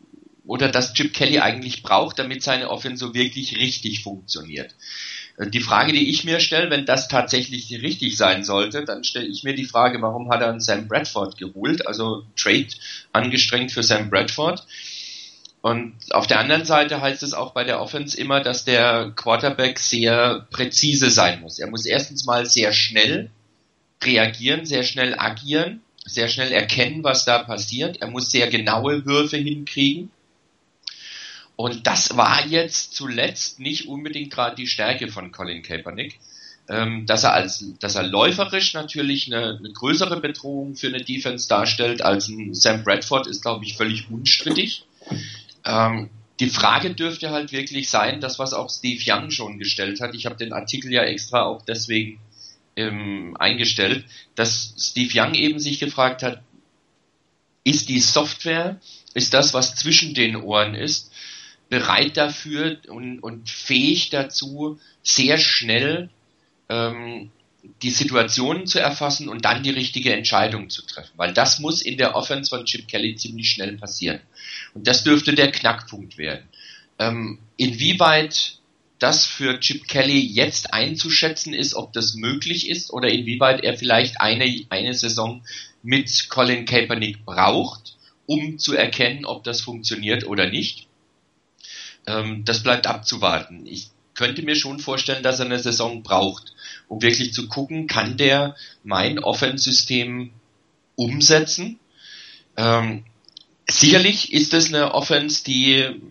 [0.46, 4.76] oder das Chip Kelly eigentlich braucht, damit seine Offense so wirklich richtig funktioniert.
[5.38, 9.28] Äh, die Frage, die ich mir stelle, wenn das tatsächlich richtig sein sollte, dann stelle
[9.28, 12.68] ich mir die Frage, warum hat er einen Sam Bradford geholt, also Trade
[13.12, 14.66] angestrengt für Sam Bradford.
[15.62, 19.80] Und auf der anderen Seite heißt es auch bei der Offense immer, dass der Quarterback
[19.80, 21.58] sehr präzise sein muss.
[21.58, 23.30] Er muss erstens mal sehr schnell
[24.04, 28.02] reagieren, sehr schnell agieren, sehr schnell erkennen, was da passiert.
[28.02, 30.12] Er muss sehr genaue Würfe hinkriegen.
[31.64, 36.20] Und das war jetzt zuletzt nicht unbedingt gerade die Stärke von Colin Kaepernick.
[36.68, 41.48] Ähm, dass er als, dass er läuferisch natürlich eine, eine, größere Bedrohung für eine Defense
[41.48, 44.84] darstellt als ein Sam Bradford ist, glaube ich, völlig unstrittig.
[45.64, 46.10] Ähm,
[46.42, 50.16] die Frage dürfte halt wirklich sein, das was auch Steve Young schon gestellt hat.
[50.16, 52.20] Ich habe den Artikel ja extra auch deswegen
[52.76, 54.04] ähm, eingestellt,
[54.36, 56.42] dass Steve Young eben sich gefragt hat,
[57.64, 58.82] ist die Software,
[59.14, 61.13] ist das, was zwischen den Ohren ist,
[61.74, 66.12] bereit dafür und, und fähig dazu, sehr schnell
[66.70, 67.32] ähm,
[67.82, 71.14] die Situationen zu erfassen und dann die richtige Entscheidung zu treffen.
[71.16, 74.20] Weil das muss in der Offense von Chip Kelly ziemlich schnell passieren.
[74.76, 76.48] Und das dürfte der Knackpunkt werden.
[77.00, 78.60] Ähm, inwieweit
[79.00, 84.22] das für Chip Kelly jetzt einzuschätzen ist, ob das möglich ist oder inwieweit er vielleicht
[84.22, 85.42] eine, eine Saison
[85.82, 87.98] mit Colin Kaepernick braucht,
[88.28, 90.88] um zu erkennen, ob das funktioniert oder nicht.
[92.08, 93.66] Ähm, das bleibt abzuwarten.
[93.66, 96.54] Ich könnte mir schon vorstellen, dass er eine Saison braucht,
[96.88, 100.32] um wirklich zu gucken, kann der mein Offense-System
[100.96, 101.80] umsetzen.
[102.58, 103.06] Ähm,
[103.68, 106.02] sicherlich ist es eine Offense, die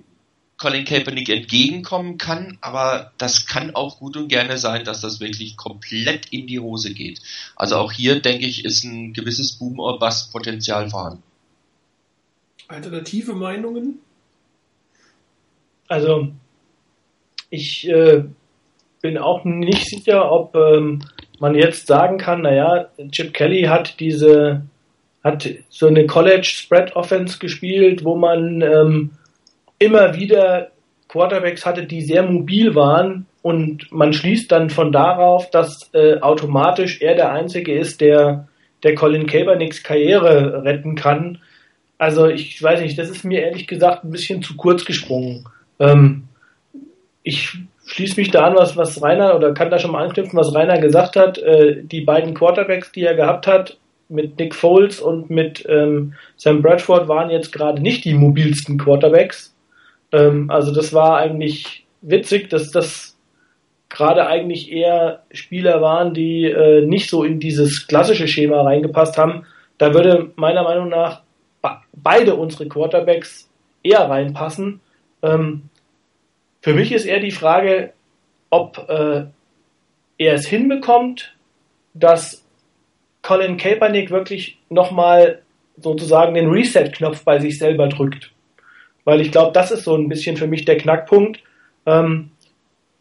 [0.58, 5.56] Colin Kaepernick entgegenkommen kann, aber das kann auch gut und gerne sein, dass das wirklich
[5.56, 7.20] komplett in die Hose geht.
[7.56, 11.22] Also auch hier, denke ich, ist ein gewisses Boom- or Bust-Potenzial vorhanden.
[12.68, 13.98] Alternative Meinungen?
[15.92, 16.28] Also,
[17.50, 18.24] ich äh,
[19.02, 21.02] bin auch nicht sicher, ob ähm,
[21.38, 24.62] man jetzt sagen kann, naja, Chip Kelly hat diese,
[25.22, 29.10] hat so eine College Spread Offense gespielt, wo man ähm,
[29.78, 30.70] immer wieder
[31.08, 37.02] Quarterbacks hatte, die sehr mobil waren und man schließt dann von darauf, dass äh, automatisch
[37.02, 38.48] er der Einzige ist, der,
[38.82, 41.42] der Colin Kaepernicks Karriere retten kann.
[41.98, 45.44] Also ich weiß nicht, das ist mir ehrlich gesagt ein bisschen zu kurz gesprungen.
[45.82, 46.24] Ähm,
[47.22, 50.54] ich schließe mich da an, was, was Rainer, oder kann da schon mal anknüpfen, was
[50.54, 51.38] Rainer gesagt hat.
[51.38, 53.76] Äh, die beiden Quarterbacks, die er gehabt hat,
[54.08, 59.54] mit Nick Foles und mit ähm, Sam Bradford, waren jetzt gerade nicht die mobilsten Quarterbacks.
[60.12, 63.16] Ähm, also das war eigentlich witzig, dass das
[63.88, 69.44] gerade eigentlich eher Spieler waren, die äh, nicht so in dieses klassische Schema reingepasst haben.
[69.78, 71.22] Da würde meiner Meinung nach
[71.92, 73.48] beide unsere Quarterbacks
[73.82, 74.80] eher reinpassen.
[75.22, 75.62] Ähm,
[76.62, 77.92] für mich ist eher die Frage,
[78.48, 79.24] ob äh,
[80.18, 81.34] er es hinbekommt,
[81.92, 82.46] dass
[83.22, 85.42] Colin Kaepernick wirklich nochmal
[85.76, 88.30] sozusagen den Reset-Knopf bei sich selber drückt.
[89.04, 91.40] Weil ich glaube, das ist so ein bisschen für mich der Knackpunkt,
[91.86, 92.30] ähm,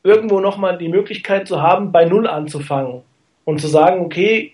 [0.04, 3.04] irgendwo nochmal die Möglichkeit zu haben, bei Null anzufangen
[3.46, 4.54] und zu sagen, okay,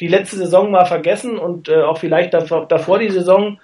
[0.00, 3.58] die letzte Saison mal vergessen und äh, auch vielleicht davor, davor die Saison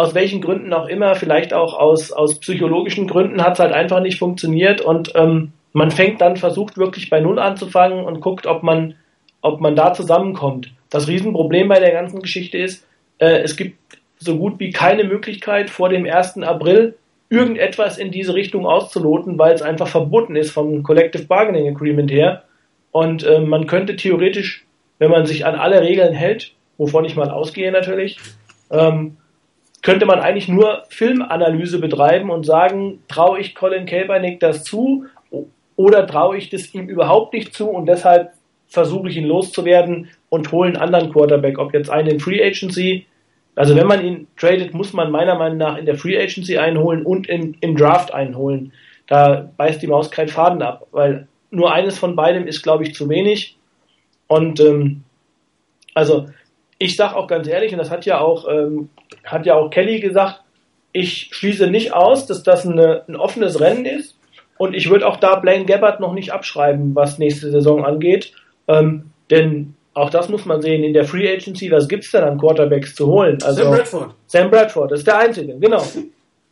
[0.00, 4.00] aus welchen Gründen auch immer, vielleicht auch aus, aus psychologischen Gründen, hat es halt einfach
[4.00, 8.62] nicht funktioniert und ähm, man fängt dann, versucht wirklich bei Null anzufangen und guckt, ob
[8.62, 8.94] man,
[9.42, 10.72] ob man da zusammenkommt.
[10.88, 12.86] Das Riesenproblem bei der ganzen Geschichte ist,
[13.18, 13.76] äh, es gibt
[14.18, 16.38] so gut wie keine Möglichkeit vor dem 1.
[16.44, 16.96] April
[17.28, 22.44] irgendetwas in diese Richtung auszuloten, weil es einfach verboten ist vom Collective Bargaining Agreement her.
[22.90, 24.64] Und äh, man könnte theoretisch,
[24.98, 28.18] wenn man sich an alle Regeln hält, wovon ich mal ausgehe natürlich,
[28.70, 29.18] ähm,
[29.82, 35.06] könnte man eigentlich nur Filmanalyse betreiben und sagen, traue ich Colin Kaepernick das zu
[35.76, 38.32] oder traue ich das ihm überhaupt nicht zu und deshalb
[38.68, 43.06] versuche ich ihn loszuwerden und hole einen anderen Quarterback, ob jetzt einen in Free Agency.
[43.56, 47.04] Also wenn man ihn tradet, muss man meiner Meinung nach in der Free Agency einholen
[47.04, 48.72] und in, im Draft einholen.
[49.08, 52.94] Da beißt die Maus keinen Faden ab, weil nur eines von beidem ist, glaube ich,
[52.94, 53.58] zu wenig.
[54.28, 55.02] Und ähm,
[55.94, 56.28] also
[56.80, 58.88] ich sage auch ganz ehrlich, und das hat ja auch ähm,
[59.22, 60.40] hat ja auch Kelly gesagt,
[60.92, 64.16] ich schließe nicht aus, dass das eine, ein offenes Rennen ist.
[64.56, 68.32] Und ich würde auch da Blaine Gabbard noch nicht abschreiben, was nächste Saison angeht.
[68.66, 72.24] Ähm, denn auch das muss man sehen, in der Free Agency, was gibt es denn
[72.24, 73.38] an Quarterbacks zu holen?
[73.42, 74.14] Also, Sam Bradford.
[74.26, 75.84] Sam Bradford, das ist der Einzige, genau.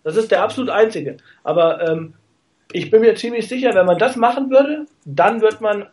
[0.05, 1.16] Das ist der absolut Einzige.
[1.43, 2.14] Aber ähm,
[2.72, 5.87] ich bin mir ziemlich sicher, wenn man das machen würde, dann wird man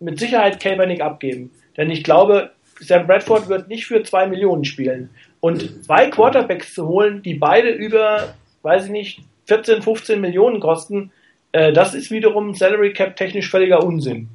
[0.00, 1.50] mit Sicherheit Kaepernick abgeben.
[1.76, 2.50] Denn ich glaube,
[2.80, 5.10] Sam Bradford wird nicht für zwei Millionen spielen.
[5.40, 11.12] Und zwei Quarterbacks zu holen, die beide über, weiß ich nicht, 14, 15 Millionen kosten,
[11.52, 14.28] äh, das ist wiederum Salary Cap technisch völliger Unsinn.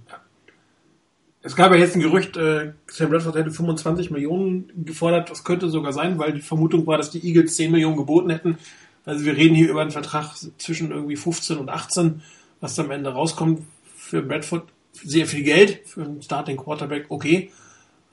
[1.43, 5.29] Es gab ja jetzt ein Gerücht, äh, Sam Bradford hätte 25 Millionen gefordert.
[5.29, 8.57] Das könnte sogar sein, weil die Vermutung war, dass die Eagles 10 Millionen geboten hätten.
[9.05, 12.21] Also wir reden hier über einen Vertrag zwischen irgendwie 15 und 18,
[12.59, 13.63] was am Ende rauskommt.
[13.95, 17.51] Für Bradford sehr viel Geld, für einen Starting Quarterback okay.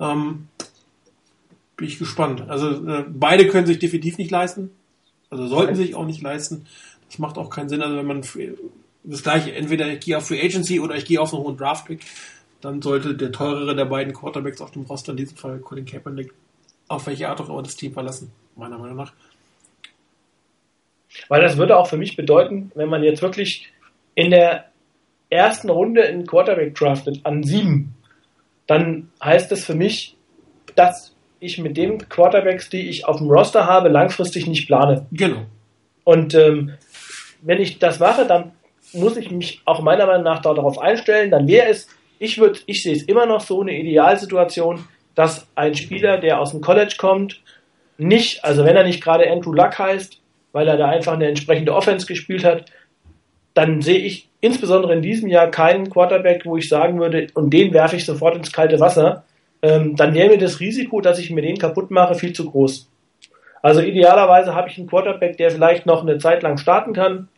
[0.01, 0.49] Ähm,
[1.77, 2.49] bin ich gespannt.
[2.49, 4.71] Also äh, beide können sich definitiv nicht leisten.
[5.31, 6.67] Also sollten sich auch nicht leisten.
[7.09, 7.83] Das macht auch keinen Sinn.
[7.83, 8.23] Also wenn man
[9.05, 12.01] das gleiche, entweder ich gehe auf Free Agency oder ich gehe auf einen hohen Draftpick,
[12.61, 16.33] dann sollte der teurere der beiden Quarterbacks auf dem Roster, in diesem Fall Colin Kaepernick,
[16.89, 19.13] auf welche Art auch immer das Team verlassen, meiner Meinung nach.
[21.29, 23.73] Weil das würde auch für mich bedeuten, wenn man jetzt wirklich
[24.15, 24.67] in der
[25.31, 27.95] ersten Runde in Quarterback draftet an sieben,
[28.69, 30.17] dann heißt das für mich,
[30.77, 35.07] dass ich mit den Quarterbacks, die ich auf dem Roster habe, langfristig nicht plane.
[35.11, 35.43] Genau.
[36.05, 36.75] Und ähm,
[37.43, 38.53] wenn ich das mache, dann
[38.93, 41.89] muss ich mich auch meiner Meinung nach darauf einstellen, dann wäre es
[42.19, 46.51] ich würde, ich sehe es immer noch so eine Idealsituation, dass ein Spieler, der aus
[46.51, 47.41] dem College kommt,
[47.97, 50.21] nicht, also wenn er nicht gerade Andrew Luck heißt,
[50.53, 52.67] weil er da einfach eine entsprechende Offense gespielt hat,
[53.55, 57.73] dann sehe ich insbesondere in diesem Jahr keinen Quarterback, wo ich sagen würde, und den
[57.73, 59.25] werfe ich sofort ins kalte Wasser.
[59.63, 62.89] Ähm, dann wäre mir das Risiko, dass ich mir den kaputt mache, viel zu groß.
[63.63, 67.29] Also idealerweise habe ich einen Quarterback, der vielleicht noch eine Zeit lang starten kann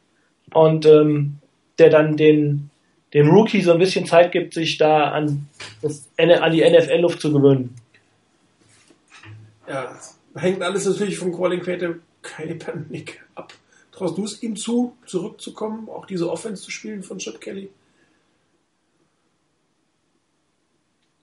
[0.53, 1.39] und ähm,
[1.79, 2.71] der dann den,
[3.15, 5.49] dem Rookie so ein bisschen Zeit gibt, sich da an,
[5.81, 7.75] das, an die NFL-Luft zu gewöhnen.
[9.67, 9.95] Ja,
[10.35, 11.63] hängt alles natürlich vom Calling
[12.23, 13.55] Kaepernick ab.
[14.01, 17.69] Traust du es ihm zu, zurückzukommen, auch diese Offense zu spielen von Chip Kelly?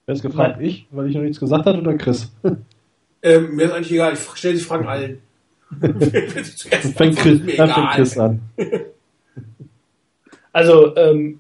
[0.06, 0.58] Wer ist gefragt?
[0.58, 0.66] Nein.
[0.68, 2.32] Ich, weil ich noch nichts gesagt habe, oder Chris?
[3.24, 5.24] Ähm, mir ist eigentlich egal, ich stelle die Fragen allen.
[5.80, 8.42] fängt Chris, dann fängt Chris an.
[10.54, 11.40] Also, ähm,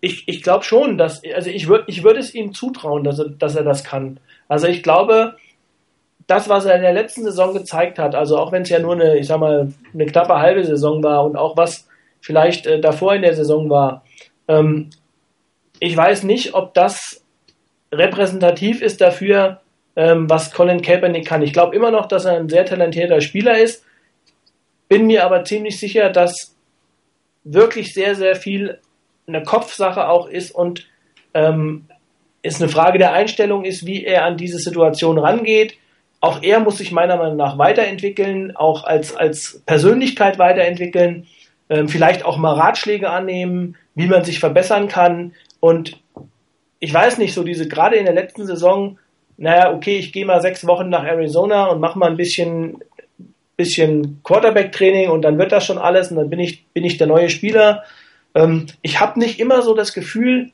[0.00, 3.30] ich, ich glaube schon, dass, also ich würde ich würd es ihm zutrauen, dass er,
[3.30, 4.20] dass er das kann.
[4.48, 5.36] Also ich glaube,
[6.28, 8.92] das, was er in der letzten Saison gezeigt hat, also auch wenn es ja nur
[8.92, 11.88] eine, ich sag mal, eine knappe halbe Saison war und auch was
[12.20, 14.04] vielleicht äh, davor in der Saison war,
[14.46, 14.90] ähm,
[15.80, 17.24] ich weiß nicht, ob das
[17.90, 19.60] repräsentativ ist dafür,
[19.96, 21.42] ähm, was Colin Kaepernick kann.
[21.42, 23.84] Ich glaube immer noch, dass er ein sehr talentierter Spieler ist,
[24.88, 26.54] bin mir aber ziemlich sicher, dass
[27.44, 28.78] wirklich sehr, sehr viel
[29.26, 30.86] eine Kopfsache auch ist und
[31.32, 31.86] ähm,
[32.42, 35.74] es eine Frage der Einstellung ist, wie er an diese Situation rangeht.
[36.20, 41.26] Auch er muss sich meiner Meinung nach weiterentwickeln, auch als, als Persönlichkeit weiterentwickeln,
[41.70, 45.32] ähm, vielleicht auch mal Ratschläge annehmen, wie man sich verbessern kann.
[45.60, 46.00] Und
[46.80, 48.98] ich weiß nicht, so diese, gerade in der letzten Saison,
[49.36, 52.78] naja, okay, ich gehe mal sechs Wochen nach Arizona und mache mal ein bisschen,
[53.56, 57.06] bisschen Quarterback-Training und dann wird das schon alles und dann bin ich, bin ich der
[57.06, 57.84] neue Spieler.
[58.34, 60.50] Ähm, ich habe nicht immer so das Gefühl,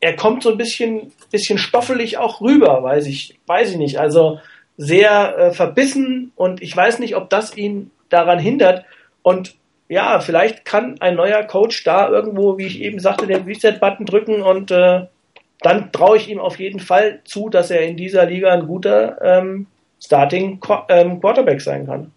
[0.00, 3.98] er kommt so ein bisschen, bisschen stoffelig auch rüber, weiß ich, weiß ich nicht.
[4.00, 4.40] Also
[4.76, 8.84] sehr äh, verbissen und ich weiß nicht, ob das ihn daran hindert.
[9.22, 9.54] Und
[9.88, 14.42] ja, vielleicht kann ein neuer Coach da irgendwo, wie ich eben sagte, den Reset-Button drücken
[14.42, 15.06] und äh,
[15.60, 19.20] dann traue ich ihm auf jeden Fall zu, dass er in dieser Liga ein guter
[19.22, 19.66] ähm,
[20.00, 22.10] Starting ähm, Quarterback sein kann.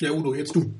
[0.00, 0.70] Ja, Udo, jetzt du.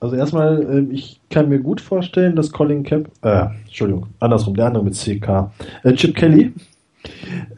[0.00, 4.66] Also erstmal, ähm, ich kann mir gut vorstellen, dass Colin Cap, äh, Entschuldigung, andersrum, der
[4.66, 5.52] andere mit CK,
[5.84, 6.52] äh, Chip Kelly,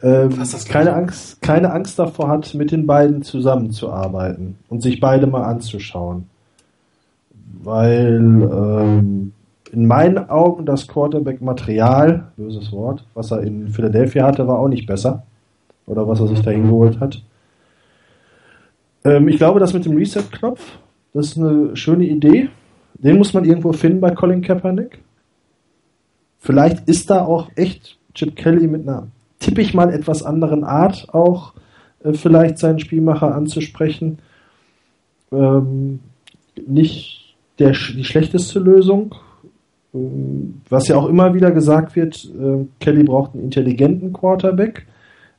[0.01, 0.27] äh,
[0.67, 6.27] keine Angst, keine Angst davor hat, mit den beiden zusammenzuarbeiten und sich beide mal anzuschauen.
[7.63, 9.33] Weil ähm,
[9.71, 14.85] in meinen Augen das Quarterback-Material, böses Wort, was er in Philadelphia hatte, war auch nicht
[14.85, 15.23] besser.
[15.87, 17.21] Oder was er sich dahin geholt hat.
[19.03, 20.79] Ähm, ich glaube, das mit dem Reset-Knopf,
[21.13, 22.49] das ist eine schöne Idee.
[22.95, 24.99] Den muss man irgendwo finden bei Colin Kaepernick.
[26.39, 29.07] Vielleicht ist da auch echt Chip Kelly mit einer,
[29.45, 31.53] tippe ich mal, etwas anderen Art auch
[32.03, 34.17] äh, vielleicht seinen Spielmacher anzusprechen.
[35.31, 35.99] Ähm,
[36.65, 39.13] nicht der, die schlechteste Lösung,
[40.69, 44.87] was ja auch immer wieder gesagt wird, äh, Kelly braucht einen intelligenten Quarterback.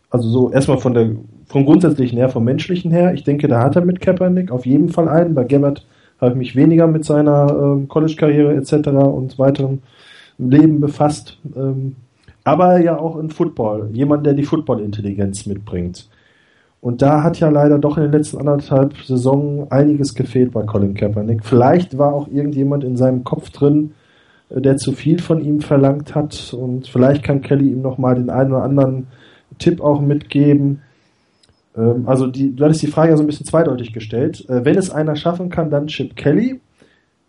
[0.09, 1.11] Also so erstmal von der
[1.47, 3.13] vom grundsätzlichen her, vom menschlichen her.
[3.13, 5.35] Ich denke, da hat er mit Kaepernick auf jeden Fall einen.
[5.35, 5.85] Bei Gabbard
[6.21, 8.89] habe ich mich weniger mit seiner ähm, College-Karriere etc.
[8.89, 9.81] und weiterem
[10.39, 11.39] Leben befasst.
[11.55, 11.97] Ähm,
[12.47, 13.91] aber ja auch in Football.
[13.93, 16.09] Jemand, der die Football-Intelligenz mitbringt.
[16.81, 20.95] Und da hat ja leider doch in den letzten anderthalb Saisonen einiges gefehlt bei Colin
[20.95, 21.45] Kaepernick.
[21.45, 23.95] Vielleicht war auch irgendjemand in seinem Kopf drin,
[24.51, 28.15] äh, der zu viel von ihm verlangt hat und vielleicht kann Kelly ihm noch mal
[28.15, 29.09] den einen oder anderen
[29.59, 30.83] Tipp auch mitgeben.
[31.77, 34.49] Ähm, also die, du hattest die Frage ja so ein bisschen zweideutig gestellt.
[34.49, 36.61] Äh, wenn es einer schaffen kann, dann Chip Kelly.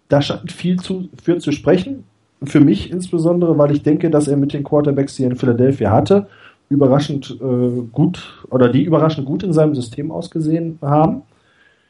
[0.09, 2.03] Da scheint viel zu, für zu sprechen.
[2.43, 5.91] Für mich insbesondere, weil ich denke, dass er mit den Quarterbacks, die er in Philadelphia
[5.91, 6.27] hatte,
[6.69, 11.23] überraschend äh, gut oder die überraschend gut in seinem System ausgesehen haben.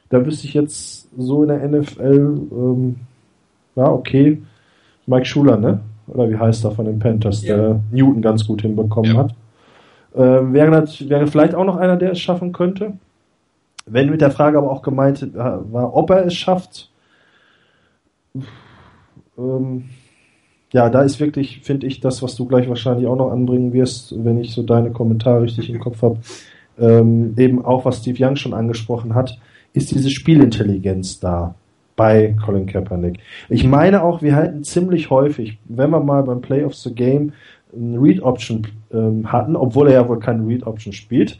[0.09, 2.95] Da wüsste ich jetzt so in der NFL, ähm,
[3.75, 4.41] ja, okay,
[5.05, 5.81] Mike Schuler, ne?
[6.07, 7.57] Oder wie heißt er von den Panthers, ja.
[7.57, 9.17] der Newton ganz gut hinbekommen ja.
[9.17, 9.35] hat.
[10.15, 12.93] Äh, wäre, wäre vielleicht auch noch einer, der es schaffen könnte.
[13.85, 16.91] Wenn mit der Frage aber auch gemeint äh, war, ob er es schafft,
[19.37, 19.85] ähm,
[20.73, 24.13] ja, da ist wirklich, finde ich, das, was du gleich wahrscheinlich auch noch anbringen wirst,
[24.23, 26.19] wenn ich so deine Kommentare richtig im Kopf habe,
[26.79, 29.39] ähm, eben auch, was Steve Young schon angesprochen hat,
[29.73, 31.55] ist diese Spielintelligenz da
[31.95, 33.19] bei Colin Kaepernick.
[33.49, 37.33] Ich meine auch, wir halten ziemlich häufig, wenn wir mal beim Play of the Game
[37.75, 41.39] eine Read Option ähm, hatten, obwohl er ja wohl keine Read Option spielt,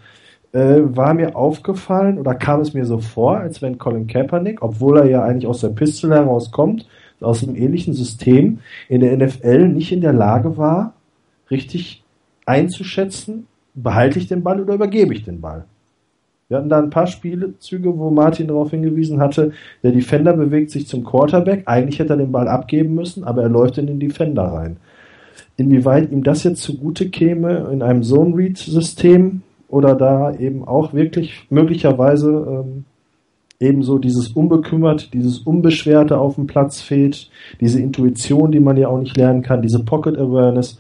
[0.54, 4.98] äh, war mir aufgefallen oder kam es mir so vor, als wenn Colin Kaepernick, obwohl
[4.98, 6.88] er ja eigentlich aus der Pistol herauskommt,
[7.22, 10.94] aus einem ähnlichen System, in der NFL nicht in der Lage war,
[11.50, 12.04] richtig
[12.46, 15.66] einzuschätzen, behalte ich den Ball oder übergebe ich den Ball.
[16.50, 19.52] Wir hatten da ein paar Spielzüge, wo Martin darauf hingewiesen hatte,
[19.84, 21.64] der Defender bewegt sich zum Quarterback.
[21.66, 24.78] Eigentlich hätte er den Ball abgeben müssen, aber er läuft in den Defender rein.
[25.58, 32.30] Inwieweit ihm das jetzt zugute käme in einem Zone-Read-System oder da eben auch wirklich möglicherweise
[32.30, 32.86] ähm,
[33.60, 37.30] ebenso dieses unbekümmert, dieses unbeschwerte auf dem Platz fehlt,
[37.60, 40.80] diese Intuition, die man ja auch nicht lernen kann, diese Pocket Awareness,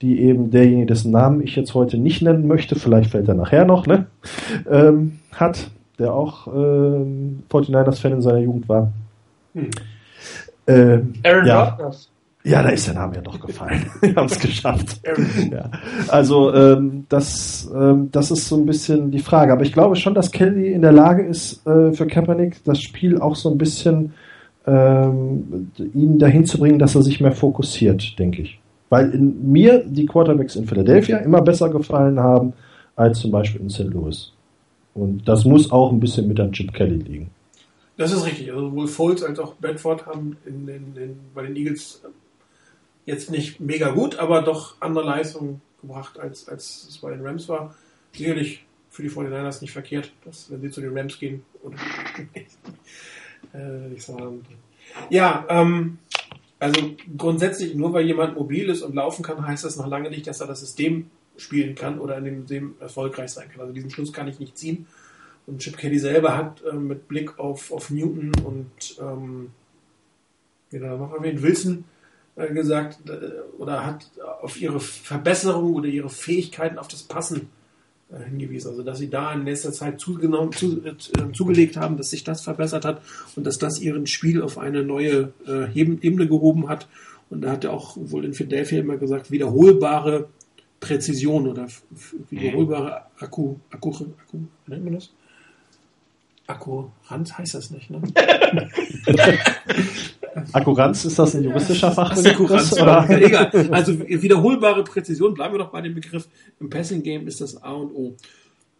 [0.00, 3.64] die eben derjenige, dessen Namen ich jetzt heute nicht nennen möchte, vielleicht fällt er nachher
[3.64, 4.06] noch, ne,
[4.70, 8.92] ähm, hat, der auch ähm, 49ers-Fan in seiner Jugend war.
[9.54, 9.70] Hm.
[10.66, 11.64] Ähm, Aaron ja.
[11.70, 12.11] Rodgers.
[12.44, 13.86] Ja, da ist der Name ja doch gefallen.
[14.00, 15.00] Wir haben es geschafft.
[15.50, 15.70] ja.
[16.08, 19.52] Also ähm, das, ähm, das ist so ein bisschen die Frage.
[19.52, 23.20] Aber ich glaube schon, dass Kelly in der Lage ist, äh, für Kaepernick das Spiel
[23.20, 24.14] auch so ein bisschen
[24.66, 28.58] ähm, ihn dahin zu bringen, dass er sich mehr fokussiert, denke ich.
[28.90, 32.52] Weil in mir die Quarterbacks in Philadelphia immer besser gefallen haben
[32.96, 33.84] als zum Beispiel in St.
[33.84, 34.32] Louis.
[34.94, 37.30] Und das muss auch ein bisschen mit an Chip Kelly liegen.
[37.96, 38.50] Das ist richtig.
[38.50, 42.02] Also sowohl Foles als auch Bedford haben in, in, in, bei den Eagles
[43.06, 47.48] jetzt nicht mega gut, aber doch andere Leistungen gebracht, als, als es bei den Rams
[47.48, 47.74] war.
[48.12, 51.44] Sicherlich für die 49ers nicht verkehrt, dass wenn sie zu den Rams gehen.
[51.62, 51.74] Und,
[53.54, 54.44] äh, ich sagen.
[55.10, 55.98] Ja, ähm,
[56.58, 60.26] also grundsätzlich, nur weil jemand mobil ist und laufen kann, heißt das noch lange nicht,
[60.26, 63.62] dass er das System spielen kann oder in dem System erfolgreich sein kann.
[63.62, 64.86] Also diesen Schluss kann ich nicht ziehen.
[65.46, 68.70] Und Chip Kelly selber hat äh, mit Blick auf, auf Newton und
[69.00, 69.50] ähm,
[70.70, 71.84] wie noch erwähnt, Wilson
[72.36, 74.06] gesagt äh, oder hat
[74.40, 77.50] auf ihre Verbesserung oder ihre Fähigkeiten auf das Passen
[78.10, 78.70] äh, hingewiesen.
[78.70, 80.94] Also dass sie da in letzter Zeit zugenommen, zu, äh,
[81.32, 83.02] zugelegt haben, dass sich das verbessert hat
[83.36, 86.88] und dass das ihren Spiel auf eine neue äh, Ebene gehoben hat.
[87.28, 90.28] Und da hat er auch wohl in Philadelphia immer gesagt, wiederholbare
[90.80, 91.68] Präzision oder
[92.28, 95.10] wiederholbare Akku, Akku, Akku, nennt man das?
[96.46, 98.02] Akkuranz heißt das nicht, ne?
[100.52, 102.32] Akkuranz, ist das ein juristischer Fachbegriff?
[102.32, 103.08] Akkuranz, oder?
[103.10, 103.68] egal.
[103.70, 106.28] Also wiederholbare Präzision, bleiben wir doch bei dem Begriff.
[106.60, 108.16] Im Passing Game ist das A und O.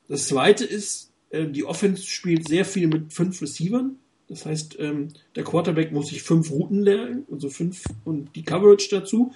[0.09, 3.97] Das zweite ist, äh, die Offense spielt sehr viel mit fünf Receivern.
[4.29, 8.89] Das heißt, ähm, der Quarterback muss sich fünf Routen lernen, also fünf und die Coverage
[8.91, 9.33] dazu.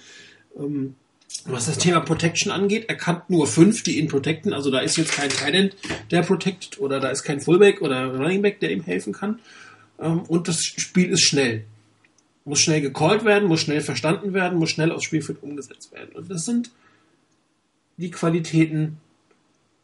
[0.57, 0.95] Ähm,
[1.45, 4.53] was das Thema Protection angeht, er kann nur fünf, die ihn protecten.
[4.53, 5.75] Also da ist jetzt kein Tight
[6.09, 9.39] der protected oder da ist kein Fullback oder Running Back, der ihm helfen kann.
[9.99, 11.65] Ähm, und das Spiel ist schnell
[12.47, 16.15] muss schnell gecallt werden, muss schnell verstanden werden, muss schnell aufs Spielfeld umgesetzt werden.
[16.15, 16.71] Und das sind
[17.97, 18.97] die Qualitäten,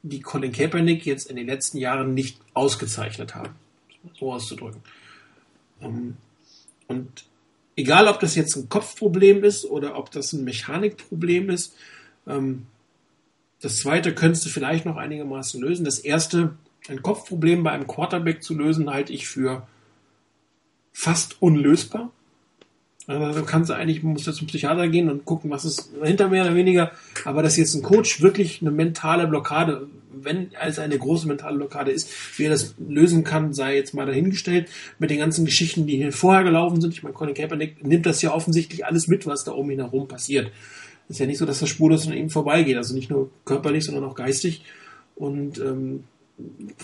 [0.02, 3.54] die Colin Kaepernick jetzt in den letzten Jahren nicht ausgezeichnet haben.
[4.18, 4.82] So auszudrücken.
[5.82, 6.16] Ähm,
[6.88, 7.26] und
[7.76, 11.76] egal, ob das jetzt ein Kopfproblem ist oder ob das ein Mechanikproblem ist,
[12.28, 12.68] ähm,
[13.60, 15.84] das zweite könntest du vielleicht noch einigermaßen lösen.
[15.84, 16.56] Das erste,
[16.88, 19.68] ein Kopfproblem bei einem Quarterback zu lösen, halte ich für
[20.94, 22.12] fast unlösbar.
[23.06, 26.46] Also du kannst eigentlich, musst du zum Psychiater gehen und gucken, was ist hinter mehr
[26.46, 26.92] oder weniger.
[27.26, 31.92] Aber dass jetzt ein Coach wirklich eine mentale Blockade, wenn es eine große mentale Blockade
[31.92, 34.70] ist, wie er das lösen kann, sei jetzt mal dahingestellt.
[35.00, 36.94] Mit den ganzen Geschichten, die hier vorher gelaufen sind.
[36.94, 40.08] Ich meine, Colin Kaepernick nimmt das ja offensichtlich alles mit, was da um ihn herum
[40.08, 40.52] passiert.
[41.10, 42.78] Ist ja nicht so, dass das spurlos an ihm vorbeigeht.
[42.78, 44.64] Also nicht nur körperlich, sondern auch geistig.
[45.16, 46.06] Und ähm,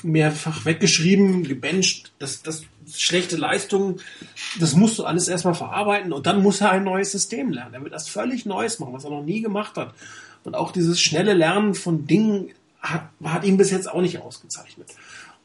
[0.03, 2.63] mehrfach weggeschrieben, gebencht, das, das
[2.97, 4.01] schlechte Leistungen,
[4.59, 7.73] das musst du alles erstmal verarbeiten und dann muss er ein neues System lernen.
[7.73, 9.93] Er wird das völlig Neues machen, was er noch nie gemacht hat.
[10.43, 14.87] Und auch dieses schnelle Lernen von Dingen hat, hat ihn bis jetzt auch nicht ausgezeichnet.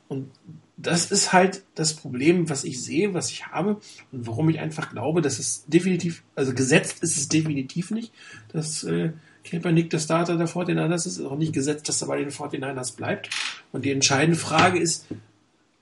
[0.09, 0.31] Und
[0.77, 3.81] das ist halt das Problem, was ich sehe, was ich habe
[4.13, 8.13] und warum ich einfach glaube, dass es definitiv, also gesetzt ist es definitiv nicht,
[8.53, 9.13] dass äh,
[9.45, 12.97] Kaepernick der Starter der 49ers ist, ist auch nicht gesetzt, dass er bei den 49ers
[12.97, 13.31] bleibt.
[13.73, 15.07] Und die entscheidende Frage ist,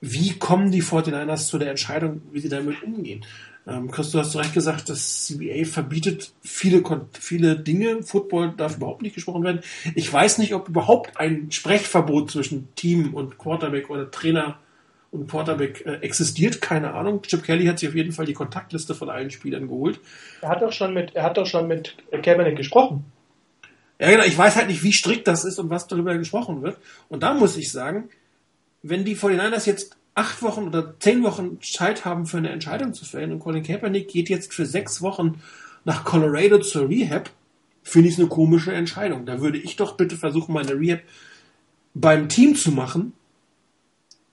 [0.03, 3.25] wie kommen die 49ers zu der Entscheidung, wie sie damit umgehen?
[3.69, 8.03] Ähm, Chris, du hast zu Recht gesagt, das CBA verbietet viele, viele Dinge.
[8.03, 9.61] Football darf überhaupt nicht gesprochen werden.
[9.95, 14.59] Ich weiß nicht, ob überhaupt ein Sprechverbot zwischen Team und Quarterback oder Trainer
[15.13, 16.61] und Quarterback äh, existiert.
[16.61, 17.23] Keine Ahnung.
[17.23, 20.01] Chip Kelly hat sich auf jeden Fall die Kontaktliste von allen Spielern geholt.
[20.41, 23.05] Er hat doch schon mit, er hat doch schon mit Kaepernick gesprochen.
[24.01, 24.25] Ja, genau.
[24.25, 26.79] Ich weiß halt nicht, wie strikt das ist und was darüber gesprochen wird.
[27.09, 28.09] Und da muss ich sagen,
[28.83, 33.05] wenn die 49ers jetzt acht Wochen oder zehn Wochen Zeit haben, für eine Entscheidung zu
[33.05, 35.41] fällen und Colin Kaepernick geht jetzt für sechs Wochen
[35.85, 37.31] nach Colorado zur Rehab,
[37.83, 39.27] finde ich es eine komische Entscheidung.
[39.27, 41.01] Da würde ich doch bitte versuchen, meine Rehab
[41.95, 43.13] beim Team zu machen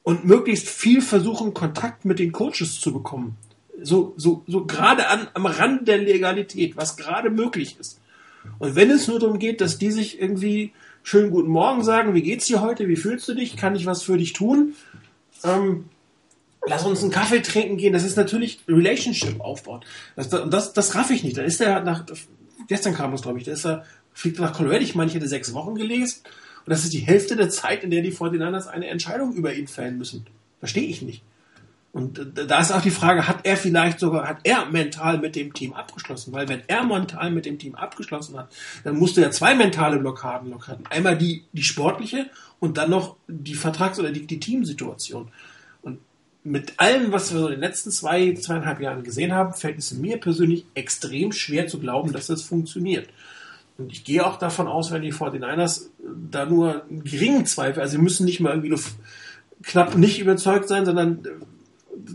[0.03, 3.37] und möglichst viel versuchen, Kontakt mit den Coaches zu bekommen.
[3.81, 7.99] So, so, so gerade an, am Rand der Legalität, was gerade möglich ist.
[8.57, 10.73] Und wenn es nur darum geht, dass die sich irgendwie
[11.03, 14.03] schönen guten Morgen sagen, wie geht's dir heute, wie fühlst du dich, kann ich was
[14.03, 14.75] für dich tun?
[15.43, 15.85] Ähm,
[16.67, 17.93] lass uns einen Kaffee trinken gehen.
[17.93, 19.81] Das ist natürlich Relationship aufbauen.
[20.15, 21.37] Das, das, das raff ich nicht.
[21.37, 22.05] Da ist er nach,
[22.67, 24.81] gestern kam das, glaube ich, da ist er, fliegt nach Colorado.
[24.81, 26.21] Ich meine, ich hätte sechs Wochen gelesen.
[26.65, 29.67] Und das ist die Hälfte der Zeit, in der die 49ers eine Entscheidung über ihn
[29.67, 30.25] fällen müssen.
[30.59, 31.23] Verstehe ich nicht.
[31.91, 35.53] Und da ist auch die Frage, hat er vielleicht sogar, hat er mental mit dem
[35.53, 36.31] Team abgeschlossen?
[36.33, 38.53] Weil wenn er mental mit dem Team abgeschlossen hat,
[38.83, 40.83] dann musste er zwei mentale Blockaden lockern.
[40.91, 42.29] Einmal die, die sportliche
[42.59, 45.29] und dann noch die Vertrags- oder die, die Teamsituation.
[45.81, 45.99] Und
[46.43, 49.91] mit allem, was wir so in den letzten zwei, zweieinhalb Jahren gesehen haben, fällt es
[49.91, 53.09] mir persönlich extrem schwer zu glauben, dass das funktioniert.
[53.79, 55.87] Und ich gehe auch davon aus, wenn die 49ers
[56.29, 58.79] da nur einen geringen Zweifel, also sie müssen nicht mal irgendwie nur
[59.63, 61.25] knapp nicht überzeugt sein, sondern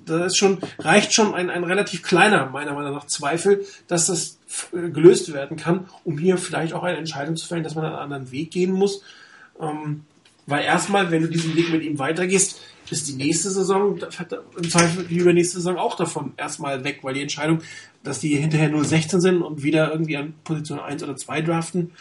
[0.06, 4.38] da ist schon, reicht schon ein, ein relativ kleiner, meiner Meinung nach, Zweifel, dass das
[4.72, 7.94] äh, gelöst werden kann, um hier vielleicht auch eine Entscheidung zu fällen, dass man einen
[7.94, 9.02] anderen Weg gehen muss.
[9.60, 10.02] Ähm,
[10.46, 15.04] weil erstmal, wenn du diesen Weg mit ihm weitergehst, ist die nächste Saison, im Zweifel
[15.04, 17.60] die übernächste Saison auch davon erstmal weg, weil die Entscheidung,
[18.02, 21.92] dass die hinterher nur 16 sind und wieder irgendwie an Position 1 oder 2 draften,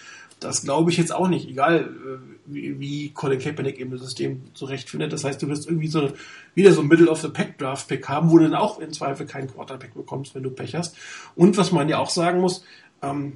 [0.41, 5.13] das glaube ich jetzt auch nicht, egal äh, wie, Colin Kaepernick das System zurechtfindet.
[5.13, 6.11] Das heißt, du wirst irgendwie so
[6.55, 8.91] wieder so ein Middle of the Pack Draft Pick haben, wo du dann auch in
[8.91, 10.95] Zweifel keinen Quarterback bekommst, wenn du Pech hast.
[11.35, 12.63] Und was man ja auch sagen muss,
[13.01, 13.33] ähm,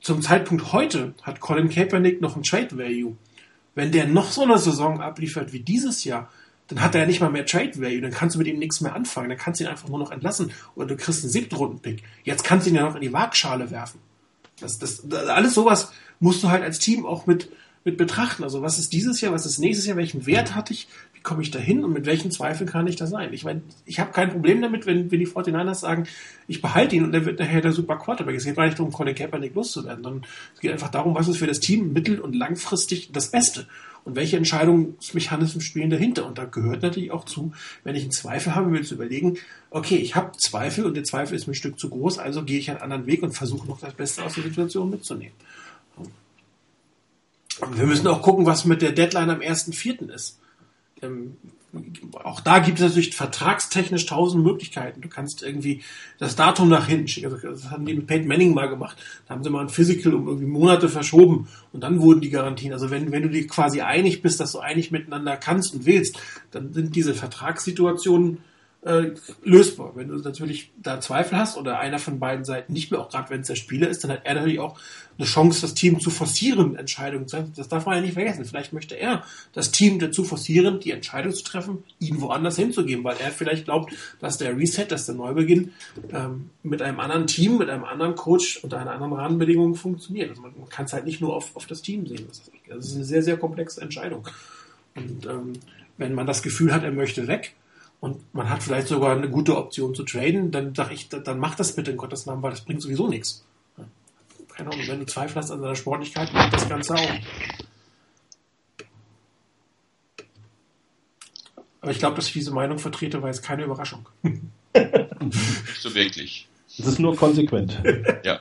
[0.00, 3.16] zum Zeitpunkt heute hat Colin Kaepernick noch ein Trade Value.
[3.74, 6.30] Wenn der noch so eine Saison abliefert wie dieses Jahr,
[6.68, 8.80] dann hat er ja nicht mal mehr Trade Value, dann kannst du mit ihm nichts
[8.80, 11.54] mehr anfangen, dann kannst du ihn einfach nur noch entlassen oder du kriegst einen siebten
[11.54, 12.02] Runden Pick.
[12.24, 14.00] Jetzt kannst du ihn ja noch in die Waagschale werfen.
[14.60, 17.50] Das, das, das, alles sowas musst du halt als Team auch mit,
[17.86, 18.42] mit betrachten.
[18.42, 21.40] Also was ist dieses Jahr, was ist nächstes Jahr, welchen Wert hatte ich, wie komme
[21.40, 23.32] ich da hin und mit welchen Zweifeln kann ich da sein?
[23.32, 26.06] Ich meine, ich habe kein Problem damit, wenn, wenn die 49ers sagen,
[26.48, 28.34] ich behalte ihn und er wird nachher der super Quarterback.
[28.34, 31.38] Es geht gar nicht darum, Colin Kaepernick loszuwerden, sondern es geht einfach darum, was ist
[31.38, 33.68] für das Team mittel- und langfristig das Beste
[34.02, 36.26] und welche Entscheidungsmechanismen spielen dahinter.
[36.26, 37.52] Und da gehört natürlich auch zu,
[37.84, 39.38] wenn ich einen Zweifel habe, mir zu überlegen,
[39.70, 42.58] okay, ich habe Zweifel und der Zweifel ist mir ein Stück zu groß, also gehe
[42.58, 45.34] ich einen anderen Weg und versuche noch das Beste aus der Situation mitzunehmen.
[47.74, 50.10] Wir müssen auch gucken, was mit der Deadline am 1.4.
[50.10, 50.38] ist.
[51.02, 51.36] Ähm,
[52.24, 55.00] auch da gibt es natürlich vertragstechnisch tausend Möglichkeiten.
[55.00, 55.82] Du kannst irgendwie
[56.18, 57.26] das Datum nach hinten schicken.
[57.26, 58.96] Also das haben die mit Peyton Manning mal gemacht.
[59.26, 62.72] Da haben sie mal ein Physical um irgendwie Monate verschoben und dann wurden die Garantien.
[62.72, 66.18] Also wenn, wenn du dir quasi einig bist, dass du einig miteinander kannst und willst,
[66.50, 68.38] dann sind diese Vertragssituationen
[68.86, 69.92] äh, lösbar.
[69.96, 73.30] Wenn du natürlich da Zweifel hast oder einer von beiden Seiten nicht mehr, auch gerade
[73.30, 74.78] wenn es der Spieler ist, dann hat er natürlich auch
[75.18, 77.52] eine Chance, das Team zu forcieren, Entscheidungen zu treffen.
[77.56, 78.44] Das darf man ja nicht vergessen.
[78.44, 83.16] Vielleicht möchte er das Team dazu forcieren, die Entscheidung zu treffen, ihn woanders hinzugeben, weil
[83.18, 85.72] er vielleicht glaubt, dass der Reset, dass der Neubeginn
[86.12, 90.30] ähm, mit einem anderen Team, mit einem anderen Coach unter einer anderen Rahmenbedingung funktioniert.
[90.30, 92.26] Also man, man kann es halt nicht nur auf, auf das Team sehen.
[92.68, 94.28] Das ist eine sehr, sehr komplexe Entscheidung.
[94.94, 95.54] Und ähm,
[95.98, 97.54] wenn man das Gefühl hat, er möchte weg,
[98.00, 101.54] und man hat vielleicht sogar eine gute Option zu traden, dann sage ich, dann mach
[101.54, 103.44] das bitte in Gottes Namen, weil das bringt sowieso nichts.
[104.54, 107.10] Keine Ahnung, wenn du Zweifel hast an deiner Sportlichkeit, macht das Ganze auch.
[111.80, 114.08] Aber ich glaube, dass ich diese Meinung vertrete, war jetzt keine Überraschung.
[115.80, 116.48] so wirklich.
[116.78, 117.80] Das ist nur konsequent.
[118.24, 118.40] ja.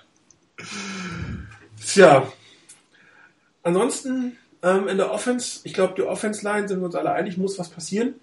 [1.85, 2.31] Tja.
[3.63, 7.59] Ansonsten ähm, in der Offense, ich glaube, die Offense-Line sind wir uns alle einig, muss
[7.59, 8.15] was passieren.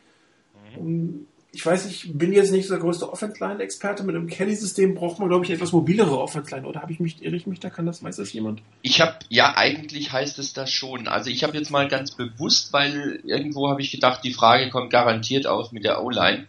[0.80, 1.26] Mhm.
[1.54, 4.04] Ich weiß, ich bin jetzt nicht so der größte Offense-Line-Experte.
[4.04, 6.66] Mit einem Kelly-System braucht man, glaube ich, etwas mobilere Offense-Line.
[6.66, 7.68] Oder habe ich mich, irre ich mich da?
[7.68, 8.62] Kann das, weiß das jemand?
[8.80, 11.08] Ich habe, ja, eigentlich heißt es das schon.
[11.08, 14.88] Also ich habe jetzt mal ganz bewusst, weil irgendwo habe ich gedacht, die Frage kommt
[14.88, 16.46] garantiert auf mit der O-Line.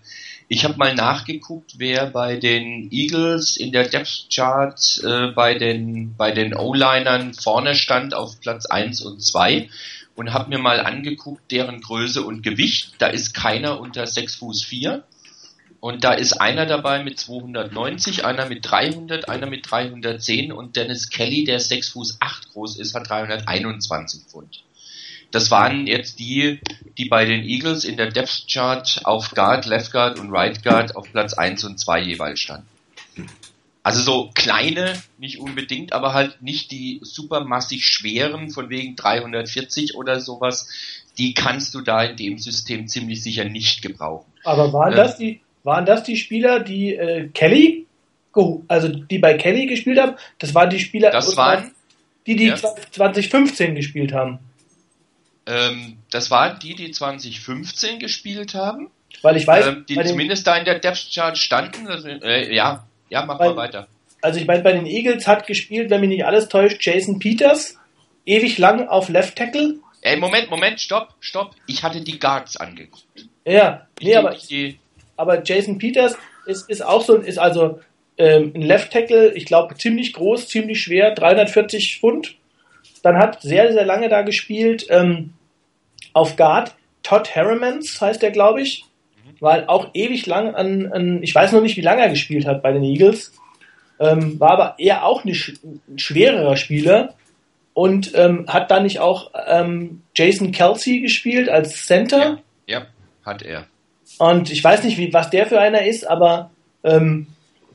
[0.48, 6.16] Ich habe mal nachgeguckt, wer bei den Eagles in der Depth Chart äh, bei den
[6.16, 9.70] bei den O-Linern vorne stand auf Platz 1 und 2
[10.16, 12.96] und habe mir mal angeguckt, deren Größe und Gewicht.
[13.00, 15.04] Da ist keiner unter 6 Fuß 4.
[15.80, 21.10] Und da ist einer dabei mit 290, einer mit 300, einer mit 310 und Dennis
[21.10, 24.64] Kelly, der 6 Fuß 8 groß ist, hat 321 Pfund.
[25.32, 26.62] Das waren jetzt die,
[26.98, 30.96] die bei den Eagles in der Depth Chart auf Guard, Left Guard und Right Guard
[30.96, 32.68] auf Platz 1 und 2 jeweils standen.
[33.84, 40.22] Also so kleine, nicht unbedingt, aber halt nicht die supermassig schweren, von wegen 340 oder
[40.22, 40.70] sowas,
[41.18, 44.32] die kannst du da in dem System ziemlich sicher nicht gebrauchen.
[44.46, 47.86] Aber waren äh, das die, waren das die Spieler, die äh, Kelly,
[48.70, 50.16] also die bei Kelly gespielt haben?
[50.40, 51.72] Das waren die Spieler, das waren,
[52.26, 52.56] die die ja.
[52.56, 54.40] 2015 gespielt haben.
[55.46, 58.90] Ähm, das waren die, die 2015 gespielt haben.
[59.22, 61.88] Weil ich weiß, ähm, die zumindest da in der Depth Chart standen.
[61.88, 63.88] Also, äh, ja, ja, mach weil, mal weiter.
[64.22, 67.78] also ich meine, bei den Eagles hat gespielt, wenn mich nicht alles täuscht, Jason Peters,
[68.26, 69.76] ewig lang auf Left Tackle.
[70.02, 71.52] Ey, Moment, Moment, stopp, stopp.
[71.68, 73.06] Ich hatte die Guards angeguckt.
[73.46, 74.36] Ja, nee, aber,
[75.16, 77.80] aber Jason Peters ist, ist auch so, ist also
[78.18, 82.36] ähm, ein Left Tackle, ich glaube ziemlich groß, ziemlich schwer, 340 Pfund.
[83.02, 85.34] Dann hat sehr, sehr lange da gespielt ähm,
[86.14, 86.76] auf Guard.
[87.04, 88.86] Todd Harrimans heißt der, glaube ich.
[89.40, 92.62] War auch ewig lang an, an, ich weiß noch nicht, wie lange er gespielt hat
[92.64, 93.34] bei den Eagles.
[94.00, 97.14] Ähm, war aber eher auch eine, sch- ein schwererer Spieler.
[97.74, 102.40] Und ähm, hat dann nicht auch ähm, Jason Kelsey gespielt als Center.
[102.68, 102.86] ja, ja,
[103.26, 103.66] hat er.
[104.20, 106.52] Und ich weiß nicht, wie, was der für einer ist, aber
[106.84, 107.28] ähm,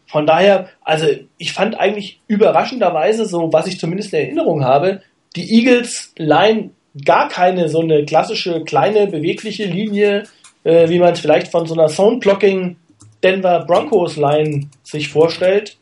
[0.06, 1.06] von daher, also
[1.36, 5.02] ich fand eigentlich überraschenderweise, so was ich zumindest in Erinnerung habe,
[5.34, 6.70] die Eagles Line
[7.04, 10.24] gar keine so eine klassische kleine bewegliche Linie,
[10.68, 12.76] äh, wie man es vielleicht von so einer Zone Blocking
[13.22, 15.78] Denver Broncos Line sich vorstellt.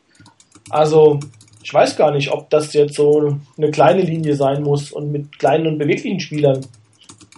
[0.69, 1.19] Also
[1.61, 5.37] ich weiß gar nicht, ob das jetzt so eine kleine Linie sein muss und mit
[5.37, 6.65] kleinen und beweglichen Spielern.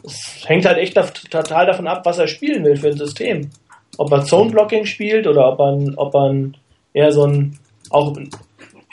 [0.06, 0.94] Es hängt halt echt
[1.32, 3.50] total davon ab, was er spielen will für ein System.
[3.98, 6.52] Ob er Zone Blocking spielt oder ob er, ob er
[6.94, 7.58] eher so ein,
[7.90, 8.16] auch,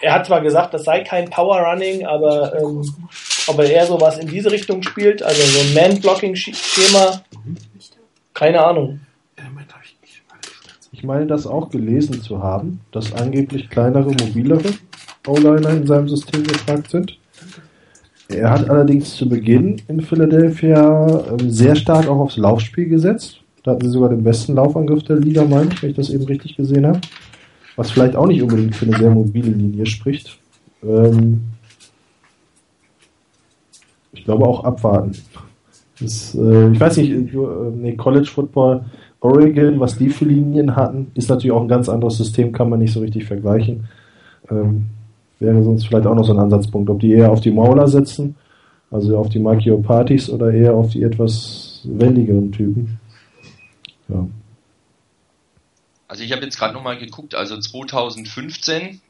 [0.00, 2.82] er hat zwar gesagt, das sei kein Power Running, aber ähm,
[3.46, 7.22] ob er eher sowas in diese Richtung spielt, also so ein Man Blocking Schema,
[8.36, 9.00] keine Ahnung.
[10.92, 14.70] Ich meine, das auch gelesen zu haben, dass angeblich kleinere, mobilere
[15.26, 17.18] O-Liner in seinem System gefragt sind.
[18.28, 23.40] Er hat allerdings zu Beginn in Philadelphia ähm, sehr stark auch aufs Laufspiel gesetzt.
[23.62, 26.24] Da hatten sie sogar den besten Laufangriff der Liga, meine ich, wenn ich das eben
[26.24, 27.00] richtig gesehen habe.
[27.76, 30.38] Was vielleicht auch nicht unbedingt für eine sehr mobile Linie spricht.
[30.82, 31.42] Ähm
[34.12, 35.12] ich glaube auch abwarten.
[36.00, 37.38] Das, äh, ich weiß nicht, äh,
[37.74, 38.84] nee, College Football,
[39.20, 42.80] Oregon, was die für Linien hatten, ist natürlich auch ein ganz anderes System, kann man
[42.80, 43.88] nicht so richtig vergleichen.
[44.50, 44.86] Ähm,
[45.38, 48.36] wäre sonst vielleicht auch noch so ein Ansatzpunkt, ob die eher auf die Mauler setzen,
[48.90, 52.98] also auf die Makio Partys oder eher auf die etwas wendigeren Typen.
[54.08, 54.26] Ja.
[56.08, 59.00] Also ich habe jetzt gerade nochmal geguckt, also 2015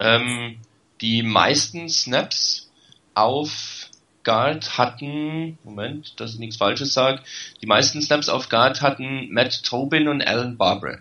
[0.00, 0.56] ähm,
[1.00, 2.70] die meisten Snaps
[3.14, 3.83] auf
[4.24, 7.22] Guard hatten, Moment, dass ich nichts Falsches sage,
[7.62, 10.98] die meisten Snaps auf Guard hatten Matt Tobin und Alan Barber.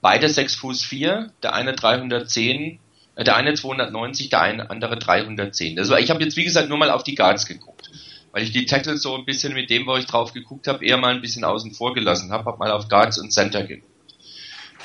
[0.00, 2.78] Beide 6 Fuß 4, der eine 310,
[3.16, 5.78] äh, der eine 290, der eine andere 310.
[5.78, 7.90] Also ich habe jetzt wie gesagt nur mal auf die Guards geguckt,
[8.32, 10.96] weil ich die Tackles so ein bisschen mit dem, wo ich drauf geguckt habe, eher
[10.96, 13.92] mal ein bisschen außen vor gelassen habe, habe mal auf Guards und Center geguckt.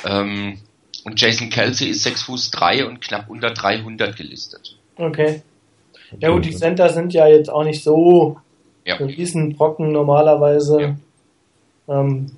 [0.05, 0.59] Ähm,
[1.05, 4.77] und Jason Kelsey ist 6 Fuß 3 und knapp unter 300 gelistet.
[4.95, 5.41] Okay.
[6.19, 8.37] Ja gut, die Center sind ja jetzt auch nicht so
[8.85, 8.95] Ja.
[8.97, 10.97] ein Riesenbrocken normalerweise.
[11.87, 12.31] Ähm,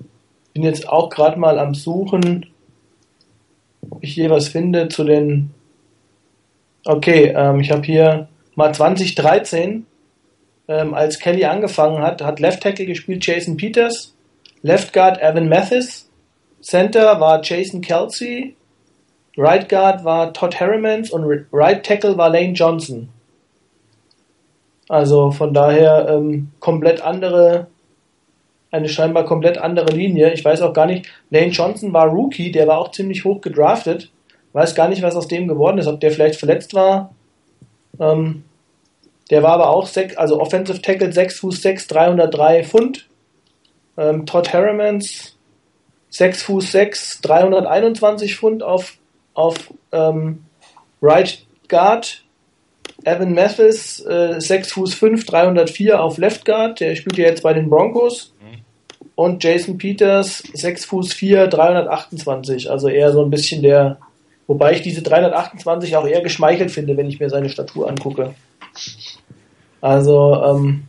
[0.54, 2.46] bin jetzt auch gerade mal am Suchen,
[3.90, 5.50] ob ich hier was finde zu den.
[6.84, 9.86] Okay, ähm, ich habe hier mal 2013,
[10.68, 14.14] ähm, als Kelly angefangen hat, hat Left Tackle gespielt Jason Peters,
[14.62, 16.08] Left Guard Evan Mathis,
[16.60, 18.56] Center war Jason Kelsey,
[19.36, 23.10] Right Guard war Todd Harrimans und Right Tackle war Lane Johnson.
[24.88, 27.66] Also von daher ähm, komplett andere,
[28.70, 30.32] eine scheinbar komplett andere Linie.
[30.32, 34.10] Ich weiß auch gar nicht, Lane Johnson war Rookie, der war auch ziemlich hoch gedraftet.
[34.52, 37.14] Weiß gar nicht, was aus dem geworden ist, ob der vielleicht verletzt war.
[37.98, 38.44] Ähm,
[39.30, 43.08] der war aber auch sech, also Offensive Tackle 6 Fuß 6, 303 Pfund.
[43.98, 45.36] Ähm, Todd Harrimans
[46.10, 48.96] 6 Fuß 6, 321 Pfund auf,
[49.34, 50.44] auf ähm,
[51.02, 52.24] Right Guard.
[53.06, 57.52] Evan Mathis, äh, 6 Fuß 5, 304 auf Left Guard, der spielt ja jetzt bei
[57.52, 58.32] den Broncos.
[59.14, 63.98] Und Jason Peters, 6 Fuß 4, 328, also eher so ein bisschen der,
[64.46, 68.34] wobei ich diese 328 auch eher geschmeichelt finde, wenn ich mir seine Statur angucke.
[69.80, 70.82] Also, ähm,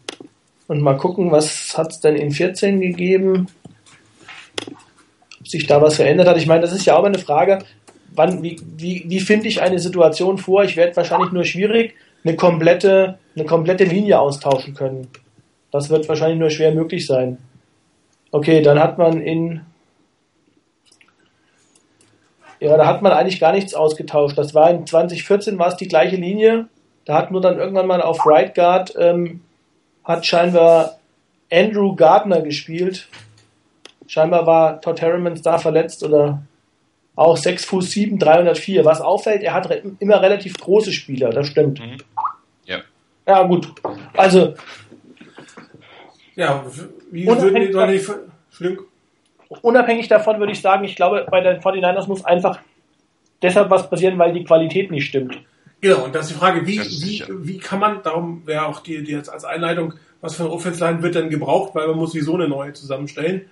[0.67, 3.47] und mal gucken, was hat es denn in 14 gegeben?
[5.39, 6.37] Ob sich da was verändert hat.
[6.37, 7.59] Ich meine, das ist ja auch immer eine Frage,
[8.13, 10.63] wann, wie, wie, wie finde ich eine Situation vor?
[10.63, 15.07] Ich werde wahrscheinlich nur schwierig eine komplette, eine komplette Linie austauschen können.
[15.71, 17.37] Das wird wahrscheinlich nur schwer möglich sein.
[18.31, 19.61] Okay, dann hat man in
[22.59, 24.37] ja, da hat man eigentlich gar nichts ausgetauscht.
[24.37, 26.67] Das war in 2014 war es die gleiche Linie.
[27.05, 29.41] Da hat nur dann irgendwann mal auf Right Guard ähm,
[30.03, 30.97] hat scheinbar
[31.51, 33.07] Andrew Gardner gespielt.
[34.07, 36.41] Scheinbar war Todd Harrimans da verletzt oder
[37.17, 38.85] auch 6 Fuß 7, 304.
[38.85, 41.79] Was auffällt, er hat re immer relativ große Spieler, das stimmt.
[41.79, 41.97] Mhm.
[42.65, 42.77] Ja.
[43.27, 43.73] Ja, gut.
[44.15, 44.53] Also,
[46.35, 46.63] Ja,
[47.11, 48.09] wie Unabhängig würden die Leute nicht.
[48.49, 48.85] Entschuldigung.
[49.61, 52.59] unabhängig davon würde ich sagen, ich glaube, bei den 49ers muss einfach
[53.41, 55.39] deshalb was passieren, weil die Qualität nicht stimmt.
[55.81, 59.03] Genau, und das ist die Frage, wie, wie, wie kann man, darum wäre auch die,
[59.03, 62.35] die jetzt als Einleitung, was für eine Offense-Line wird denn gebraucht, weil man muss sowieso
[62.35, 63.47] eine neue zusammenstellen.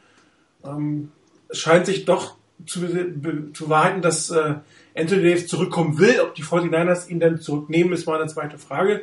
[0.63, 1.11] Ähm,
[1.49, 4.55] es scheint sich doch zu, be- zu wahrheiten, dass äh,
[4.95, 6.19] Anthony Davis zurückkommen will.
[6.21, 9.01] Ob die 49ers ihn dann zurücknehmen, ist mal eine zweite Frage.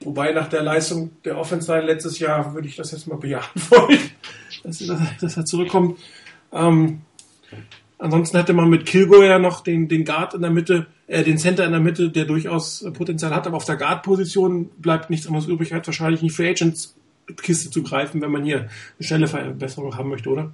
[0.00, 3.98] Wobei nach der Leistung der Offense-Line letztes Jahr würde ich das jetzt mal bejahen wollen,
[4.62, 5.98] dass, er- dass er zurückkommt.
[6.52, 7.00] Ähm,
[7.98, 11.38] Ansonsten hätte man mit Kilgore ja noch den, den Guard in der Mitte, äh, den
[11.38, 15.26] Center in der Mitte, der durchaus äh, Potenzial hat, aber auf der Guard-Position bleibt nichts
[15.26, 16.94] anderes übrig, als wahrscheinlich in die Free Agents
[17.40, 18.68] Kiste zu greifen, wenn man hier eine
[19.00, 20.52] schnelle Verbesserung haben möchte, oder?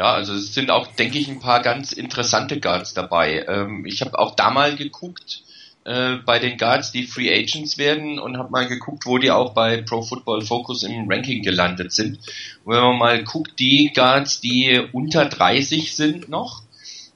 [0.00, 3.44] Ja, also es sind auch, denke ich, ein paar ganz interessante Guards dabei.
[3.46, 5.42] Ähm, ich habe auch da mal geguckt
[5.84, 9.52] äh, bei den Guards, die Free Agents werden und habe mal geguckt, wo die auch
[9.52, 12.18] bei Pro Football Focus im Ranking gelandet sind.
[12.64, 16.62] Und wenn man mal guckt, die Guards, die unter 30 sind noch,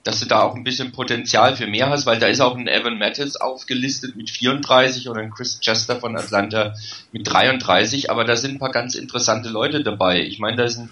[0.02, 2.68] dass du da auch ein bisschen Potenzial für mehr hast, weil da ist auch ein
[2.68, 6.74] Evan Mattis aufgelistet mit 34 und ein Chris Chester von Atlanta
[7.12, 10.20] mit 33, aber da sind ein paar ganz interessante Leute dabei.
[10.20, 10.90] Ich meine, da ist ein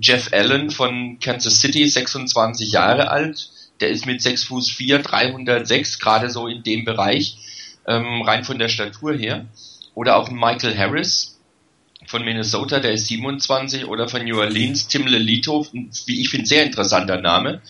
[0.00, 3.50] Jeff Allen von Kansas City, 26 Jahre alt,
[3.80, 7.36] der ist mit 6 Fuß 4, 306, gerade so in dem Bereich,
[7.86, 9.46] ähm, rein von der Statur her.
[9.94, 11.38] Oder auch Michael Harris
[12.06, 16.64] von Minnesota, der ist 27, oder von New Orleans, Tim Lelito, wie ich finde, sehr
[16.64, 17.60] interessanter Name,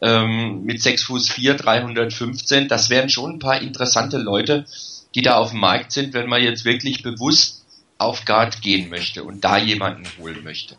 [0.00, 2.68] ähm, mit 6 Fuß 4, 315.
[2.68, 4.66] Das wären schon ein paar interessante Leute,
[5.14, 7.64] die da auf dem Markt sind, wenn man jetzt wirklich bewusst
[7.98, 10.76] auf Guard gehen möchte und da jemanden holen möchte.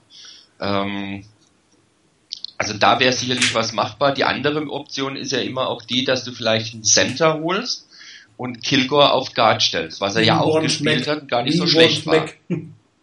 [0.63, 1.25] Ähm,
[2.57, 4.13] also da wäre sicherlich was machbar.
[4.13, 7.87] Die andere Option ist ja immer auch die, dass du vielleicht einen Center holst
[8.37, 11.07] und Kilgore auf Guard stellst, was er ja auch gespielt Mac.
[11.07, 12.21] hat und gar nicht We so schlecht war.
[12.21, 12.37] Mac.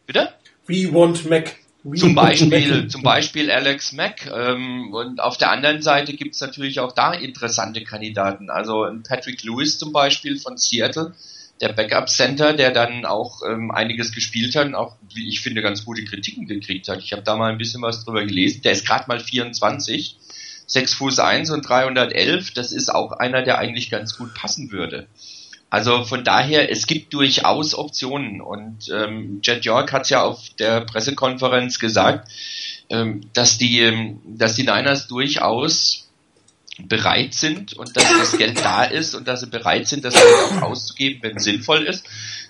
[0.06, 0.30] Bitte?
[0.66, 1.56] We want Mac.
[1.82, 2.90] We Zum Beispiel, Mac.
[2.90, 4.30] zum Beispiel Alex Mack.
[4.34, 8.50] Ähm, und auf der anderen Seite gibt's natürlich auch da interessante Kandidaten.
[8.50, 11.14] Also Patrick Lewis zum Beispiel von Seattle,
[11.60, 15.60] der Backup Center, der dann auch ähm, einiges gespielt hat und auch, wie ich finde,
[15.60, 17.00] ganz gute Kritiken gekriegt hat.
[17.00, 18.62] Ich habe da mal ein bisschen was drüber gelesen.
[18.62, 20.16] Der ist gerade mal 24,
[20.66, 22.52] 6 Fuß 1 und 311.
[22.54, 25.06] Das ist auch einer, der eigentlich ganz gut passen würde.
[25.68, 30.80] Also von daher, es gibt durchaus Optionen und ähm, Jet York hat ja auf der
[30.80, 32.28] Pressekonferenz gesagt,
[32.88, 36.09] ähm, dass die, ähm, dass die Niners durchaus
[36.88, 40.26] bereit sind und dass das Geld da ist und dass sie bereit sind, das Geld
[40.26, 42.04] auch auszugeben, wenn es sinnvoll ist.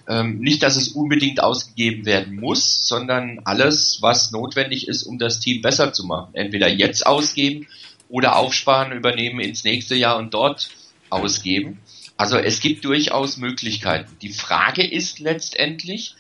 [0.09, 5.41] Ähm, nicht, dass es unbedingt ausgegeben werden muss, sondern alles, was notwendig ist, um das
[5.41, 6.35] Team besser zu machen.
[6.35, 7.67] Entweder jetzt ausgeben
[8.09, 10.71] oder aufsparen, übernehmen ins nächste Jahr und dort
[11.11, 11.79] ausgeben.
[12.17, 14.17] Also es gibt durchaus Möglichkeiten.
[14.21, 16.15] Die Frage ist letztendlich,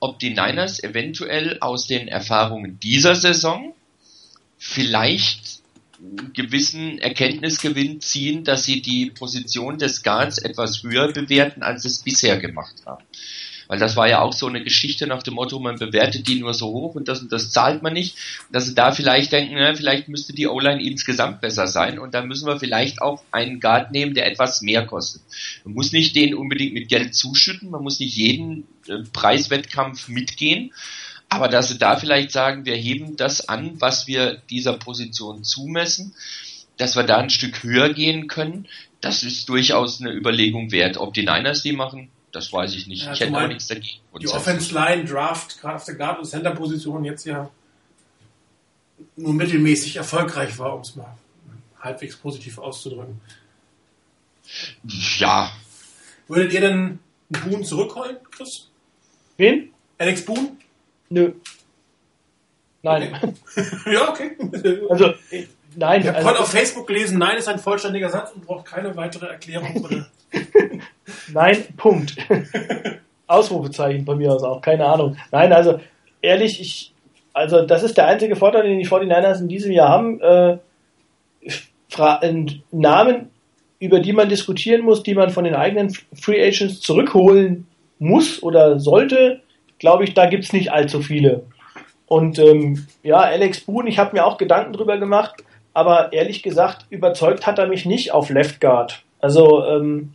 [0.00, 3.74] ob die Niners eventuell aus den Erfahrungen dieser Saison
[4.58, 5.53] vielleicht
[6.32, 12.02] gewissen Erkenntnisgewinn ziehen, dass sie die Position des Guards etwas höher bewerten, als sie es
[12.02, 13.04] bisher gemacht haben.
[13.66, 16.54] Weil das war ja auch so eine Geschichte nach dem Motto, man bewertet die nur
[16.54, 18.16] so hoch und das und das zahlt man nicht.
[18.52, 22.22] Dass sie da vielleicht denken, na, vielleicht müsste die O-Line insgesamt besser sein und da
[22.22, 25.22] müssen wir vielleicht auch einen Guard nehmen, der etwas mehr kostet.
[25.64, 30.72] Man muss nicht den unbedingt mit Geld zuschütten, man muss nicht jeden äh, Preiswettkampf mitgehen,
[31.28, 36.14] aber dass sie da vielleicht sagen, wir heben das an, was wir dieser Position zumessen,
[36.76, 38.66] dass wir da ein Stück höher gehen können,
[39.00, 40.96] das ist durchaus eine Überlegung wert.
[40.96, 43.04] Ob die Niners die machen, das weiß ich nicht.
[43.04, 44.00] Ja, ich hätte auch nichts dagegen.
[44.20, 44.28] Die.
[44.28, 47.50] Offense Line Draft, gerade auf der Guard- und Center-Position jetzt ja
[49.16, 51.16] nur mittelmäßig erfolgreich war, um es mal
[51.80, 53.20] halbwegs positiv auszudrücken.
[55.18, 55.52] Ja,
[56.28, 56.98] Würdet ihr denn einen
[57.28, 58.68] Boone zurückholen, Chris?
[59.36, 59.70] Wen?
[59.98, 60.56] Alex Boone?
[61.08, 61.32] Nö.
[62.82, 63.12] Nein.
[63.92, 64.36] ja, okay.
[64.90, 65.14] Also,
[65.74, 66.02] nein.
[66.02, 68.94] Ich habe also, heute auf Facebook gelesen, nein ist ein vollständiger Satz und braucht keine
[68.96, 70.06] weitere Erklärung.
[71.32, 72.16] Nein, Punkt.
[73.26, 75.16] Ausrufezeichen von mir aus auch, keine Ahnung.
[75.30, 75.80] Nein, also
[76.20, 76.92] ehrlich, ich,
[77.32, 80.20] also das ist der einzige Vorteil, den die 49ers in diesem Jahr haben.
[80.20, 80.58] Äh,
[82.72, 83.30] Namen,
[83.78, 87.66] über die man diskutieren muss, die man von den eigenen Free Agents zurückholen
[87.98, 89.42] muss oder sollte,
[89.78, 91.44] glaube ich, da gibt's nicht allzu viele.
[92.06, 95.42] Und ähm, ja, Alex Boone, ich habe mir auch Gedanken drüber gemacht,
[95.72, 99.02] aber ehrlich gesagt, überzeugt hat er mich nicht auf Left Guard.
[99.20, 100.14] Also ähm,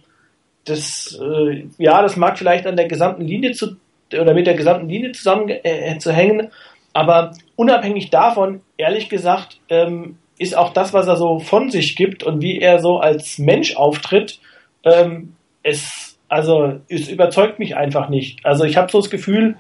[0.65, 3.76] das, äh, ja, das mag vielleicht an der gesamten Linie zu
[4.14, 6.49] oder mit der gesamten Linie zusammen äh, zu hängen,
[6.94, 12.23] aber unabhängig davon, ehrlich gesagt, ähm, ist auch das, was er so von sich gibt
[12.23, 14.40] und wie er so als Mensch auftritt,
[14.84, 18.45] ähm, es, also es überzeugt mich einfach nicht.
[18.45, 19.56] Also ich habe so das Gefühl,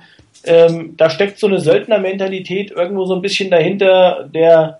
[0.45, 4.79] ähm, da steckt so eine Söldnermentalität irgendwo so ein bisschen dahinter, der,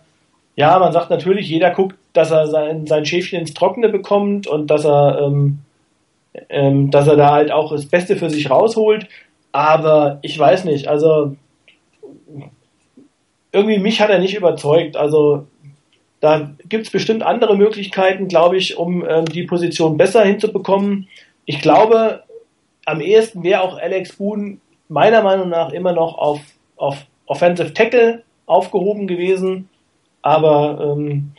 [0.55, 4.67] ja, man sagt natürlich, jeder guckt dass er sein, sein Schäfchen ins Trockene bekommt und
[4.67, 5.59] dass er, ähm,
[6.49, 9.07] ähm, dass er da halt auch das Beste für sich rausholt.
[9.51, 11.35] Aber ich weiß nicht, also
[13.51, 14.95] irgendwie mich hat er nicht überzeugt.
[14.95, 15.47] Also
[16.19, 21.07] da gibt es bestimmt andere Möglichkeiten, glaube ich, um ähm, die Position besser hinzubekommen.
[21.49, 22.21] Ich glaube,
[22.85, 26.41] am ehesten wäre auch Alex Boone meiner Meinung nach immer noch auf,
[26.77, 29.67] auf Offensive Tackle aufgehoben gewesen.
[30.21, 31.31] Aber ähm,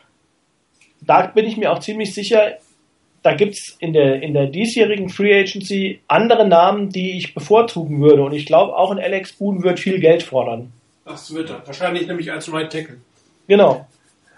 [1.00, 2.56] da bin ich mir auch ziemlich sicher,
[3.22, 8.00] da gibt es in der, in der diesjährigen Free Agency andere Namen, die ich bevorzugen
[8.00, 8.24] würde.
[8.24, 10.72] Und ich glaube, auch ein Alex Boone wird viel Geld fordern.
[11.04, 11.64] Das wird er.
[11.64, 12.96] Wahrscheinlich nämlich als Right Tackle.
[13.46, 13.86] Genau.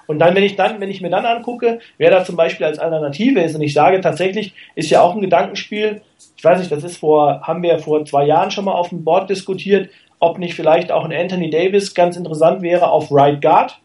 [0.06, 2.78] Und dann, wenn ich dann, wenn ich mir dann angucke, wer da zum Beispiel als
[2.78, 6.02] Alternative ist, und ich sage tatsächlich, ist ja auch ein Gedankenspiel,
[6.36, 9.04] ich weiß nicht, das ist vor, haben wir vor zwei Jahren schon mal auf dem
[9.04, 13.78] Board diskutiert, ob nicht vielleicht auch ein Anthony Davis ganz interessant wäre auf Right Guard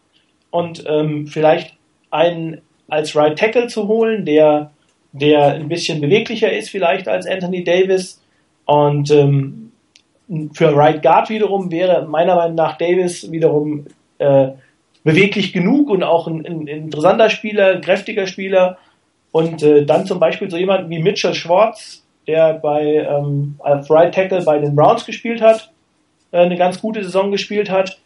[0.50, 1.74] und ähm, vielleicht
[2.10, 4.70] einen als Right Tackle zu holen, der,
[5.12, 8.22] der ein bisschen beweglicher ist vielleicht als Anthony Davis
[8.64, 9.72] und ähm,
[10.52, 13.86] für Right Guard wiederum wäre meiner Meinung nach Davis wiederum
[14.18, 14.48] äh,
[15.04, 18.78] beweglich genug und auch ein, ein, interessanter Spieler, kräftiger Spieler.
[19.30, 24.14] Und äh, dann zum Beispiel so jemand wie Mitchell Schwartz, der bei ähm, als Right
[24.14, 25.70] Tackle bei den Browns gespielt hat,
[26.32, 27.98] äh, eine ganz gute Saison gespielt hat.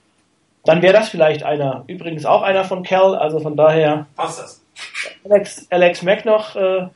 [0.65, 1.85] Dann wäre das vielleicht einer.
[1.87, 4.07] Übrigens auch einer von Cal, also von daher.
[4.17, 4.63] Passt das.
[5.29, 6.87] Alex, Alex Mack noch äh,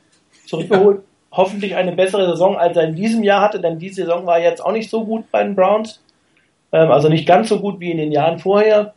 [0.45, 0.97] zurückgeholt.
[0.97, 1.03] Ja.
[1.31, 4.63] Hoffentlich eine bessere Saison, als er in diesem Jahr hatte, denn diese Saison war jetzt
[4.63, 6.01] auch nicht so gut bei den Browns.
[6.71, 8.93] Ähm, also nicht ganz so gut wie in den Jahren vorher.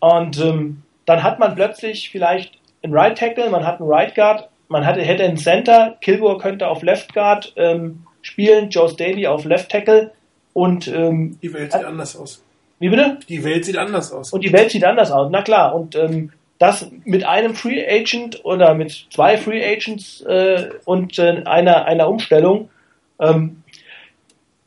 [0.00, 4.48] Und ähm, dann hat man plötzlich vielleicht einen Right Tackle, man hat einen Right Guard,
[4.68, 9.44] man hatte, hätte einen Center, Kilgore könnte auf Left Guard ähm, spielen, Joe Staley auf
[9.44, 10.12] Left Tackle
[10.52, 12.42] und ähm, die Welt sieht anders aus.
[12.78, 13.18] Wie bitte?
[13.28, 14.32] Die Welt sieht anders aus.
[14.32, 15.74] Und die Welt sieht anders aus, na klar.
[15.74, 21.42] Und ähm, das mit einem Free Agent oder mit zwei Free Agents äh, und äh,
[21.44, 22.70] einer, einer Umstellung.
[23.18, 23.62] Ähm,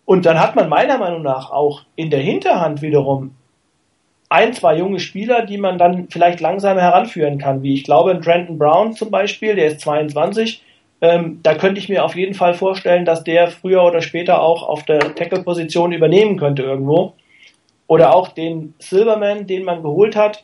[0.05, 3.35] und dann hat man meiner Meinung nach auch in der Hinterhand wiederum
[4.33, 8.57] ein, zwei junge Spieler, die man dann vielleicht langsam heranführen kann, wie ich glaube, Trenton
[8.57, 10.63] Brown zum Beispiel, der ist 22.
[11.01, 14.67] Ähm, da könnte ich mir auf jeden Fall vorstellen, dass der früher oder später auch
[14.67, 17.13] auf der Tackle-Position übernehmen könnte irgendwo.
[17.85, 20.43] Oder auch den Silverman, den man geholt hat,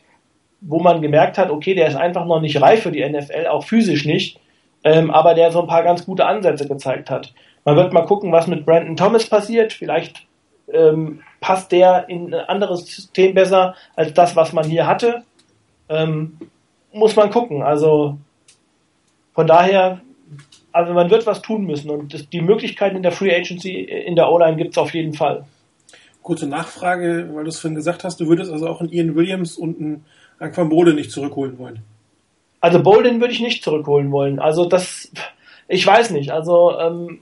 [0.60, 3.64] wo man gemerkt hat, okay, der ist einfach noch nicht reif für die NFL, auch
[3.64, 4.38] physisch nicht,
[4.84, 7.34] ähm, aber der so ein paar ganz gute Ansätze gezeigt hat.
[7.64, 9.72] Man wird mal gucken, was mit Brandon Thomas passiert.
[9.72, 10.26] Vielleicht
[10.72, 15.22] ähm, passt der in ein anderes System besser als das, was man hier hatte.
[15.88, 16.38] Ähm,
[16.92, 17.62] muss man gucken.
[17.62, 18.18] Also
[19.34, 20.00] von daher,
[20.72, 24.16] also man wird was tun müssen und das, die Möglichkeiten in der Free Agency in
[24.16, 25.44] der O-Line gibt es auf jeden Fall.
[26.22, 29.56] Kurze Nachfrage, weil du es vorhin gesagt hast, du würdest also auch einen Ian Williams
[29.56, 30.04] und einen
[30.38, 31.80] Aquan Bode nicht zurückholen wollen.
[32.60, 34.38] Also Bolden würde ich nicht zurückholen wollen.
[34.38, 35.10] Also das,
[35.68, 36.30] ich weiß nicht.
[36.30, 37.20] Also ähm,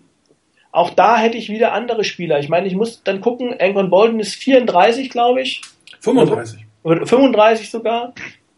[0.73, 2.39] auch da hätte ich wieder andere Spieler.
[2.39, 5.63] Ich meine, ich muss dann gucken, Anquan Bolden ist 34, glaube ich.
[6.01, 6.67] 35.
[6.83, 8.13] Oder 35 sogar.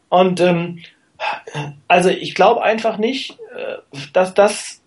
[0.09, 0.81] Und ähm,
[1.89, 3.77] also ich glaube einfach nicht, äh,
[4.12, 4.81] dass das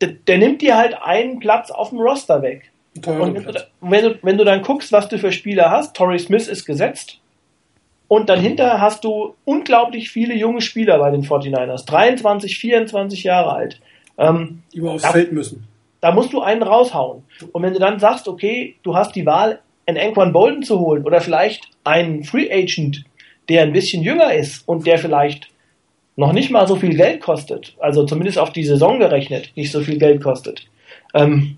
[0.00, 2.70] der, der, nimmt dir halt einen Platz auf dem Roster weg.
[3.04, 6.18] Und wenn du, wenn du, wenn du dann guckst, was du für Spieler hast, Torrey
[6.18, 7.18] Smith ist gesetzt.
[8.06, 11.84] Und dann hinter hast du unglaublich viele junge Spieler bei den 49ers.
[11.86, 13.80] 23, 24 Jahre alt.
[14.16, 15.66] Ähm, die über aufs Feld müssen.
[16.00, 17.24] Da musst du einen raushauen.
[17.52, 21.04] Und wenn du dann sagst, okay, du hast die Wahl, einen Anquan Bolden zu holen
[21.04, 23.04] oder vielleicht einen Free Agent,
[23.48, 25.48] der ein bisschen jünger ist und der vielleicht
[26.16, 29.80] noch nicht mal so viel Geld kostet, also zumindest auf die Saison gerechnet nicht so
[29.80, 30.66] viel Geld kostet,
[31.14, 31.56] ähm,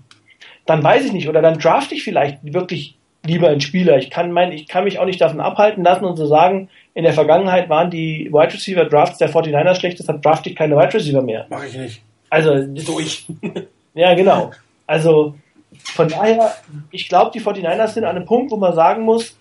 [0.65, 1.27] dann weiß ich nicht.
[1.27, 2.95] Oder dann draft ich vielleicht wirklich
[3.25, 3.97] lieber einen Spieler.
[3.97, 6.69] Ich kann, mein, ich kann mich auch nicht davon abhalten lassen und zu so sagen,
[6.93, 10.75] in der Vergangenheit waren die Wide Receiver Drafts der 49ers schlecht, deshalb draft ich keine
[10.75, 11.45] Wide Receiver mehr.
[11.49, 12.01] Mache ich nicht.
[12.29, 13.25] Also, durch.
[13.93, 14.51] Ja, genau.
[14.87, 15.35] Also
[15.83, 16.55] von daher,
[16.91, 19.37] ich glaube, die 49ers sind an einem Punkt, wo man sagen muss,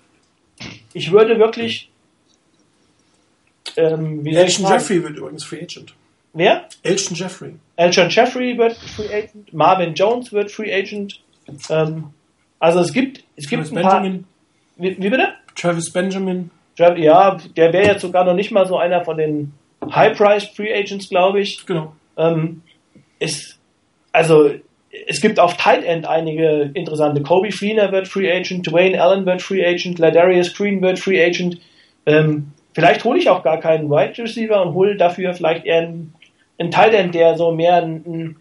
[0.93, 1.91] ich würde wirklich.
[3.77, 5.95] Ähm, wie Elton Jeffrey wird übrigens Free Agent.
[6.33, 6.69] Wer?
[6.83, 7.55] Elton Jeffrey.
[7.77, 9.53] Elton Jeffrey wird Free Agent.
[9.53, 11.21] Marvin Jones wird Free Agent.
[11.69, 12.11] Ähm,
[12.59, 14.01] also es gibt, es Travis gibt ein paar.
[14.01, 14.25] Benjamin.
[14.77, 15.35] Wie, wie bitte?
[15.55, 16.51] Travis Benjamin.
[16.77, 19.53] Ja, der wäre jetzt sogar noch nicht mal so einer von den
[19.85, 21.67] High-Priced Free Agents, glaube ich.
[21.67, 21.95] Genau.
[22.17, 22.63] Ähm,
[23.19, 23.59] ist,
[24.13, 24.51] also
[25.07, 27.23] es gibt auf Tight End einige interessante.
[27.23, 31.59] Kobe Fleener wird Free Agent, Dwayne Allen wird Free Agent, Ladarius Green wird Free Agent.
[32.07, 36.15] Ähm, vielleicht hole ich auch gar keinen Wide Receiver und hole dafür vielleicht eher einen,
[36.59, 38.37] einen Tight End, der so mehr ein,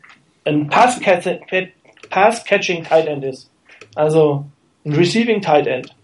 [0.45, 3.49] ein Pass-Catching Tight End ist.
[3.95, 4.45] Also
[4.85, 5.95] ein Receiving Tight End.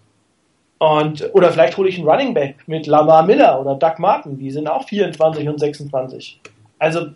[0.78, 4.52] Und, oder vielleicht hole ich einen Running Back mit Lamar Miller oder Doug Martin, die
[4.52, 6.42] sind auch 24 und 26.
[6.78, 7.08] Also,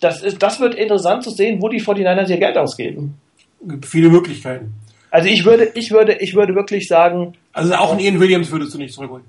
[0.00, 3.14] das, ist, das wird interessant zu sehen, wo die 49ers ihr Geld ausgeben.
[3.62, 4.74] Gibt viele Möglichkeiten.
[5.10, 7.34] Also ich würde, ich würde, ich würde wirklich sagen.
[7.52, 9.24] Also auch einen Ian Williams würdest du nicht zurückholen.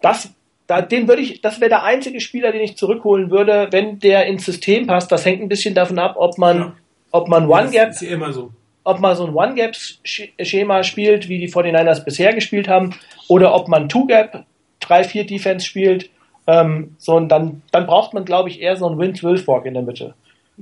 [0.00, 0.30] Das,
[0.66, 4.26] da, den würde ich, das wäre der einzige Spieler, den ich zurückholen würde, wenn der
[4.26, 5.12] ins System passt.
[5.12, 6.74] Das hängt ein bisschen davon ab, ob man, ja.
[7.12, 8.50] ob man One Gap, ist ja immer so.
[8.84, 12.94] ob man so ein One Gap Schema spielt, wie die 49ers bisher gespielt haben,
[13.28, 14.44] oder ob man Two Gap
[14.82, 16.10] 3-4 Defense spielt.
[16.46, 19.74] Ähm, so, und dann, dann braucht man, glaube ich, eher so einen Vince Wilfork in
[19.74, 20.14] der Mitte.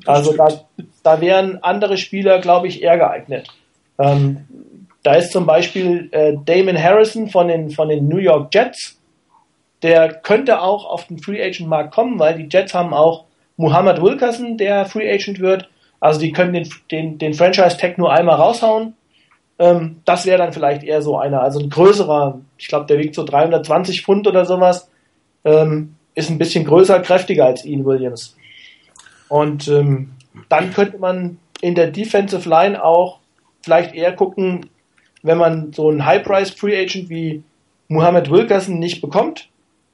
[0.06, 0.48] Also da,
[1.02, 3.48] da wären andere Spieler, glaube ich, eher geeignet.
[3.98, 4.46] Ähm,
[5.02, 8.98] da ist zum Beispiel äh, Damon Harrison von den, von den New York Jets.
[9.82, 13.24] Der könnte auch auf den Free Agent Markt kommen, weil die Jets haben auch
[13.56, 15.68] Muhammad Wilkerson, der Free Agent wird.
[16.00, 18.94] Also die können den, den, den Franchise Tag nur einmal raushauen.
[19.58, 23.14] Ähm, das wäre dann vielleicht eher so einer, also ein größerer, ich glaube, der wiegt
[23.14, 24.89] so 320 Pfund oder sowas.
[25.44, 28.36] Ähm, ist ein bisschen größer, kräftiger als Ian Williams.
[29.28, 30.12] Und ähm,
[30.48, 33.18] dann könnte man in der Defensive Line auch
[33.62, 34.66] vielleicht eher gucken,
[35.22, 37.42] wenn man so einen High-Price Free Agent wie
[37.88, 39.48] Muhammad Wilkerson nicht bekommt,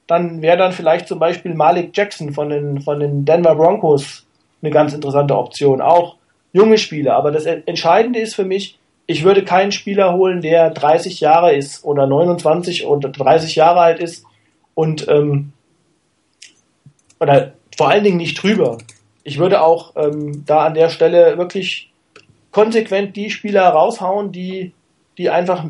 [0.06, 4.26] dann wäre dann vielleicht zum Beispiel Malik Jackson von den, von den Denver Broncos
[4.62, 5.80] eine ganz interessante Option.
[5.80, 6.16] Auch
[6.52, 7.14] junge Spieler.
[7.14, 11.84] Aber das Entscheidende ist für mich, ich würde keinen Spieler holen, der 30 Jahre ist
[11.84, 14.24] oder 29 oder 30 Jahre alt ist
[14.76, 15.52] und ähm,
[17.18, 18.78] oder vor allen Dingen nicht drüber
[19.26, 21.90] ich würde auch ähm, da an der Stelle wirklich
[22.52, 24.72] konsequent die Spieler raushauen, die,
[25.18, 25.64] die einfach,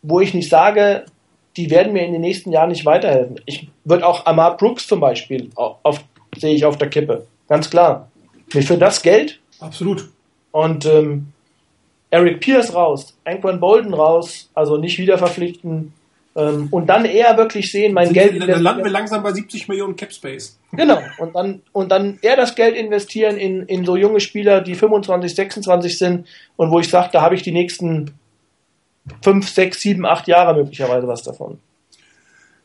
[0.00, 1.04] wo ich nicht sage,
[1.58, 3.42] die werden mir in den nächsten Jahren nicht weiterhelfen.
[3.44, 6.02] Ich würde auch Amar Brooks zum Beispiel auf, auf,
[6.34, 7.26] sehe ich auf der Kippe.
[7.46, 8.08] Ganz klar.
[8.54, 9.38] Mir für das Geld.
[9.60, 10.08] Absolut.
[10.50, 11.26] Und ähm,
[12.08, 15.92] Eric Pierce raus, Anquan Bolden raus, also nicht wieder verpflichten.
[16.36, 18.48] Ähm, und dann eher wirklich sehen, mein Sind Geld.
[18.48, 20.58] Dann landen wir langsam bei 70 Millionen Cap Space.
[20.72, 20.98] Genau.
[21.18, 25.34] Und dann, und dann eher das Geld investieren in, in so junge Spieler, die 25,
[25.34, 28.10] 26 sind und wo ich sage, da habe ich die nächsten
[29.22, 31.58] 5, 6, 7, 8 Jahre möglicherweise was davon.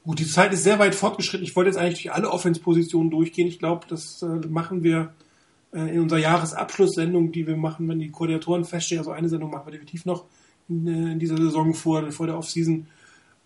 [0.04, 1.46] Gut, die Zeit ist sehr weit fortgeschritten.
[1.46, 3.48] Ich wollte jetzt eigentlich durch alle Offense-Positionen durchgehen.
[3.48, 5.14] Ich glaube, das äh, machen wir
[5.74, 9.00] äh, in unserer Jahresabschlusssendung, die wir machen, wenn die Koordinatoren feststehen.
[9.00, 10.26] Also eine Sendung machen wir definitiv noch
[10.68, 12.88] in, äh, in dieser Saison vor, vor der Offseason.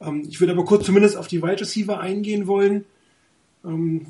[0.03, 2.85] Ähm, ich würde aber kurz zumindest auf die Wide Receiver eingehen wollen.
[3.65, 4.05] Ähm,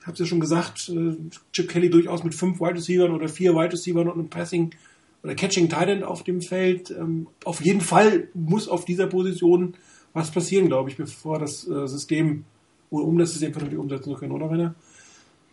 [0.00, 1.16] ich habe es ja schon gesagt, äh,
[1.52, 4.74] Chip Kelly durchaus mit fünf Wide Receivers oder vier Wide Receivers und einem Passing
[5.22, 6.90] oder Catching Titan auf dem Feld.
[6.90, 9.74] Ähm, auf jeden Fall muss auf dieser Position
[10.12, 12.44] was passieren, glaube ich, bevor das äh, System
[12.90, 14.74] oder um das System vernünftig umsetzen zu können, oder Rainer?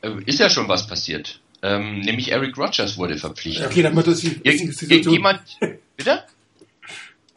[0.02, 1.41] Äh, ist ja schon was passiert.
[1.64, 3.68] Ähm, nämlich Eric Rogers wurde verpflichtet.
[3.68, 5.41] Okay, dann wird das die, Irgend, Irgendjemand,
[5.98, 6.23] bitte?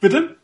[0.00, 0.36] Bitte?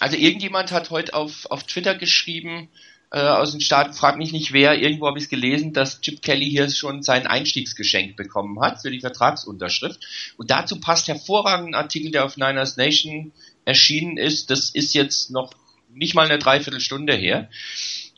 [0.00, 2.68] Also irgendjemand hat heute auf, auf Twitter geschrieben,
[3.10, 6.22] äh, aus den Staaten, frag mich nicht wer, irgendwo habe ich es gelesen, dass Chip
[6.22, 10.34] Kelly hier schon sein Einstiegsgeschenk bekommen hat für die Vertragsunterschrift.
[10.36, 13.32] Und dazu passt hervorragend ein Artikel, der auf Niners Nation
[13.64, 14.50] erschienen ist.
[14.50, 15.52] Das ist jetzt noch
[15.94, 17.48] nicht mal eine Dreiviertelstunde her.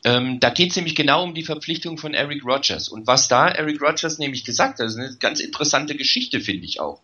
[0.03, 2.89] Ähm, da geht es nämlich genau um die Verpflichtung von Eric Rogers.
[2.89, 6.79] Und was da Eric Rogers nämlich gesagt hat, ist eine ganz interessante Geschichte, finde ich
[6.79, 7.01] auch.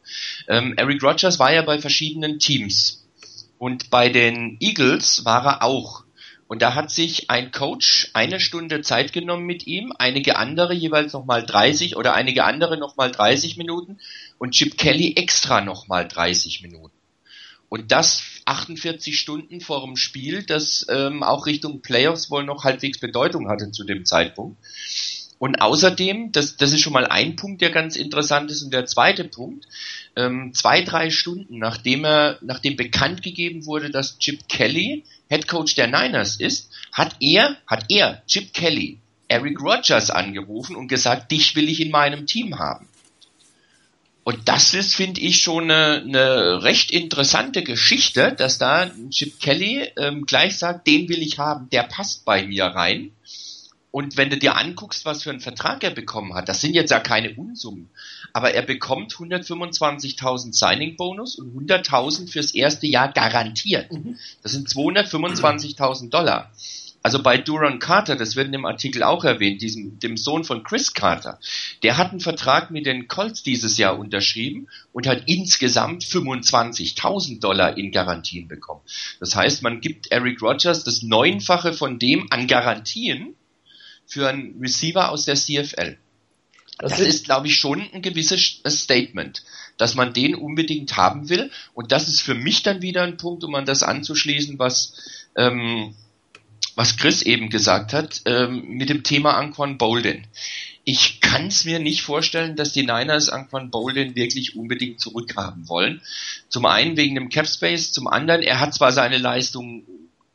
[0.47, 3.06] Ähm, Eric Rogers war ja bei verschiedenen Teams
[3.57, 6.03] und bei den Eagles war er auch.
[6.47, 11.11] Und da hat sich ein Coach eine Stunde Zeit genommen mit ihm, einige andere jeweils
[11.11, 13.99] nochmal 30 oder einige andere nochmal 30 Minuten
[14.37, 16.95] und Chip Kelly extra nochmal 30 Minuten.
[17.69, 22.99] Und das 48 Stunden vor dem Spiel, das ähm, auch Richtung Playoffs wohl noch halbwegs
[22.99, 24.57] Bedeutung hatte zu dem Zeitpunkt.
[25.39, 28.63] Und außerdem, das, das ist schon mal ein Punkt, der ganz interessant ist.
[28.63, 29.67] Und der zweite Punkt,
[30.15, 35.75] ähm, zwei, drei Stunden nachdem er, nachdem bekannt gegeben wurde, dass Chip Kelly Head Coach
[35.75, 38.97] der Niners ist, hat er, hat er, Chip Kelly,
[39.27, 42.87] Eric Rogers angerufen und gesagt, dich will ich in meinem Team haben.
[44.23, 49.89] Und das ist, finde ich, schon eine, eine recht interessante Geschichte, dass da Chip Kelly
[49.97, 53.11] ähm, gleich sagt, den will ich haben, der passt bei mir rein.
[53.97, 56.91] Und wenn du dir anguckst, was für einen Vertrag er bekommen hat, das sind jetzt
[56.91, 57.89] ja keine Unsummen,
[58.31, 63.91] aber er bekommt 125.000 Signing-Bonus und 100.000 fürs erste Jahr garantiert.
[63.91, 64.15] Mhm.
[64.43, 66.51] Das sind 225.000 Dollar.
[67.01, 70.61] Also bei Duran Carter, das wird in dem Artikel auch erwähnt, diesem, dem Sohn von
[70.61, 71.39] Chris Carter,
[71.81, 77.75] der hat einen Vertrag mit den Colts dieses Jahr unterschrieben und hat insgesamt 25.000 Dollar
[77.79, 78.81] in Garantien bekommen.
[79.19, 83.33] Das heißt, man gibt Eric Rogers das Neunfache von dem an Garantien,
[84.07, 85.97] für einen Receiver aus der CFL.
[86.79, 89.43] Das, das ist, glaube ich, schon ein gewisses Statement,
[89.77, 91.51] dass man den unbedingt haben will.
[91.73, 94.93] Und das ist für mich dann wieder ein Punkt, um an das anzuschließen, was,
[95.35, 95.95] ähm,
[96.75, 100.27] was Chris eben gesagt hat, ähm, mit dem Thema Anquan Bolden.
[100.83, 106.01] Ich kann es mir nicht vorstellen, dass die Niners Anquan Bolden wirklich unbedingt zurückhaben wollen.
[106.47, 109.83] Zum einen wegen dem Cap Space, zum anderen, er hat zwar seine Leistung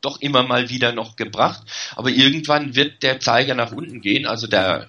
[0.02, 1.62] doch immer mal wieder noch gebracht,
[1.96, 4.88] aber irgendwann wird der Zeiger nach unten gehen, also der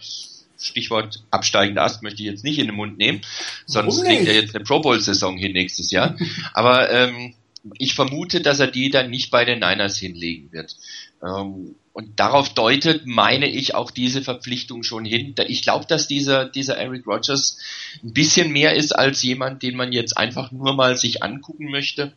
[0.60, 3.22] Stichwort absteigender Ast möchte ich jetzt nicht in den Mund nehmen,
[3.66, 6.16] sonst kriegt er jetzt eine Pro Bowl-Saison hin nächstes Jahr.
[6.54, 7.34] Aber ähm,
[7.78, 10.76] ich vermute, dass er die dann nicht bei den Niners hinlegen wird.
[11.22, 15.36] Ähm, und darauf deutet, meine ich, auch diese Verpflichtung schon hin.
[15.48, 17.60] Ich glaube, dass dieser, dieser Eric Rogers
[18.04, 22.14] ein bisschen mehr ist als jemand, den man jetzt einfach nur mal sich angucken möchte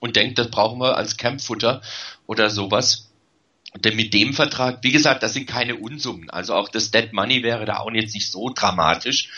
[0.00, 1.82] und denkt, das brauchen wir als Campfutter
[2.26, 3.10] oder sowas.
[3.74, 6.30] Denn mit dem Vertrag, wie gesagt, das sind keine Unsummen.
[6.30, 9.28] Also auch das Dead Money wäre da auch jetzt nicht so dramatisch.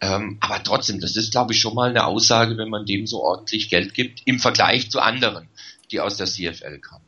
[0.00, 3.22] Ähm, aber trotzdem, das ist, glaube ich, schon mal eine Aussage, wenn man dem so
[3.22, 5.48] ordentlich Geld gibt, im Vergleich zu anderen,
[5.90, 7.04] die aus der CFL kamen.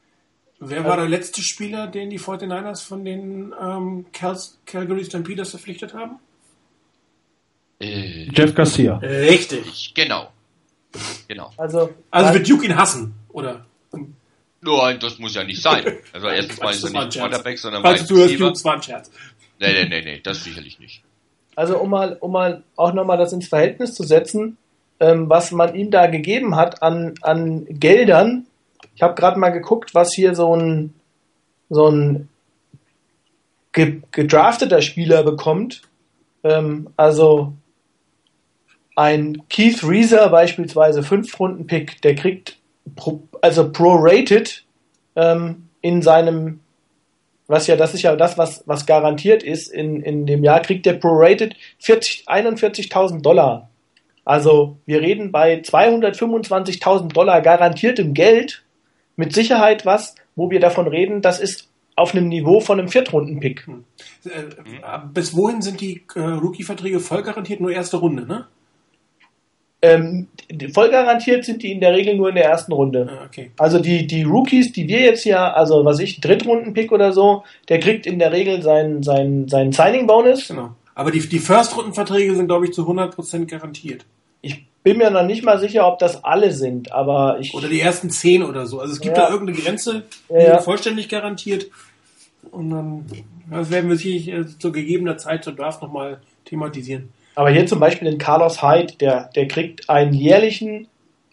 [0.60, 5.94] Wer war der letzte Spieler, den die 49ers von den ähm, Cal Calgary Stampeders verpflichtet
[5.94, 6.18] haben?
[7.80, 8.96] Äh, Jeff Garcia.
[8.96, 9.92] Richtig.
[9.94, 10.32] Genau.
[11.28, 11.52] Genau.
[11.56, 13.64] Also, also wird Duke ihn hassen, oder?
[14.60, 15.84] Nein, das muss ja nicht sein.
[16.12, 19.10] Also erstens mal ist er nicht Quarterback, sondern Falls du hörst, Jungs, war ein Scherz.
[19.60, 21.02] Nee, nee, nee, nee, das sicherlich nicht.
[21.54, 24.56] Also um mal, um mal auch nochmal das ins Verhältnis zu setzen,
[25.00, 28.46] ähm, was man ihm da gegeben hat an, an Geldern.
[28.94, 30.94] Ich habe gerade mal geguckt, was hier so ein,
[31.68, 32.28] so ein
[33.72, 35.82] ge gedrafteter Spieler bekommt.
[36.44, 37.54] Ähm, also
[38.98, 42.58] ein Keith Reeser beispielsweise, 5-Runden-Pick, der kriegt
[42.96, 44.64] pro, also prorated
[45.14, 46.58] ähm, in seinem,
[47.46, 50.84] was ja, das ist ja das, was, was garantiert ist in, in dem Jahr, kriegt
[50.84, 53.70] der prorated 41.000 Dollar.
[54.24, 58.64] Also wir reden bei 225.000 Dollar garantiertem Geld,
[59.14, 63.64] mit Sicherheit was, wo wir davon reden, das ist auf einem Niveau von einem Viertrunden-Pick.
[63.68, 63.84] Hm.
[64.24, 67.60] Äh, bis wohin sind die äh, Rookie-Verträge voll garantiert?
[67.60, 68.48] Nur erste Runde, ne?
[69.80, 70.26] Ähm,
[70.72, 73.08] voll garantiert sind die in der Regel nur in der ersten Runde.
[73.10, 73.52] Ah, okay.
[73.58, 77.78] Also die, die Rookies, die wir jetzt hier, also was ich, Drittrunden-Pick oder so, der
[77.78, 80.48] kriegt in der Regel seinen, seinen, seinen Signing-Bonus.
[80.48, 80.70] Genau.
[80.94, 84.04] Aber die, die First-Runden-Verträge sind, glaube ich, zu 100% garantiert.
[84.40, 87.54] Ich bin mir noch nicht mal sicher, ob das alle sind, aber ich.
[87.54, 88.80] Oder die ersten 10 oder so.
[88.80, 89.26] Also es gibt ja.
[89.26, 90.60] da irgendeine Grenze, die ja.
[90.60, 91.66] vollständig garantiert.
[92.50, 93.04] Und dann
[93.50, 97.10] das werden wir sicherlich äh, zu gegebener Zeit zur Draft nochmal thematisieren.
[97.38, 100.88] Aber hier zum Beispiel den Carlos Hyde, der, der kriegt einen jährlichen,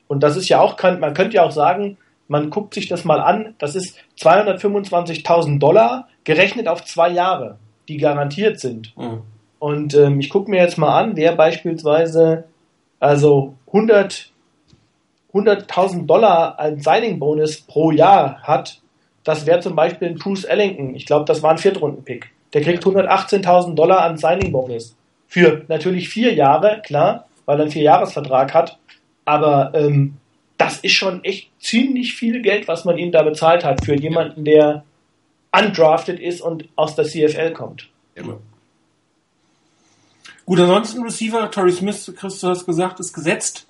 [0.08, 3.20] und das ist ja auch, man könnte ja auch sagen, man guckt sich das mal
[3.20, 7.58] an, das ist 225.000 Dollar gerechnet auf zwei Jahre,
[7.88, 8.96] die garantiert sind.
[8.96, 9.24] Mhm.
[9.58, 12.44] Und ähm, ich gucke mir jetzt mal an, wer beispielsweise
[13.00, 14.32] also 100
[15.34, 18.80] 100.000 Dollar als Signing-Bonus pro Jahr hat,
[19.24, 20.94] das wäre zum Beispiel ein Bruce Ellington.
[20.94, 22.30] Ich glaube, das war ein Viertrunden-Pick.
[22.54, 24.96] Der kriegt 118.000 Dollar an Signing-Bonus.
[25.28, 28.78] Für natürlich vier Jahre, klar, weil er einen Vierjahresvertrag hat.
[29.26, 30.18] Aber ähm,
[30.58, 34.46] das ist schon echt ziemlich viel Geld, was man ihm da bezahlt hat für jemanden,
[34.46, 34.86] der
[35.52, 37.90] undrafted ist und aus der CFL kommt.
[38.14, 38.40] Immer.
[40.46, 43.68] Gut, ansonsten Receiver, Torrey Smith, Chris, du hast gesagt, ist gesetzt.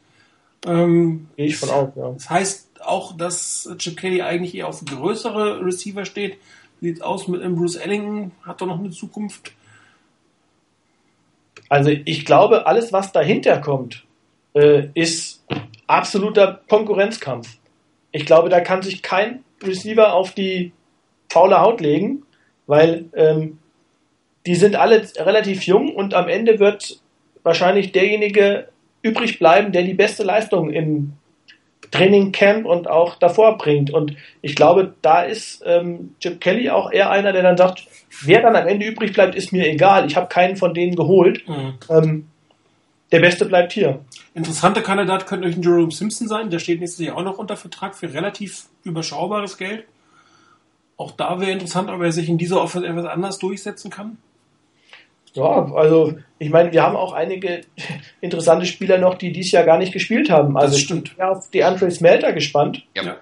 [0.65, 2.11] Ähm, Gehe ich von aus, ja.
[2.11, 6.37] Das heißt auch, dass Chip Kelly eigentlich eher auf größere Receiver steht.
[6.81, 8.31] Sieht es aus mit Bruce Ellington?
[8.43, 9.53] Hat er noch eine Zukunft?
[11.69, 14.03] Also ich glaube, alles, was dahinter kommt,
[14.53, 15.43] äh, ist
[15.87, 17.57] absoluter Konkurrenzkampf.
[18.11, 20.71] Ich glaube, da kann sich kein Receiver auf die
[21.29, 22.23] faule Haut legen,
[22.67, 23.59] weil ähm,
[24.45, 26.99] die sind alle relativ jung und am Ende wird
[27.43, 28.69] wahrscheinlich derjenige
[29.01, 31.13] übrig bleiben, der die beste Leistung im
[31.91, 33.91] Training Camp und auch davor bringt.
[33.91, 37.87] Und ich glaube, da ist ähm, Chip Kelly auch eher einer, der dann sagt,
[38.23, 40.05] wer dann am Ende übrig bleibt, ist mir egal.
[40.05, 41.47] Ich habe keinen von denen geholt.
[41.47, 41.73] Mhm.
[41.89, 42.27] Ähm,
[43.11, 44.01] der Beste bleibt hier.
[44.33, 46.49] Interessanter Kandidat könnte euch ein Jerome Simpson sein.
[46.49, 49.85] Der steht nächstes Jahr auch noch unter Vertrag für relativ überschaubares Geld.
[50.97, 54.17] Auch da wäre interessant, ob er sich in dieser Offense etwas anders durchsetzen kann.
[55.35, 57.61] Ja, also ich meine, wir haben auch einige
[58.21, 60.57] interessante Spieler noch, die dies Jahr gar nicht gespielt haben.
[60.57, 61.09] Also das stimmt.
[61.09, 62.83] ich bin auf die Andre Smelter gespannt.
[62.95, 63.17] Ja.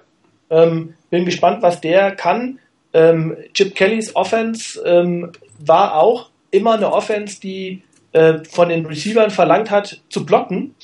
[0.50, 2.58] Ähm, bin gespannt, was der kann.
[2.92, 7.82] Ähm, Chip Kellys Offense ähm, war auch immer eine Offense, die
[8.12, 10.74] äh, von den Receivern verlangt hat, zu blocken.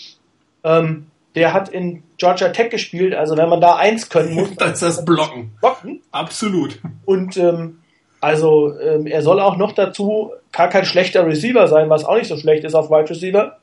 [0.64, 4.72] Ähm, der hat in Georgia Tech gespielt, also wenn man da eins können muss, dann
[4.72, 5.52] ist das Blocken.
[5.60, 6.02] Blocken.
[6.10, 6.80] Absolut.
[7.04, 7.78] Und ähm,
[8.20, 12.28] also ähm, er soll auch noch dazu gar kein schlechter Receiver sein, was auch nicht
[12.28, 13.58] so schlecht ist auf Wide Receiver.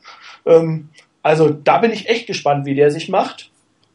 [0.45, 0.89] Ähm,
[1.23, 3.51] also da bin ich echt gespannt, wie der sich macht.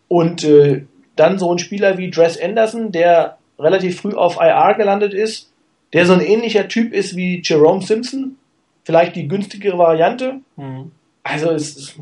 [0.08, 0.84] Und äh,
[1.16, 5.52] dann so ein Spieler wie Dress Anderson, der relativ früh auf IR gelandet ist,
[5.92, 8.36] der so ein ähnlicher Typ ist wie Jerome Simpson,
[8.84, 10.40] vielleicht die günstigere Variante.
[10.56, 10.92] Mhm.
[11.22, 11.98] Also es ist,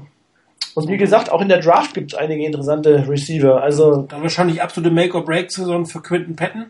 [0.74, 3.62] und wie gesagt, auch in der Draft gibt es einige interessante Receiver.
[3.62, 6.66] Also dann wahrscheinlich absolute Make-or-Break-Saison für Quinton Patton.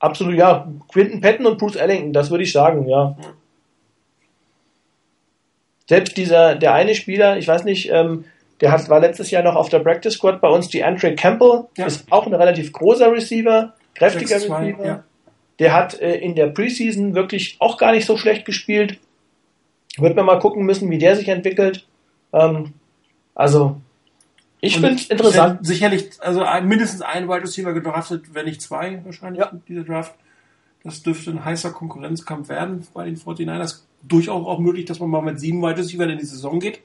[0.00, 0.70] Absolut, ja.
[0.92, 3.16] Quinton Patton und Bruce Ellington, das würde ich sagen, ja.
[5.88, 8.24] Selbst dieser, der eine Spieler, ich weiß nicht, ähm,
[8.60, 11.64] der hat, war letztes Jahr noch auf der Practice Squad bei uns, die Andre Campbell,
[11.76, 11.86] ja.
[11.86, 14.84] ist auch ein relativ großer Receiver, kräftiger Receiver.
[14.84, 15.04] Ja.
[15.58, 18.98] Der hat äh, in der Preseason wirklich auch gar nicht so schlecht gespielt.
[19.96, 21.86] Wird man mal gucken müssen, wie der sich entwickelt.
[22.32, 22.74] Ähm,
[23.34, 23.80] also,
[24.60, 25.64] ich finde es interessant.
[25.64, 29.50] Sicherlich, also mindestens ein Wide Receiver gedraftet, wenn nicht zwei wahrscheinlich ja.
[29.50, 30.14] in dieser Draft.
[30.84, 33.82] Das dürfte ein heißer Konkurrenzkampf werden bei den 49ers.
[34.02, 36.80] Durchaus auch möglich, dass man mal mit sieben Wide Receiver in die Saison geht.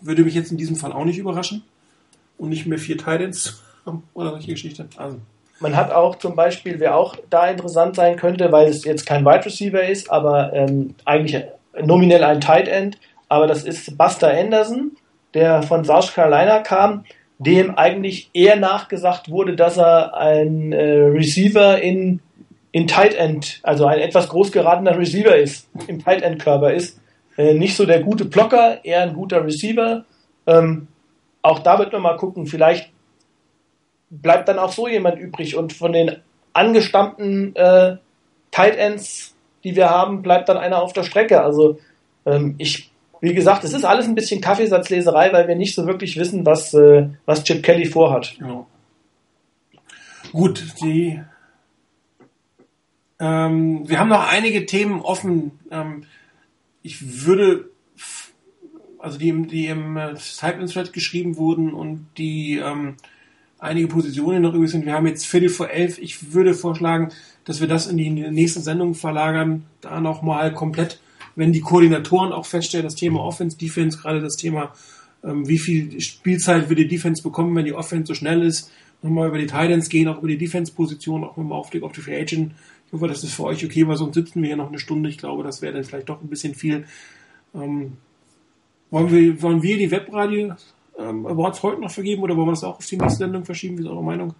[0.00, 1.62] Würde mich jetzt in diesem Fall auch nicht überraschen.
[2.38, 3.62] Und nicht mehr vier Titans
[4.14, 4.88] oder solche Geschichte.
[4.96, 5.18] Also.
[5.60, 9.24] Man hat auch zum Beispiel, wer auch da interessant sein könnte, weil es jetzt kein
[9.24, 11.44] Wide Receiver ist, aber ähm, eigentlich
[11.82, 14.92] nominell ein Tight End, aber das ist Buster Anderson,
[15.34, 17.04] der von South Carolina kam,
[17.38, 22.20] dem eigentlich eher nachgesagt wurde, dass er ein äh, Receiver in,
[22.72, 27.00] in Tight End, also ein etwas groß geratener Receiver ist, im Tight End Körper ist.
[27.38, 30.04] Äh, nicht so der gute Blocker, eher ein guter Receiver.
[30.46, 30.88] Ähm,
[31.42, 32.90] auch da wird man mal gucken, vielleicht
[34.10, 36.16] bleibt dann auch so jemand übrig und von den
[36.52, 37.96] angestammten äh,
[38.50, 39.34] Tight Ends,
[39.64, 41.42] die wir haben, bleibt dann einer auf der Strecke.
[41.42, 41.78] Also
[42.26, 42.89] ähm, ich,
[43.20, 46.74] wie gesagt, es ist alles ein bisschen Kaffeesatzleserei, weil wir nicht so wirklich wissen, was,
[46.74, 48.36] äh, was Chip Kelly vorhat.
[48.40, 48.66] Ja.
[50.32, 51.20] Gut, die
[53.18, 55.52] ähm, wir haben noch einige Themen offen.
[55.70, 56.04] Ähm,
[56.82, 57.70] ich würde
[59.00, 62.96] also die, die im äh, Type-In-Thread geschrieben wurden und die ähm,
[63.58, 64.86] einige Positionen noch übrig sind.
[64.86, 65.98] Wir haben jetzt Viertel vor elf.
[65.98, 67.10] Ich würde vorschlagen,
[67.44, 71.00] dass wir das in die nächsten Sendungen verlagern, da nochmal komplett,
[71.40, 74.74] wenn die Koordinatoren auch feststellen, das Thema Offense, Defense, gerade das Thema,
[75.24, 79.28] ähm, wie viel Spielzeit wird die Defense bekommen, wenn die Offense so schnell ist, nochmal
[79.28, 82.20] über die Titans gehen, auch über die Defense-Position, auch mit dem Aufblick auf die Free
[82.20, 82.52] Agent.
[82.86, 85.08] Ich hoffe, das ist für euch okay, weil sonst sitzen wir hier noch eine Stunde.
[85.08, 86.84] Ich glaube, das wäre dann vielleicht doch ein bisschen viel.
[87.54, 87.96] Ähm,
[88.90, 90.52] wollen, wir, wollen wir die Webradio
[90.98, 93.78] ähm, Awards heute noch vergeben oder wollen wir das auch auf die nächste Sendung verschieben?
[93.78, 94.34] Wie ist eure Meinung?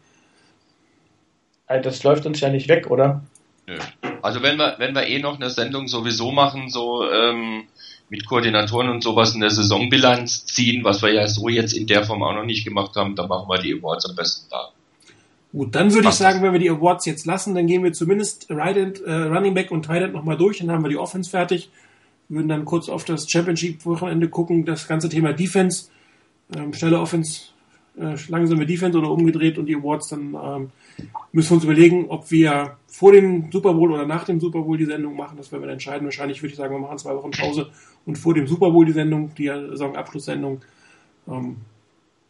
[1.67, 3.23] Äh, das läuft uns ja nicht weg, oder?
[3.71, 3.79] Nö.
[4.21, 7.65] Also wenn wir, wenn wir eh noch eine Sendung sowieso machen, so ähm,
[8.09, 12.03] mit Koordinatoren und sowas in der Saisonbilanz ziehen, was wir ja so jetzt in der
[12.05, 14.71] Form auch noch nicht gemacht haben, dann machen wir die Awards am besten da.
[15.53, 18.47] Gut, dann würde ich sagen, wenn wir die Awards jetzt lassen, dann gehen wir zumindest
[18.51, 21.31] right end, äh, Running Back und Tight End nochmal durch, dann haben wir die Offense
[21.31, 21.71] fertig,
[22.29, 25.87] würden dann kurz auf das Championship-Wochenende gucken, das ganze Thema Defense
[26.57, 27.43] ähm, schnelle Offense,
[27.99, 30.71] äh, langsame Defense oder umgedreht und die Awards, dann ähm,
[31.33, 34.77] müssen wir uns überlegen, ob wir vor dem Super Bowl oder nach dem Super Bowl
[34.77, 35.39] die Sendung machen.
[35.39, 36.05] Das werden wir entscheiden.
[36.05, 37.71] Wahrscheinlich würde ich sagen, wir machen zwei Wochen Pause
[38.05, 40.61] und vor dem Super Bowl die Sendung, die Saisonabschlusssendung.
[41.27, 41.57] Ähm,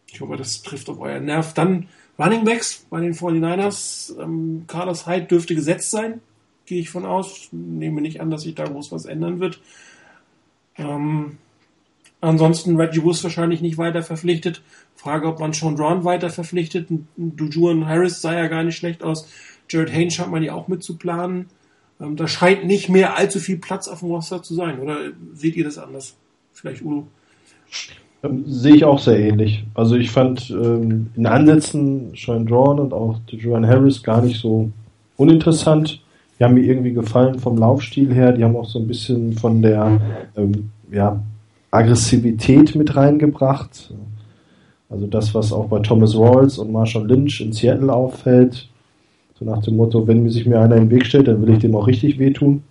[0.07, 1.55] ich hoffe, das trifft auf euren Nerv.
[1.55, 1.89] Dann
[2.21, 4.17] Running Backs bei den 49ers.
[4.23, 6.21] Ähm, Carlos Hyde dürfte gesetzt sein,
[6.67, 7.49] gehe ich von aus.
[7.51, 9.61] Nehme nicht an, dass sich da groß was ändern wird.
[10.77, 11.39] Ähm,
[12.23, 14.63] Ansonsten Reggie Bush wahrscheinlich nicht weiter verpflichtet.
[14.95, 16.89] Frage, ob man Sean Drawn weiter verpflichtet.
[17.17, 19.27] Dujuan Harris sah ja gar nicht schlecht aus.
[19.71, 21.47] Jared Haynes scheint man ja auch mit zu planen.
[22.01, 24.81] Ähm, da scheint nicht mehr allzu viel Platz auf dem Roster zu sein.
[24.81, 24.97] Oder
[25.35, 26.17] seht ihr das anders?
[26.53, 27.07] Vielleicht Udo?
[28.23, 29.65] Ähm, sehe ich auch sehr ähnlich.
[29.75, 34.71] Also ich fand ähm, in Ansätzen Sean Drawn und auch Dujuan Harris gar nicht so
[35.17, 36.03] uninteressant.
[36.39, 38.33] Die haben mir irgendwie gefallen vom Laufstil her.
[38.33, 40.01] Die haben auch so ein bisschen von der
[40.37, 41.23] ähm, ja,
[41.71, 43.93] Aggressivität mit reingebracht.
[44.89, 48.70] Also das, was auch bei Thomas Rawls und Marshall Lynch in Seattle auffällt.
[49.41, 51.61] So nach dem Motto, wenn sich mir einer in den Weg stellt, dann will ich
[51.61, 52.63] dem auch richtig wehtun.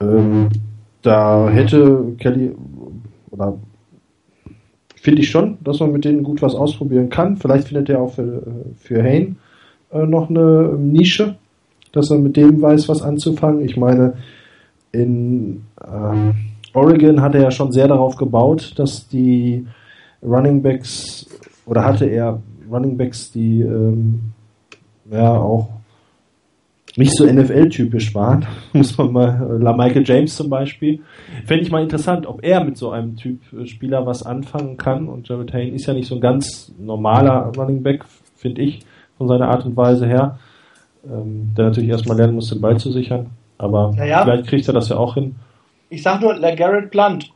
[0.00, 0.50] Ähm,
[1.00, 2.52] da hätte Kelly,
[3.30, 3.58] oder
[4.94, 7.38] finde ich schon, dass man mit denen gut was ausprobieren kann.
[7.38, 8.42] Vielleicht findet er auch für,
[8.76, 9.36] für Hain
[9.92, 11.36] äh, noch eine Nische,
[11.92, 13.64] dass er mit dem weiß, was anzufangen.
[13.64, 14.14] Ich meine,
[14.92, 16.34] in ähm,
[16.74, 19.66] Oregon hatte ja schon sehr darauf gebaut, dass die
[20.22, 21.26] Running Backs
[21.64, 24.20] oder hatte er Running Backs, die ähm,
[25.12, 25.68] ja auch
[26.96, 31.00] nicht so NFL-typisch waren, muss man mal, La Michael James zum Beispiel.
[31.46, 35.08] Fände ich mal interessant, ob er mit so einem Typ äh, Spieler was anfangen kann.
[35.08, 38.04] Und Jared Hayne ist ja nicht so ein ganz normaler Running Back,
[38.36, 38.80] finde ich,
[39.16, 40.38] von seiner Art und Weise her.
[41.04, 43.26] Ähm, der natürlich erstmal lernen muss, den Ball zu sichern.
[43.58, 44.22] Aber Naja.
[44.22, 45.36] vielleicht kriegt er das ja auch hin.
[45.88, 47.32] Ich sag nur, LeGarrette Blunt.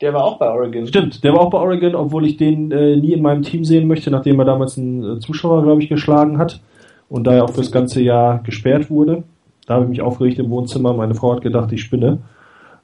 [0.00, 0.86] Der war auch bei Oregon.
[0.86, 3.86] Stimmt, der war auch bei Oregon, obwohl ich den äh, nie in meinem Team sehen
[3.86, 6.60] möchte, nachdem er damals einen äh, Zuschauer, glaube ich, geschlagen hat
[7.12, 9.24] und da er auch fürs ganze Jahr gesperrt wurde.
[9.66, 10.94] Da habe ich mich aufgeregt im Wohnzimmer.
[10.94, 12.20] Meine Frau hat gedacht, ich spinne.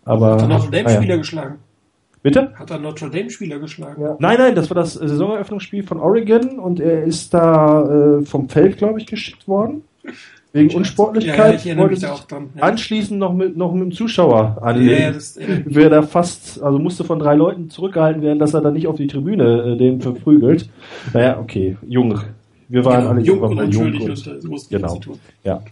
[0.05, 1.17] Aber Hat er Notre ah, Dame-Spieler ja.
[1.17, 1.55] geschlagen?
[2.23, 2.53] bitte?
[2.55, 4.03] Hat er Notre Dame-Spieler geschlagen?
[4.03, 4.17] Ja.
[4.19, 8.77] Nein, nein, das war das Saisoneröffnungsspiel von Oregon und er ist da äh, vom Feld,
[8.77, 9.83] glaube ich, geschickt worden.
[10.53, 11.65] Wegen Unsportlichkeit.
[11.65, 12.51] ja, wollte mich da sich auch dran.
[12.55, 12.63] Ja.
[12.65, 15.03] Anschließend noch mit, noch mit dem Zuschauer anlegen.
[15.03, 18.75] ja, das, Wäre da fast, also musste von drei Leuten zurückgehalten werden, dass er dann
[18.75, 20.69] nicht auf die Tribüne äh, den verprügelt.
[21.15, 22.21] Naja, okay, jung.
[22.69, 24.01] Wir waren genau, alle jung und unschuldig.
[24.01, 24.11] jung.
[24.11, 25.01] Und, Und, das musste genau.
[25.45, 25.63] ja.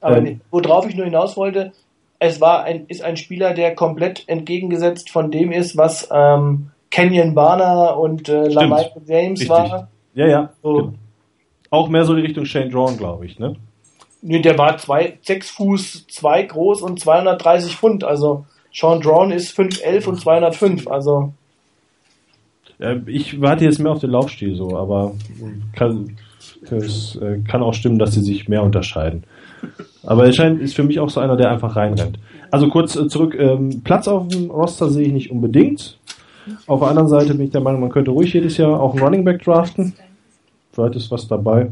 [0.00, 1.72] Aber Ähm, nee, worauf ich nur hinaus wollte,
[2.18, 7.34] es war ein, ist ein Spieler, der komplett entgegengesetzt von dem ist, was ähm, Kenyon
[7.34, 9.48] Barner und äh, LaMichael James Richtig.
[9.48, 9.88] war.
[10.14, 10.50] Ja, ja.
[10.62, 10.74] So.
[10.74, 10.92] Genau.
[11.70, 13.56] Auch mehr so die Richtung Shane Drawn, glaube ich, ne?
[14.20, 18.04] Nee, der war zwei, sechs Fuß zwei groß und 230 Pfund.
[18.04, 20.86] Also Sean Drawn ist 5'11 und 205.
[20.86, 21.32] Also
[22.82, 25.14] Äh, Ich warte jetzt mehr auf den Laufstil so, aber
[25.74, 26.16] kann,
[26.70, 29.24] es äh, kann auch stimmen, dass sie sich mehr unterscheiden.
[30.02, 32.18] Aber er scheint, ist für mich auch so einer, der einfach reinrennt.
[32.50, 35.98] Also kurz äh, zurück, ähm, Platz auf dem Roster sehe ich nicht unbedingt.
[36.66, 39.02] Auf der anderen Seite bin ich der Meinung, man könnte ruhig jedes Jahr auch einen
[39.02, 39.94] Running Back draften.
[40.72, 41.70] Vielleicht ist was dabei.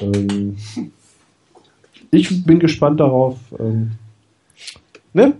[0.00, 0.56] Ähm,
[2.10, 3.38] ich bin gespannt darauf.
[3.58, 3.92] Ähm,
[5.14, 5.32] ne?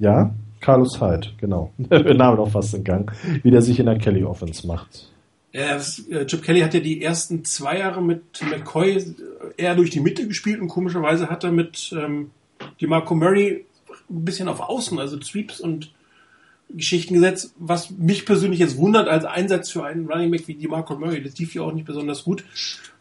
[0.00, 1.72] Ja, Carlos Hyde, genau.
[1.78, 3.12] Der Name noch fast in Gang.
[3.42, 5.08] Wie der sich in der Kelly Offense macht.
[5.52, 5.78] Äh,
[6.26, 9.04] Chip Kelly hat ja die ersten zwei Jahre mit McCoy äh,
[9.56, 12.30] eher durch die Mitte gespielt und komischerweise hat er mit ähm,
[12.80, 13.64] DeMarco Murray
[14.10, 15.92] ein bisschen auf Außen, also Sweeps und
[16.70, 20.96] Geschichten gesetzt, was mich persönlich jetzt wundert als Einsatz für einen Running Back wie DeMarco
[20.96, 21.22] Murray.
[21.22, 22.44] Das lief ja auch nicht besonders gut.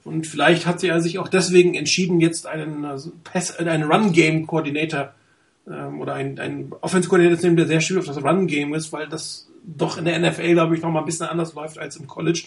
[0.06, 3.92] Und vielleicht hat sie ja sich auch deswegen entschieden, jetzt einen, äh, Pass, äh, einen
[3.92, 5.14] Run-Game-Coordinator
[5.70, 9.08] ähm, oder einen, einen Offense-Coordinator zu nehmen, der sehr schwierig auf das Run-Game ist, weil
[9.08, 12.08] das doch in der NFL, glaube ich, noch mal ein bisschen anders läuft als im
[12.08, 12.46] College.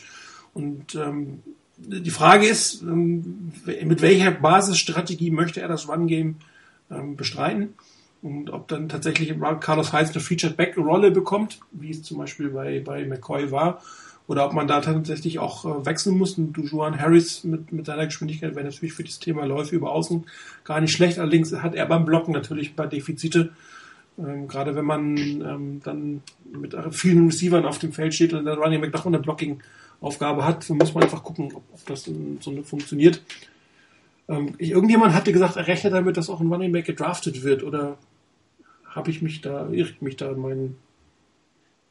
[0.55, 1.43] Und ähm,
[1.77, 3.53] die Frage ist, ähm,
[3.85, 6.37] mit welcher Basisstrategie möchte er das Run-Game
[6.91, 7.75] ähm, bestreiten?
[8.23, 13.07] Und ob dann tatsächlich Carlos Heiz eine Featured-Back-Rolle bekommt, wie es zum Beispiel bei, bei
[13.07, 13.83] McCoy war,
[14.31, 16.39] oder ob man da tatsächlich auch äh, wechseln muss.
[16.39, 20.25] Und Dujuan Harris mit, mit seiner Geschwindigkeit wäre natürlich für das Thema Läufe über Außen
[20.63, 21.19] gar nicht schlecht.
[21.19, 23.51] Allerdings hat er beim Blocken natürlich ein paar Defizite.
[24.17, 28.55] Ähm, gerade wenn man ähm, dann mit vielen Receivern auf dem Feld steht und der
[28.55, 32.63] Running Back doch eine Blocking-Aufgabe hat, dann muss man einfach gucken, ob, ob das so
[32.63, 33.25] funktioniert.
[34.29, 37.99] Ähm, irgendjemand hatte gesagt, er rechnet damit, dass auch ein Running Back gedraftet wird, oder
[38.85, 40.77] habe ich mich da, irre ich mich da in meinen,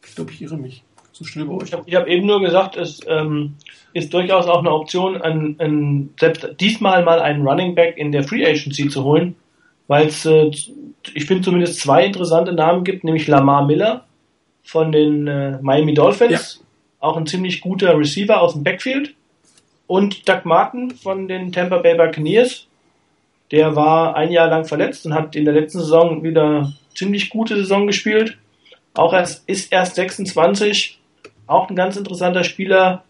[0.06, 0.86] ich glaube, ich irre mich.
[1.12, 1.68] So schnell bei euch.
[1.68, 3.56] ich habe hab eben nur gesagt, es ähm,
[3.94, 8.24] ist durchaus auch eine Option, ein, ein, selbst diesmal mal einen Running Back in der
[8.24, 9.36] Free Agency zu holen,
[9.88, 10.52] weil es, äh,
[11.14, 14.06] ich finde zumindest zwei interessante Namen gibt, nämlich Lamar Miller
[14.64, 16.64] von den äh, Miami Dolphins,
[17.00, 19.16] auch ein ziemlich guter Receiver aus dem Backfield,
[19.90, 22.68] und Doug Martin von den Tampa Bay Buccaneers.
[23.50, 27.56] Der war ein Jahr lang verletzt und hat in der letzten Saison wieder ziemlich gute
[27.56, 28.38] Saison gespielt.
[28.94, 30.99] Auch erst, ist erst 26,
[31.50, 33.04] auch ein ganz interessanter Spieler,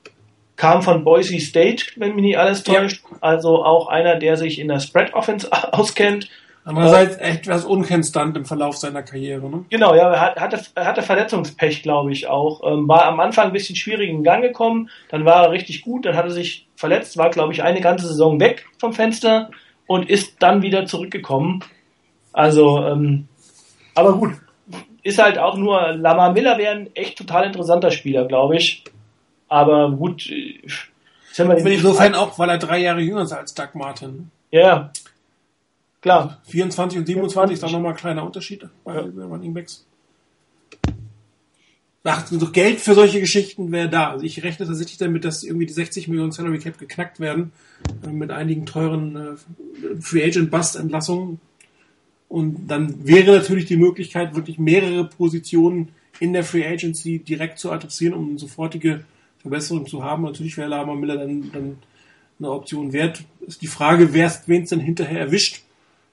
[0.56, 2.74] kam von Boise State, wenn mich nicht alles Ja.
[2.82, 3.04] täuscht.
[3.22, 6.30] Also auch einer, der sich in der Spread Offense auskennt.
[6.66, 9.50] Andererseits etwas unkonstant im Verlauf seiner Karriere.
[9.50, 9.66] Ne?
[9.70, 12.62] Genau, ja, er hat- hatte, hatte Verletzungspech, glaube ich, auch.
[12.70, 16.06] Ähm, war am Anfang ein bisschen schwierig in Gang gekommen, dann war er richtig gut,
[16.06, 19.50] dann hat er sich verletzt, war, glaube ich, eine ganze Saison weg vom Fenster
[19.88, 21.64] und ist dann wieder zurückgekommen.
[22.34, 23.28] Also, ähm,
[23.96, 24.34] aber gut,
[25.10, 28.84] ist halt auch nur, Lamar Miller wäre ein echt total interessanter Spieler, glaube ich.
[29.48, 30.60] Aber gut, äh,
[31.32, 34.32] sind wir Insofern auch, weil er drei Jahre jünger ist als Doug Martin.
[34.52, 34.92] Ja,
[36.02, 36.38] klar.
[36.48, 39.02] 24 und 27 ist da nochmal ein kleiner Unterschied bei Ja.
[39.02, 39.86] Running Backs.
[42.04, 44.12] Ach, Geld für solche Geschichten wäre da.
[44.12, 47.52] Also ich rechne tatsächlich damit, dass irgendwie die 60 Millionen Salary Cap geknackt werden
[48.04, 51.40] äh, mit einigen teuren äh, Free Agent Bust Entlassungen.
[52.30, 55.90] Und dann wäre natürlich die Möglichkeit, wirklich mehrere Positionen
[56.20, 59.04] in der Free Agency direkt zu adressieren, um eine sofortige
[59.40, 60.24] Verbesserung zu haben.
[60.24, 61.78] Natürlich wäre Lama Miller dann, dann
[62.38, 63.24] eine Option wert.
[63.46, 65.64] Ist die Frage, wer wen es dann hinterher erwischt.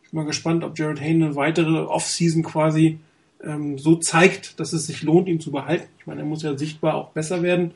[0.02, 2.98] Ich bin mal gespannt, ob Jared Hayne eine weitere Offseason quasi
[3.44, 5.88] ähm, so zeigt, dass es sich lohnt, ihn zu behalten.
[5.98, 7.72] Ich meine, er muss ja sichtbar auch besser werden.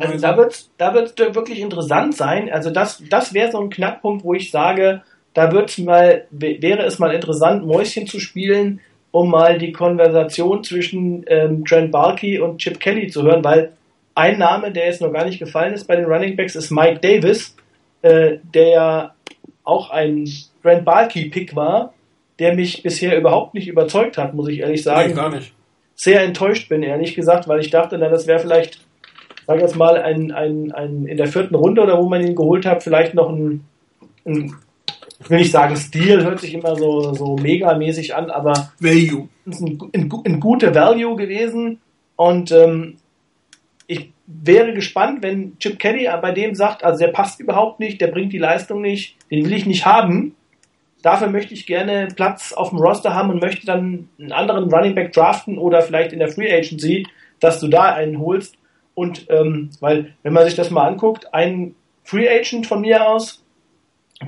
[0.00, 2.50] Also da wird da wird's wirklich interessant sein.
[2.50, 5.02] Also das, das wäre so ein Knackpunkt, wo ich sage,
[5.40, 8.80] da wird's mal, wäre es mal interessant, Mäuschen zu spielen,
[9.10, 13.72] um mal die Konversation zwischen ähm, Trent Balky und Chip Kelly zu hören, weil
[14.14, 17.00] ein Name, der jetzt noch gar nicht gefallen ist bei den Running Backs, ist Mike
[17.00, 17.56] Davis,
[18.02, 19.14] äh, der ja
[19.64, 20.28] auch ein
[20.62, 21.92] Trent Balky-Pick war
[22.40, 25.10] der mich bisher überhaupt nicht überzeugt hat, muss ich ehrlich sagen.
[25.10, 25.52] Nee, gar nicht.
[25.94, 28.80] Sehr enttäuscht bin, ehrlich gesagt, weil ich dachte, na, das wäre vielleicht,
[29.46, 32.34] sag ich jetzt mal, ein, ein, ein, in der vierten Runde oder wo man ihn
[32.34, 33.64] geholt hat, vielleicht noch ein,
[34.26, 34.54] ein
[35.20, 39.28] ich will nicht sagen Stil, hört sich immer so, so megamäßig an, aber Value.
[39.44, 41.80] ist ein, ein, ein guter Value gewesen
[42.16, 42.96] und ähm,
[43.86, 48.06] ich wäre gespannt, wenn Chip Kelly bei dem sagt, also der passt überhaupt nicht, der
[48.06, 50.36] bringt die Leistung nicht, den will ich nicht haben.
[51.02, 54.94] Dafür möchte ich gerne Platz auf dem Roster haben und möchte dann einen anderen Running
[54.94, 57.06] Back draften oder vielleicht in der Free Agency,
[57.40, 58.56] dass du da einen holst.
[58.94, 61.74] Und ähm, weil, wenn man sich das mal anguckt, ein
[62.04, 63.42] Free Agent von mir aus,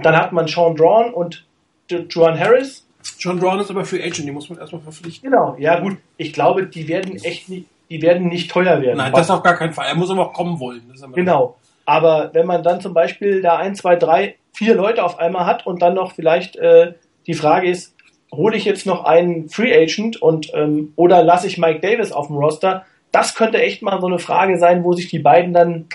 [0.01, 1.45] dann hat man Sean Drawn und
[1.91, 2.87] Joan Harris.
[3.19, 5.31] John Brown ist aber Free Agent, die muss man erstmal verpflichten.
[5.31, 5.99] Genau, ja gut.
[6.17, 8.99] Ich glaube, die werden echt nicht, die werden nicht teuer werden.
[8.99, 9.87] Nein, das auf gar keinen Fall.
[9.89, 10.83] Er muss aber auch kommen wollen.
[10.95, 11.57] Ist Genau.
[11.85, 15.67] Aber wenn man dann zum Beispiel da ein, zwei, drei, vier Leute auf einmal hat
[15.67, 16.95] und dann noch vielleicht äh,
[17.27, 17.95] die Frage ist,
[18.33, 22.29] hole ich jetzt noch einen Free Agent und ähm, oder lasse ich Mike Davis auf
[22.29, 22.85] dem Roster?
[23.11, 25.87] Das könnte echt mal so eine Frage sein, wo sich die beiden dann,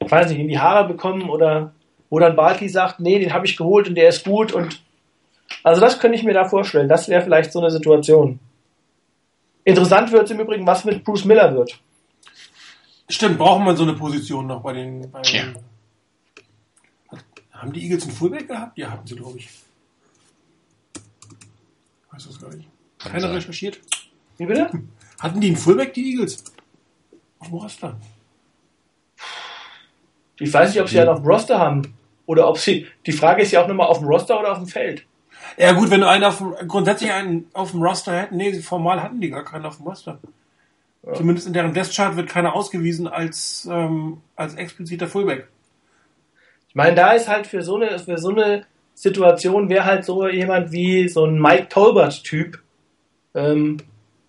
[0.00, 1.72] ich weiß nicht, in die Haare bekommen oder
[2.10, 4.82] wo dann Barkley sagt, nee, den habe ich geholt und der ist gut und
[5.62, 6.88] also das könnte ich mir da vorstellen.
[6.88, 8.38] Das wäre vielleicht so eine Situation.
[9.64, 11.80] Interessant wird es im Übrigen, was mit Bruce Miller wird.
[13.08, 15.10] Stimmt, brauchen wir so eine Position noch bei den.
[15.10, 15.56] Bei den
[17.52, 18.78] haben die Eagles einen Fullback gehabt?
[18.78, 19.48] Ja, hatten sie, glaube ich.
[22.12, 22.68] Weiß das gar nicht.
[22.98, 23.80] Keiner recherchiert.
[24.36, 24.70] Wie bitte?
[25.18, 26.44] Hatten die einen Fullback, die Eagles?
[27.40, 27.98] Auf dem Roster.
[30.38, 31.94] Ich weiß nicht, ob sie einen auf dem Roster haben.
[32.26, 32.86] Oder ob sie.
[33.06, 35.04] Die Frage ist ja auch nochmal auf dem Roster oder auf dem Feld.
[35.56, 39.02] Ja gut, wenn du einen auf dem, grundsätzlich einen auf dem Roster hätten, nee, formal
[39.02, 40.18] hatten die gar keinen auf dem Roster.
[41.14, 45.48] Zumindest in deren Death-Chart wird keiner ausgewiesen als, ähm, als expliziter Fullback.
[46.68, 50.28] Ich meine, da ist halt für so eine, für so eine Situation wäre halt so
[50.28, 52.58] jemand wie so ein Mike Tolbert-Typ,
[53.34, 53.78] ähm,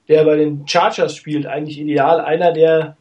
[0.07, 2.21] der bei den Chargers spielt, eigentlich ideal.
[2.21, 2.95] Einer, der,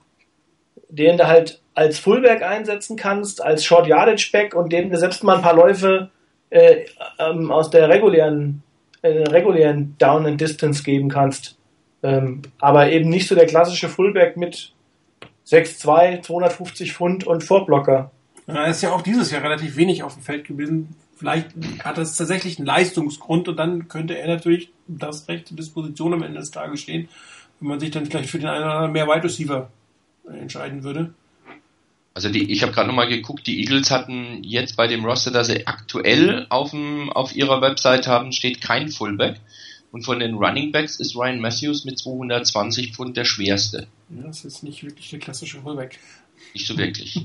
[0.89, 5.22] den du halt als Fullback einsetzen kannst, als Short Yardage Back und dem du selbst
[5.22, 6.10] mal ein paar Läufe
[6.50, 6.86] äh,
[7.20, 8.64] ähm, aus der regulären,
[9.02, 11.56] äh, regulären Down and Distance geben kannst.
[12.02, 14.72] Ähm, aber eben nicht so der klassische Fullback mit
[15.46, 18.10] 6'2, 250 Pfund und Vorblocker.
[18.48, 20.96] Er ist ja auch dieses Jahr relativ wenig auf dem Feld gewesen.
[21.16, 21.50] Vielleicht
[21.84, 26.24] hat das tatsächlich einen Leistungsgrund und dann könnte er natürlich das Recht zur Disposition am
[26.24, 27.09] Ende des Tages stehen,
[27.60, 29.70] wenn man sich dann vielleicht für den einen oder anderen mehr Wide Receiver
[30.28, 31.14] entscheiden würde.
[32.19, 35.47] Also die, ich habe gerade nochmal geguckt, die Eagles hatten jetzt bei dem Roster, das
[35.47, 39.40] sie aktuell auf, dem, auf ihrer Website haben, steht kein Fullback.
[39.93, 43.86] Und von den Running Backs ist Ryan Matthews mit 220 Pfund der schwerste.
[44.11, 46.01] Ja, das ist nicht wirklich der klassische Fullback.
[46.55, 47.24] Nicht so wirklich.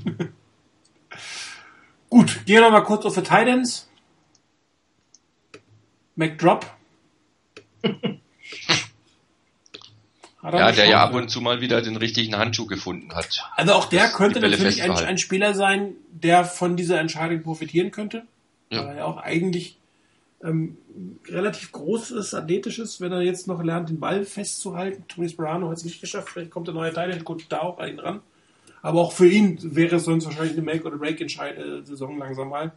[2.08, 3.88] Gut, gehen wir noch mal kurz auf die Titans.
[6.14, 6.70] McDrop.
[10.52, 13.50] Ja, der ja ab und zu mal wieder den richtigen Handschuh gefunden hat.
[13.56, 18.24] Also auch der könnte natürlich ein, ein Spieler sein, der von dieser Entscheidung profitieren könnte.
[18.70, 18.86] Ja.
[18.86, 19.78] Weil er auch eigentlich
[20.42, 20.76] ähm,
[21.28, 25.04] relativ groß ist, athletisch ist, wenn er jetzt noch lernt, den Ball festzuhalten.
[25.08, 27.98] Tony Sperano hat es nicht geschafft, vielleicht kommt der neue Teil, guckt da auch einen
[27.98, 28.20] ran.
[28.82, 32.72] Aber auch für ihn wäre es sonst wahrscheinlich eine Make- oder Break-Saison langsam mal.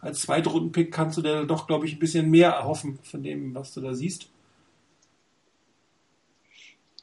[0.00, 3.72] Als Zweitrunden-Pick kannst du dir doch, glaube ich, ein bisschen mehr erhoffen von dem, was
[3.74, 4.28] du da siehst.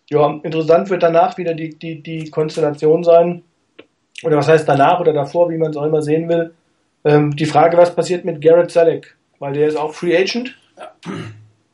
[0.09, 3.43] Ja, interessant wird danach wieder die, die, die Konstellation sein.
[4.23, 6.53] Oder was heißt danach oder davor, wie man es auch immer sehen will.
[7.03, 9.15] Ähm, die Frage, was passiert mit Garrett Selleck?
[9.39, 10.55] Weil der ist auch Free Agent.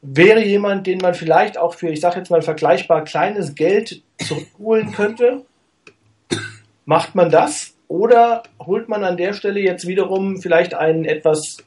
[0.01, 4.91] Wäre jemand, den man vielleicht auch für, ich sage jetzt mal vergleichbar kleines Geld zurückholen
[4.91, 5.45] könnte?
[6.85, 7.75] Macht man das?
[7.87, 11.57] Oder holt man an der Stelle jetzt wiederum vielleicht einen etwas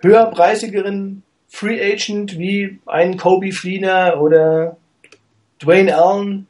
[0.00, 4.76] höherpreisigeren Free Agent wie einen Kobe Fleener oder
[5.64, 6.46] Dwayne Allen?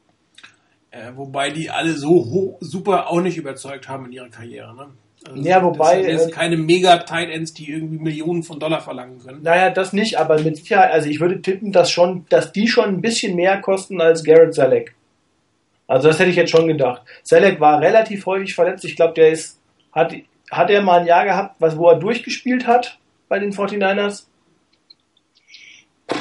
[0.90, 4.74] Äh, wobei die alle so hoch, super auch nicht überzeugt haben in ihrer Karriere.
[4.74, 4.86] Ne?
[5.26, 8.80] Also Ja, wobei, Das sind äh, keine mega Tight Ends, die irgendwie Millionen von Dollar
[8.80, 9.42] verlangen können.
[9.42, 12.84] Naja, das nicht, aber mit Sicherheit, also ich würde tippen, dass schon, dass die schon
[12.86, 14.94] ein bisschen mehr kosten als Garrett Selleck.
[15.86, 17.02] Also das hätte ich jetzt schon gedacht.
[17.22, 18.84] Selleck war relativ häufig verletzt.
[18.84, 19.60] Ich glaube, der ist,
[19.92, 20.14] hat,
[20.50, 24.26] hat er mal ein Jahr gehabt, was, wo er durchgespielt hat bei den 49ers?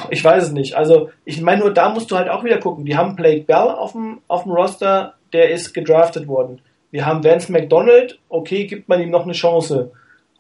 [0.10, 0.76] Ich weiß es nicht.
[0.76, 2.85] Also, ich meine, nur da musst du halt auch wieder gucken.
[2.85, 6.61] Die haben Blake Bell auf dem, auf dem Roster, der ist gedraftet worden.
[6.91, 9.91] Wir haben Vance McDonald, okay, gibt man ihm noch eine Chance.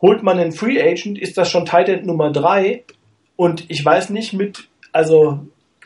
[0.01, 2.83] Holt man einen Free Agent, ist das schon Tight End Nummer 3.
[3.35, 5.39] Und ich weiß nicht mit, also,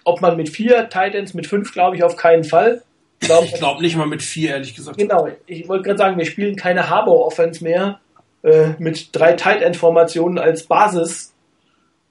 [0.03, 2.84] ob man mit vier Titans, mit fünf glaube ich auf keinen Fall.
[3.19, 4.97] Glaub, Ich glaube nicht mal mit vier, ehrlich gesagt.
[4.97, 7.99] Genau, ich wollte gerade sagen, wir spielen keine Harbour-Offense mehr
[8.43, 11.34] äh, mit drei Tight End-Formationen als Basis.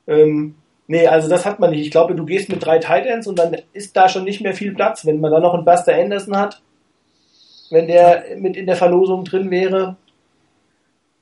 [0.07, 0.57] Ähm,
[0.89, 1.81] Nee, also das hat man nicht.
[1.81, 4.55] Ich glaube, du gehst mit drei Tight Ends und dann ist da schon nicht mehr
[4.55, 5.05] viel Platz.
[5.05, 6.63] Wenn man dann noch einen Buster Anderson hat,
[7.71, 9.97] wenn der mit in der Verlosung drin wäre,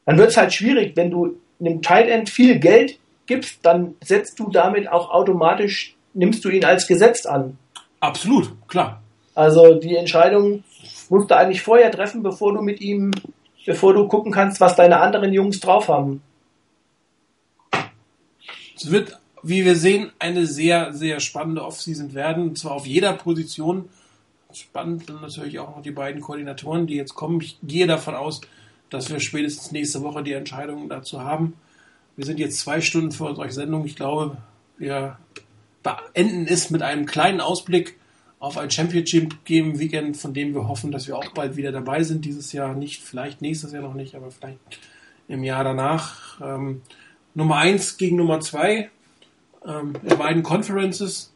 [0.04, 0.96] dann wird es halt schwierig.
[0.96, 6.44] Wenn du einem Tight End viel Geld gibst, dann setzt du damit auch automatisch, nimmst
[6.44, 7.56] du ihn als gesetzt an.
[8.00, 9.00] Absolut, klar.
[9.34, 10.62] Also die Entscheidung
[11.08, 13.12] musst du eigentlich vorher treffen, bevor du mit ihm,
[13.64, 16.22] bevor du gucken kannst, was deine anderen Jungs drauf haben.
[18.76, 22.48] Es wird, wie wir sehen, eine sehr, sehr spannende Offseason werden.
[22.48, 23.88] Und zwar auf jeder Position.
[24.52, 27.40] Spannend sind natürlich auch noch die beiden Koordinatoren, die jetzt kommen.
[27.40, 28.40] Ich gehe davon aus,
[28.88, 31.54] dass wir spätestens nächste Woche die Entscheidung dazu haben.
[32.16, 33.84] Wir sind jetzt zwei Stunden vor unserer Sendung.
[33.84, 34.36] Ich glaube,
[34.78, 35.18] wir
[35.82, 37.98] beenden es mit einem kleinen Ausblick
[38.38, 42.02] auf ein Championship Game Weekend, von dem wir hoffen, dass wir auch bald wieder dabei
[42.02, 42.24] sind.
[42.24, 44.58] Dieses Jahr nicht, vielleicht nächstes Jahr noch nicht, aber vielleicht
[45.28, 46.40] im Jahr danach.
[46.40, 46.82] Ähm,
[47.34, 48.90] Nummer 1 gegen Nummer 2
[49.66, 51.32] ähm, in beiden Conferences.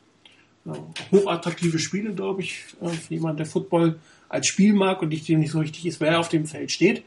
[0.67, 0.73] Äh,
[1.13, 3.99] hochattraktive Spiele, glaube ich, äh, für jemanden, der Football
[4.29, 7.03] als Spiel mag und nicht dem nicht so richtig ist, wer auf dem Feld steht.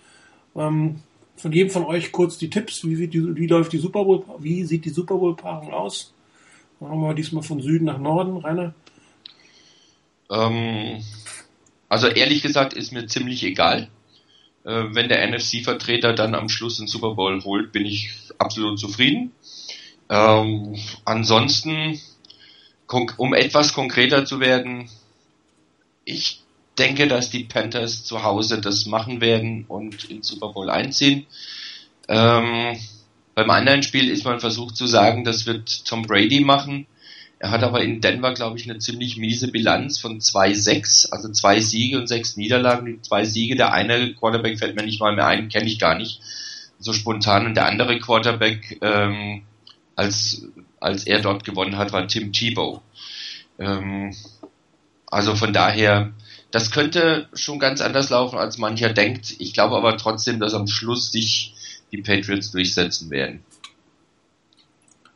[0.56, 1.02] Ähm,
[1.36, 2.84] von jedem von euch kurz die Tipps.
[2.86, 6.14] Wie, die, wie läuft die Super Bowl, wie sieht die Super Bowl Paarung aus?
[6.80, 8.74] Machen wir diesmal von Süden nach Norden, Rainer.
[10.32, 11.04] Ähm,
[11.90, 13.90] also ehrlich gesagt ist mir ziemlich egal.
[14.64, 19.32] Äh, wenn der NFC-Vertreter dann am Schluss den Super Bowl holt, bin ich absolut zufrieden.
[20.12, 20.76] Ähm,
[21.06, 21.98] ansonsten,
[23.16, 24.90] um etwas konkreter zu werden,
[26.04, 26.42] ich
[26.78, 31.26] denke, dass die Panthers zu Hause das machen werden und in Super Bowl einziehen.
[32.10, 32.78] Ähm,
[33.36, 36.88] beim anderen Spiel ist man versucht zu sagen, das wird Tom Brady machen.
[37.40, 41.62] Er hat aber in Denver, glaube ich, eine ziemlich miese Bilanz von 2-6, also zwei
[41.62, 42.86] Siege und sechs Niederlagen.
[42.86, 45.98] Die zwei Siege, der eine Quarterback fällt mir nicht mal mehr ein, kenne ich gar
[45.98, 46.20] nicht
[46.80, 47.46] so spontan.
[47.46, 49.44] Und der andere Quarterback, ähm,
[50.02, 50.42] als,
[50.80, 52.82] als er dort gewonnen hat, war Tim Tebow.
[53.60, 54.16] Ähm,
[55.06, 56.12] also von daher,
[56.50, 59.36] das könnte schon ganz anders laufen, als mancher denkt.
[59.38, 61.54] Ich glaube aber trotzdem, dass am Schluss sich
[61.92, 63.44] die Patriots durchsetzen werden.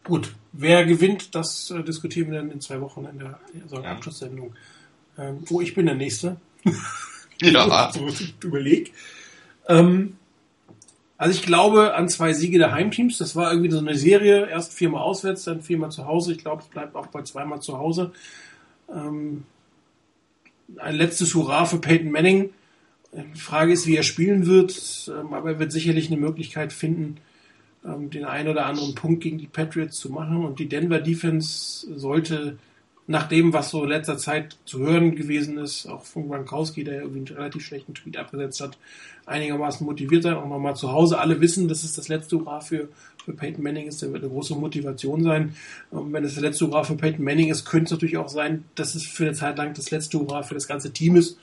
[0.03, 3.91] Gut, wer gewinnt, das äh, diskutieren wir dann in zwei Wochen in der also ja.
[3.91, 4.53] Abschlusssendung.
[5.18, 6.38] Ähm, oh, ich bin der Nächste.
[7.41, 7.91] Ja.
[7.94, 8.07] so,
[8.44, 8.94] überleg.
[9.68, 10.18] Ähm,
[11.18, 13.18] also ich glaube an zwei Siege der Heimteams.
[13.18, 14.50] Das war irgendwie so eine Serie.
[14.50, 16.34] Erst viermal auswärts, dann viermal zu Hause.
[16.34, 18.12] Ich glaube, es bleibt auch bei zweimal zu Hause.
[18.94, 19.44] Ähm,
[20.78, 22.50] ein letztes Hurra für Peyton Manning.
[23.14, 25.10] Die Frage ist, wie er spielen wird.
[25.10, 27.18] Ähm, aber er wird sicherlich eine Möglichkeit finden,
[27.86, 30.44] ähm, den einen oder anderen Punkt gegen die Patriots zu machen.
[30.44, 32.58] Und die Denver Defense sollte
[33.07, 37.02] nach dem, was so in letzter Zeit zu hören gewesen ist, auch von Gronkowski, der
[37.02, 38.77] irgendwie einen relativ schlechten Tweet abgesetzt hat,
[39.27, 41.19] einigermaßen motiviert sein, auch nochmal zu Hause.
[41.19, 42.90] Alle wissen, dass es das letzte Hurra für,
[43.23, 44.02] für Peyton Manning ist.
[44.02, 45.56] Der wird eine große Motivation sein.
[45.91, 48.65] Und wenn es das letzte Hurra für Peyton Manning ist, könnte es natürlich auch sein,
[48.73, 51.38] dass es für eine Zeit lang das letzte Hurra für das ganze Team ist.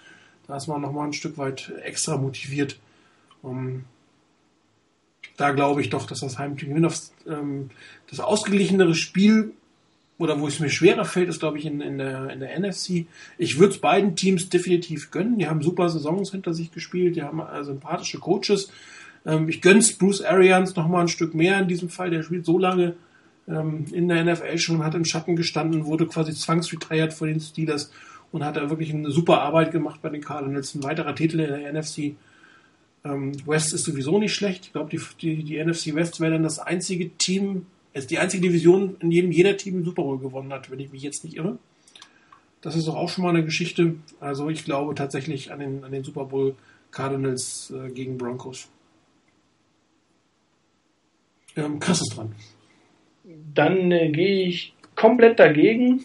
[0.48, 2.78] Da ist man nochmal ein Stück weit extra motiviert.
[3.42, 3.84] Um,
[5.36, 7.12] da glaube ich doch, dass das Heimteam gewinnt.
[7.26, 7.70] Ähm,
[8.10, 9.54] das ausgeglichenere Spiel
[10.22, 13.06] oder wo es mir schwerer fällt, ist glaube ich in, in, der, in der NFC.
[13.38, 15.38] Ich würde es beiden Teams definitiv gönnen.
[15.38, 18.70] Die haben super Saisons hinter sich gespielt, die haben äh, sympathische Coaches.
[19.26, 22.10] Ähm, ich gönn's Bruce Arians noch mal ein Stück mehr in diesem Fall.
[22.10, 22.94] Der spielt so lange
[23.48, 27.90] ähm, in der NFL schon, hat im Schatten gestanden, wurde quasi zwangsretired von den Steelers
[28.30, 30.74] und hat da wirklich eine super Arbeit gemacht bei den Cardinals.
[30.76, 32.14] Ein weiterer Titel in der NFC
[33.04, 34.66] ähm, West ist sowieso nicht schlecht.
[34.66, 38.48] Ich glaube, die, die, die NFC West wäre dann das einzige Team, ist die einzige
[38.48, 41.58] Division, in dem jeder Team Super Bowl gewonnen hat, wenn ich mich jetzt nicht irre.
[42.60, 43.96] Das ist doch auch schon mal eine Geschichte.
[44.20, 46.54] Also ich glaube tatsächlich an den, an den Super Bowl
[46.90, 48.68] Cardinals äh, gegen Broncos.
[51.56, 52.34] Ähm, Chris ist dran.
[53.54, 56.04] Dann äh, gehe ich komplett dagegen.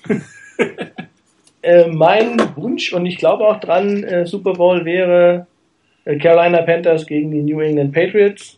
[1.61, 5.47] äh, mein Wunsch, und ich glaube auch dran, äh, Super Bowl wäre
[6.05, 8.57] äh, Carolina Panthers gegen die New England Patriots.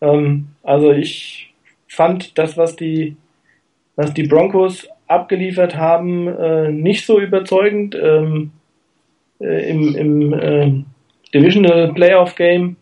[0.00, 1.51] Ähm, also ich
[1.92, 3.16] fand das, was die,
[3.96, 8.52] was die Broncos abgeliefert haben, äh, nicht so überzeugend ähm,
[9.40, 10.72] äh, im, im äh,
[11.34, 12.76] Divisional Playoff Game.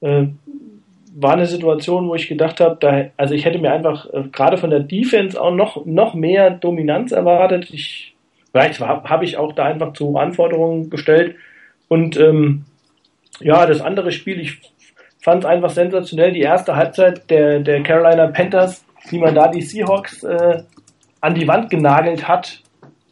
[0.00, 0.28] Äh,
[1.16, 4.70] war eine Situation, wo ich gedacht habe, also ich hätte mir einfach äh, gerade von
[4.70, 7.68] der Defense auch noch, noch mehr Dominanz erwartet.
[7.72, 8.14] Ich,
[8.50, 11.36] vielleicht habe ich auch da einfach zu Anforderungen gestellt.
[11.88, 12.64] Und ähm,
[13.40, 14.58] ja, das andere Spiel, ich
[15.24, 16.32] fand es einfach sensationell.
[16.32, 20.62] Die erste Halbzeit der, der Carolina Panthers, wie man da die Seahawks äh,
[21.22, 22.60] an die Wand genagelt hat,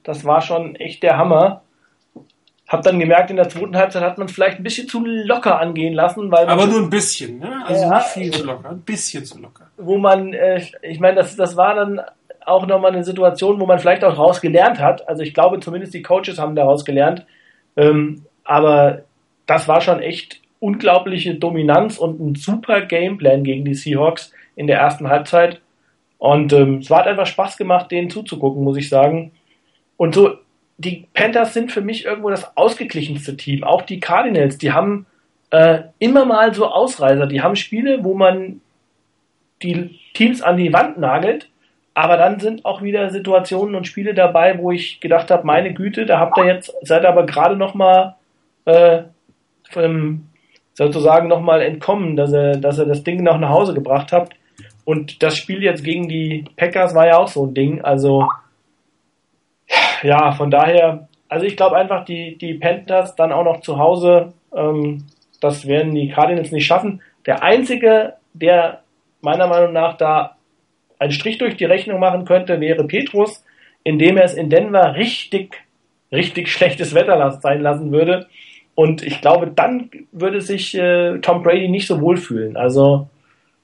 [0.05, 1.63] das war schon echt der Hammer.
[2.69, 5.59] Hab dann gemerkt, in der zweiten Halbzeit hat man es vielleicht ein bisschen zu locker
[5.59, 6.31] angehen lassen.
[6.31, 7.65] Weil Aber nur ein bisschen, ne?
[7.65, 9.69] Also ja, nicht viel zu locker, ein bisschen zu locker.
[9.79, 12.03] Wo man, äh, ich meine, das, das war dann
[12.45, 15.09] auch nochmal eine Situation, wo man vielleicht auch daraus gelernt hat.
[15.09, 17.25] Also ich glaube, zumindest die Coaches haben daraus gelernt.
[17.75, 19.05] Ähm, aber
[19.47, 24.79] das war schon echt unglaubliche Dominanz und ein super Gameplan gegen die Seahawks in der
[24.79, 25.61] ersten Halbzeit.
[26.19, 29.33] Und ähm, es hat einfach Spaß gemacht, denen zuzugucken, muss ich sagen.
[29.97, 30.39] Und so,
[30.79, 33.65] die Panthers sind für mich irgendwo das ausgeglichenste Team.
[33.65, 35.07] Auch die Cardinals, die haben
[35.51, 37.27] äh, immer mal so Ausreißer.
[37.27, 38.61] Die haben Spiele, wo man
[39.63, 41.49] die Teams an die Wand nagelt,
[41.95, 46.07] aber dann sind auch wieder Situationen und Spiele dabei, wo ich gedacht habe, meine Güte,
[46.07, 48.17] da habt ihr jetzt, seid aber gerade noch mal
[48.65, 49.03] äh,
[49.71, 50.29] von,
[50.75, 54.35] sozusagen noch mal entkommen, dass ihr, dass ihr das Ding noch nach Hause gebracht habt.
[54.85, 57.83] Und das Spiel jetzt gegen die Packers war ja auch so ein Ding.
[57.83, 58.27] Also
[60.03, 64.33] ja, von daher, also ich glaube einfach, die, die Panthers dann auch noch zu Hause,
[64.55, 65.07] ähm,
[65.41, 67.03] das werden die Cardinals nicht schaffen.
[67.27, 68.83] Der einzige, der
[69.21, 70.37] meiner Meinung nach da
[70.99, 73.45] einen Strich durch die Rechnung machen könnte, wäre Petrus,
[73.85, 75.63] indem er es in Denver richtig,
[76.13, 78.29] richtig schlechtes Wetter sein lassen würde.
[78.75, 82.57] Und ich glaube, dann würde sich äh, Tom Brady nicht so wohlfühlen.
[82.57, 83.09] Also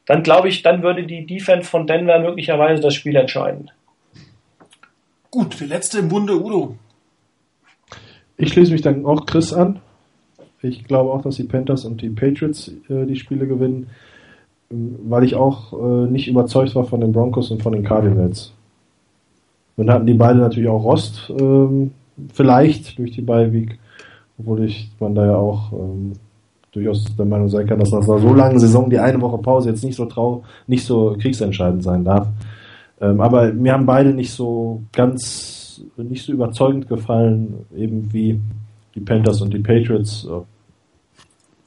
[0.06, 3.70] dann glaube ich, dann würde die Defense von Denver möglicherweise das Spiel entscheiden.
[5.30, 6.76] Gut, der letzte im Bunde, Udo.
[8.36, 9.80] Ich schließe mich dann auch Chris an.
[10.62, 13.90] Ich glaube auch, dass die Panthers und die Patriots äh, die Spiele gewinnen,
[14.70, 18.52] weil ich auch äh, nicht überzeugt war von den Broncos und von den Cardinals.
[19.76, 21.92] Und hatten die beide natürlich auch Rost, ähm,
[22.32, 23.78] vielleicht durch die Bye-Week,
[24.38, 26.12] obwohl ich man da ja auch ähm,
[26.72, 29.84] durchaus der Meinung sein kann, dass nach so langen Saison die eine Woche Pause jetzt
[29.84, 32.28] nicht so trau, nicht so kriegsentscheidend sein darf.
[33.00, 38.40] Ähm, aber mir haben beide nicht so ganz, nicht so überzeugend gefallen, eben wie
[38.94, 40.26] die Panthers und die Patriots.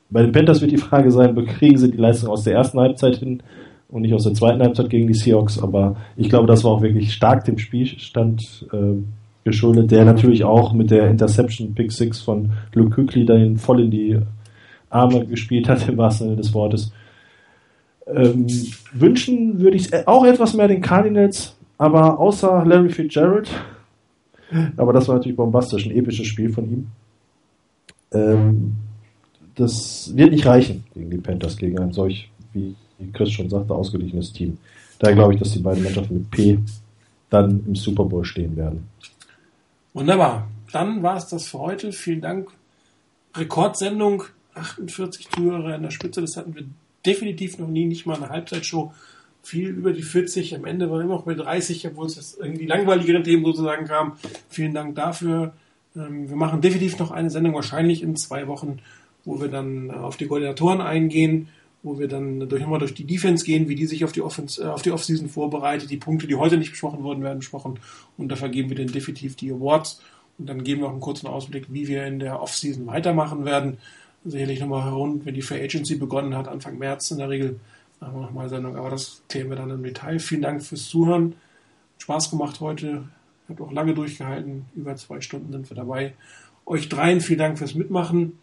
[0.09, 3.17] Bei den Panthers wird die Frage sein, bekriegen sie die Leistung aus der ersten Halbzeit
[3.17, 3.41] hin
[3.89, 6.81] und nicht aus der zweiten Halbzeit gegen die Seahawks, aber ich glaube, das war auch
[6.81, 9.01] wirklich stark dem Spielstand äh,
[9.43, 13.91] geschuldet, der natürlich auch mit der Interception Pick 6 von Luke Kuechly dahin voll in
[13.91, 14.19] die
[14.89, 16.91] Arme gespielt hat, im wahrsten Sinne des Wortes.
[18.07, 18.47] Ähm,
[18.93, 23.49] wünschen würde ich auch etwas mehr den Cardinals, aber außer Larry Fitzgerald,
[24.75, 26.87] aber das war natürlich bombastisch, ein episches Spiel von ihm.
[28.13, 28.73] Ähm,
[29.55, 32.75] das wird nicht reichen gegen die Panthers, gegen ein solch, wie
[33.13, 34.57] Chris schon sagte, ausgeglichenes Team.
[34.99, 36.59] Daher glaube ich, dass die beiden Mannschaften mit P
[37.29, 38.87] dann im Super Bowl stehen werden.
[39.93, 40.47] Wunderbar.
[40.71, 41.91] Dann war es das für heute.
[41.91, 42.49] Vielen Dank.
[43.35, 44.23] Rekordsendung.
[44.53, 46.65] 48 Zuhörer in der Spitze, das hatten wir
[47.05, 48.93] definitiv noch nie, nicht mal eine Halbzeitshow.
[49.43, 52.67] Viel über die 40, am Ende waren wir noch bei 30, obwohl es jetzt irgendwie
[52.67, 54.17] langweiligere Themen sozusagen kam.
[54.49, 55.53] Vielen Dank dafür.
[55.95, 58.79] Ähm, wir machen definitiv noch eine Sendung, wahrscheinlich in zwei Wochen,
[59.25, 61.47] wo wir dann auf die Koordinatoren eingehen,
[61.83, 64.63] wo wir dann durch, nochmal durch die Defense gehen, wie die sich auf die, Offense,
[64.63, 67.79] äh, auf die Offseason vorbereitet, die Punkte, die heute nicht besprochen wurden, werden besprochen
[68.17, 70.01] und da vergeben wir dann definitiv die Awards
[70.37, 73.77] und dann geben wir auch einen kurzen Ausblick, wie wir in der Offseason weitermachen werden
[74.23, 77.59] sicherlich nochmal rund, wenn die Fair Agency begonnen hat, Anfang März in der Regel,
[77.99, 80.19] machen wir nochmal Sendung, aber das klären wir dann im Detail.
[80.19, 81.35] Vielen Dank fürs Zuhören.
[81.99, 83.03] Spaß gemacht heute.
[83.47, 84.65] Hat auch lange durchgehalten.
[84.75, 86.13] Über zwei Stunden sind wir dabei.
[86.65, 88.39] Euch dreien vielen Dank fürs Mitmachen.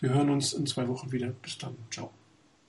[0.00, 1.28] Wir hören uns in zwei Wochen wieder.
[1.42, 1.76] Bis dann.
[1.90, 2.10] Ciao.